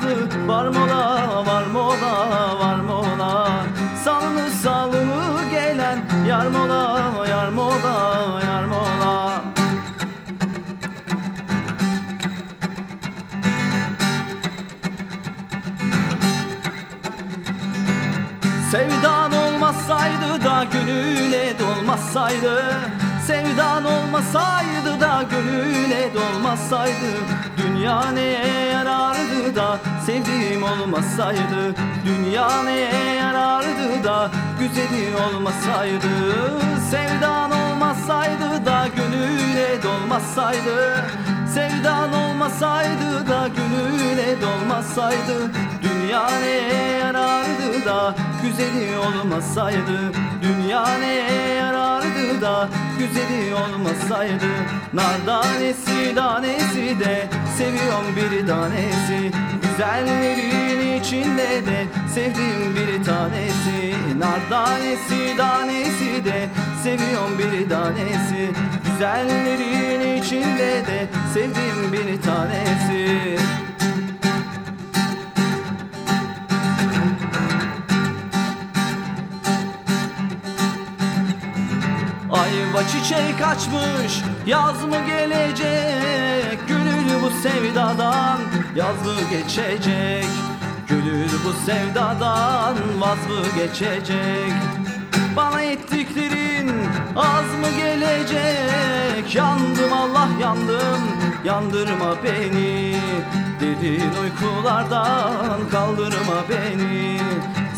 [0.08, 3.64] tatlı var mola var mola var mola
[4.04, 5.98] Salını salını gelen
[6.28, 9.42] yar mola yar mola yar mola
[18.70, 22.64] Sevdan olmasaydı da gönüle dolmasaydı
[23.28, 27.12] Sevdan olmasaydı da gönüle dolmasaydı
[27.56, 31.74] Dünya neye yarardı da sevdiğim olmasaydı
[32.04, 34.30] Dünya neye yarardı da
[34.60, 36.08] güzeli olmasaydı
[36.90, 41.04] Sevdan olmasaydı da gönüle dolmasaydı
[41.54, 45.52] Sevdan olmasaydı da gönüle dolmasaydı
[45.82, 51.77] Dünya neye yarardı da güzeli olmasaydı Dünya neye yarardı
[52.40, 54.52] da güzeli olmasaydı
[54.92, 57.28] Nar tanesi tanesi de
[57.58, 59.30] seviyorum bir tanesi.
[59.62, 63.94] Güzellerin içinde de sevdiğim bir tanesi.
[64.18, 66.48] Nar tanesi tanesi de
[66.82, 68.50] seviyorum bir tanesi.
[68.84, 73.38] Güzellerin içinde de sevdiğim bir tanesi
[82.78, 86.68] Ayva çiçek açmış yaz mı gelecek?
[86.68, 88.38] Gönül bu sevdadan
[88.76, 90.26] yaz mı geçecek?
[90.88, 94.52] Gönül bu sevdadan vaz mı geçecek?
[95.36, 96.70] Bana ettiklerin
[97.16, 99.34] az mı gelecek?
[99.34, 101.02] Yandım Allah yandım
[101.44, 102.96] yandırma beni.
[103.60, 107.20] Derin uykulardan kaldırma beni.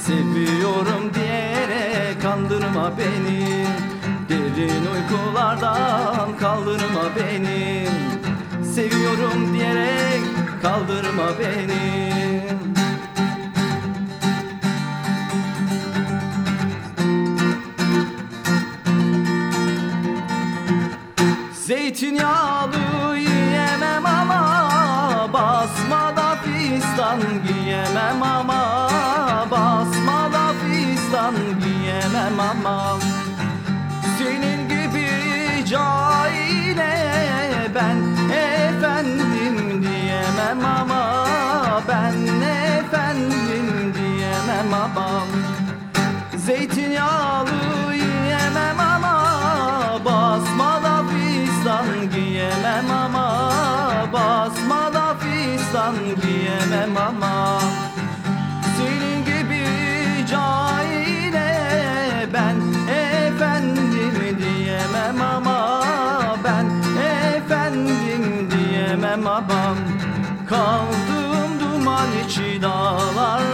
[0.06, 3.66] Seviyorum diyerek kandırma beni
[4.56, 7.86] Derin uykulardan kaldırma beni.
[8.74, 10.22] Seviyorum diyerek
[10.62, 12.10] kaldırma beni.
[21.52, 22.59] Zeytinyağlı
[44.90, 45.24] diyemem ama
[46.36, 53.40] Zeytinyağlı yiyemem ama Basmada fistan giyemem ama
[54.12, 57.60] Basmada fistan giyemem ama.
[58.76, 59.66] Senin gibi
[60.30, 61.56] cahile
[62.34, 62.56] ben
[62.94, 65.84] efendim diyemem ama
[66.44, 66.66] ben
[67.02, 69.74] efendim diyemem ama
[70.48, 73.49] kaldım duman içi dağlarda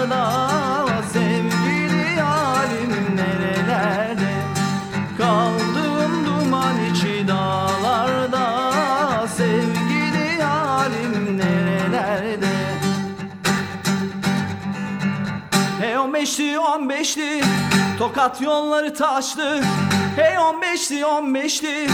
[16.26, 17.42] 15'li 15'li
[17.98, 19.60] Tokat yolları taşlı.
[20.16, 21.90] Hey 15'li 15'li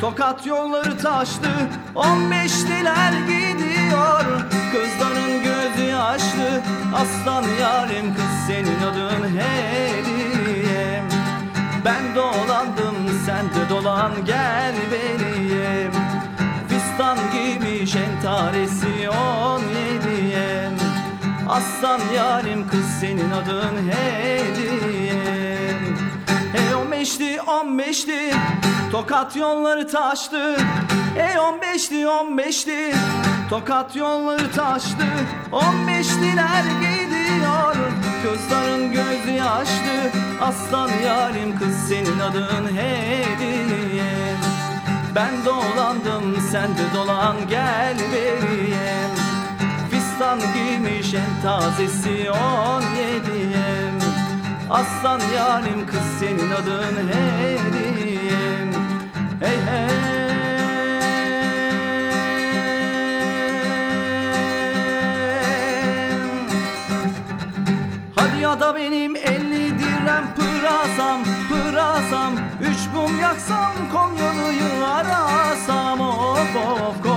[0.00, 1.48] Tokat yolları taşlı.
[1.94, 4.24] 15'liler gidiyor.
[4.72, 6.62] Kızların gözü yaşlı.
[6.94, 11.08] Aslan yarim kız senin adın hediyem.
[11.84, 15.92] Ben dolandım sen de dolan gel beniyem.
[16.68, 20.81] Fistan gibi şentaresi on yediyem.
[21.52, 25.16] Aslan yarim kız senin adın Hediye.
[26.52, 28.34] Hey on beşli on beşli
[28.92, 30.56] Tokat yolları taştı.
[31.16, 32.94] Hey on beşli on beşli
[33.50, 35.06] Tokat yolları taştı.
[35.52, 37.76] On beşliler gidiyor
[38.22, 40.20] Kızların gözü yaşlı.
[40.42, 44.34] Aslan yarim kız senin adın Hediye.
[45.14, 49.21] Ben dolandım sen de dolan gel vereyim
[50.12, 53.98] Aslan giymiş en tazesi on yediyem.
[54.70, 58.72] Aslan yarim kız senin adın hediyem.
[59.40, 60.12] Hey hey.
[68.40, 72.32] Ya da benim elli direm pırasam pırasam.
[72.60, 76.00] Üç mum yaksam Konya'lıyı arasam.
[76.00, 77.11] Of of of.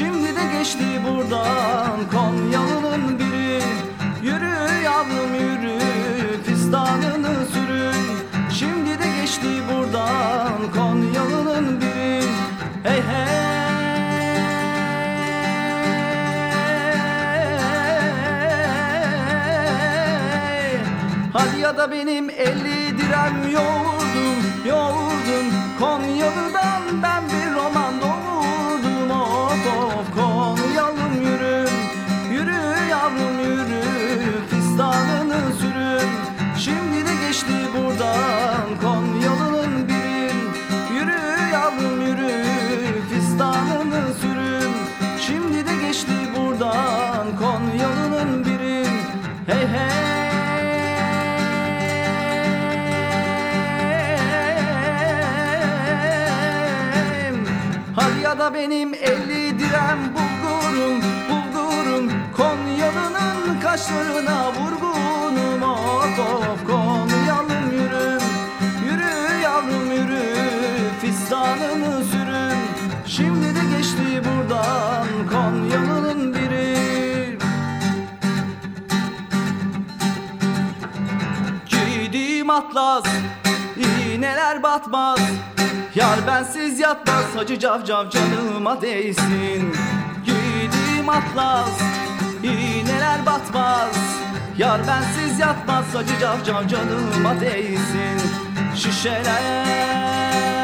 [0.00, 3.62] Şimdi de geçti buradan Konyalı'nın biri.
[4.22, 5.78] Yürü yavrum yürü
[6.44, 8.18] Fistanını sürün.
[8.50, 12.22] Şimdi de geçti buradan Konyalı'nın biri.
[12.82, 13.40] Hey hey.
[21.32, 24.36] Hadi ya da benim elli direm yoğurdum
[24.66, 25.46] Yoğurdum
[25.78, 26.79] Konyalı'dan
[38.00, 40.30] buradan Konyalı'nın biri
[40.94, 42.44] Yürü yavrum yürü
[43.10, 44.72] Fistanını sürün.
[45.26, 48.86] Şimdi de geçti buradan Konyalı'nın biri.
[49.46, 50.00] Hey hey.
[58.38, 65.62] Da benim elli direm bulgurum Bulgurum Konyalı'nın kaşlarına vurgunum.
[65.62, 67.09] Of of Konyalım
[73.10, 77.38] Şimdi de geçti buradan Konyalı'nın biri.
[81.66, 83.04] Giydiğim atlas
[83.76, 85.20] iğneler batmaz.
[85.94, 89.74] Yar bensiz yatmaz Hacı cavcav canıma değsin.
[90.24, 91.80] Giydiğim atlas
[92.42, 93.96] iğneler batmaz.
[94.58, 98.30] Yar bensiz yatmaz Hacı cavcav canıma değsin.
[98.74, 100.59] Şişeler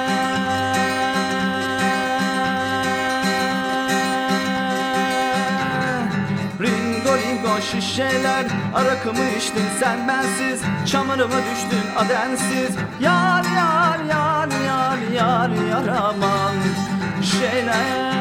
[7.60, 10.60] Şişeler Arakımı içtin sen bensiz.
[10.86, 12.76] Çamuruma düştün adensiz.
[13.00, 16.54] Yar yar yar yar yar yar aman
[17.22, 18.16] Şeyler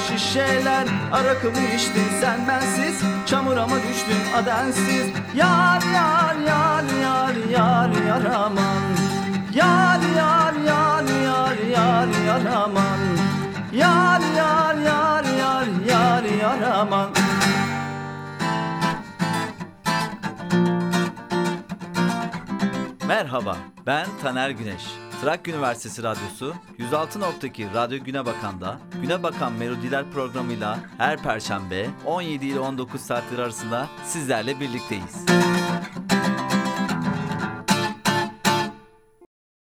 [0.00, 3.00] şişeler Arakımı içtin sen bensiz.
[3.26, 5.06] Çamura mı düştün adensiz.
[5.34, 9.15] Yar yar yar yar yar yar aman
[9.56, 13.00] Yar yar yar yar yar yar aman
[13.72, 17.10] Yar yar yar yar yar yar aman
[23.06, 23.56] Merhaba,
[23.86, 24.82] ben Taner Güneş.
[25.22, 32.58] Trakya Üniversitesi Radyosu 106.2 Radyo Güne Bakan'da Güne Bakan Melodiler programıyla her perşembe 17 ile
[32.60, 35.26] 19 saatler arasında sizlerle birlikteyiz.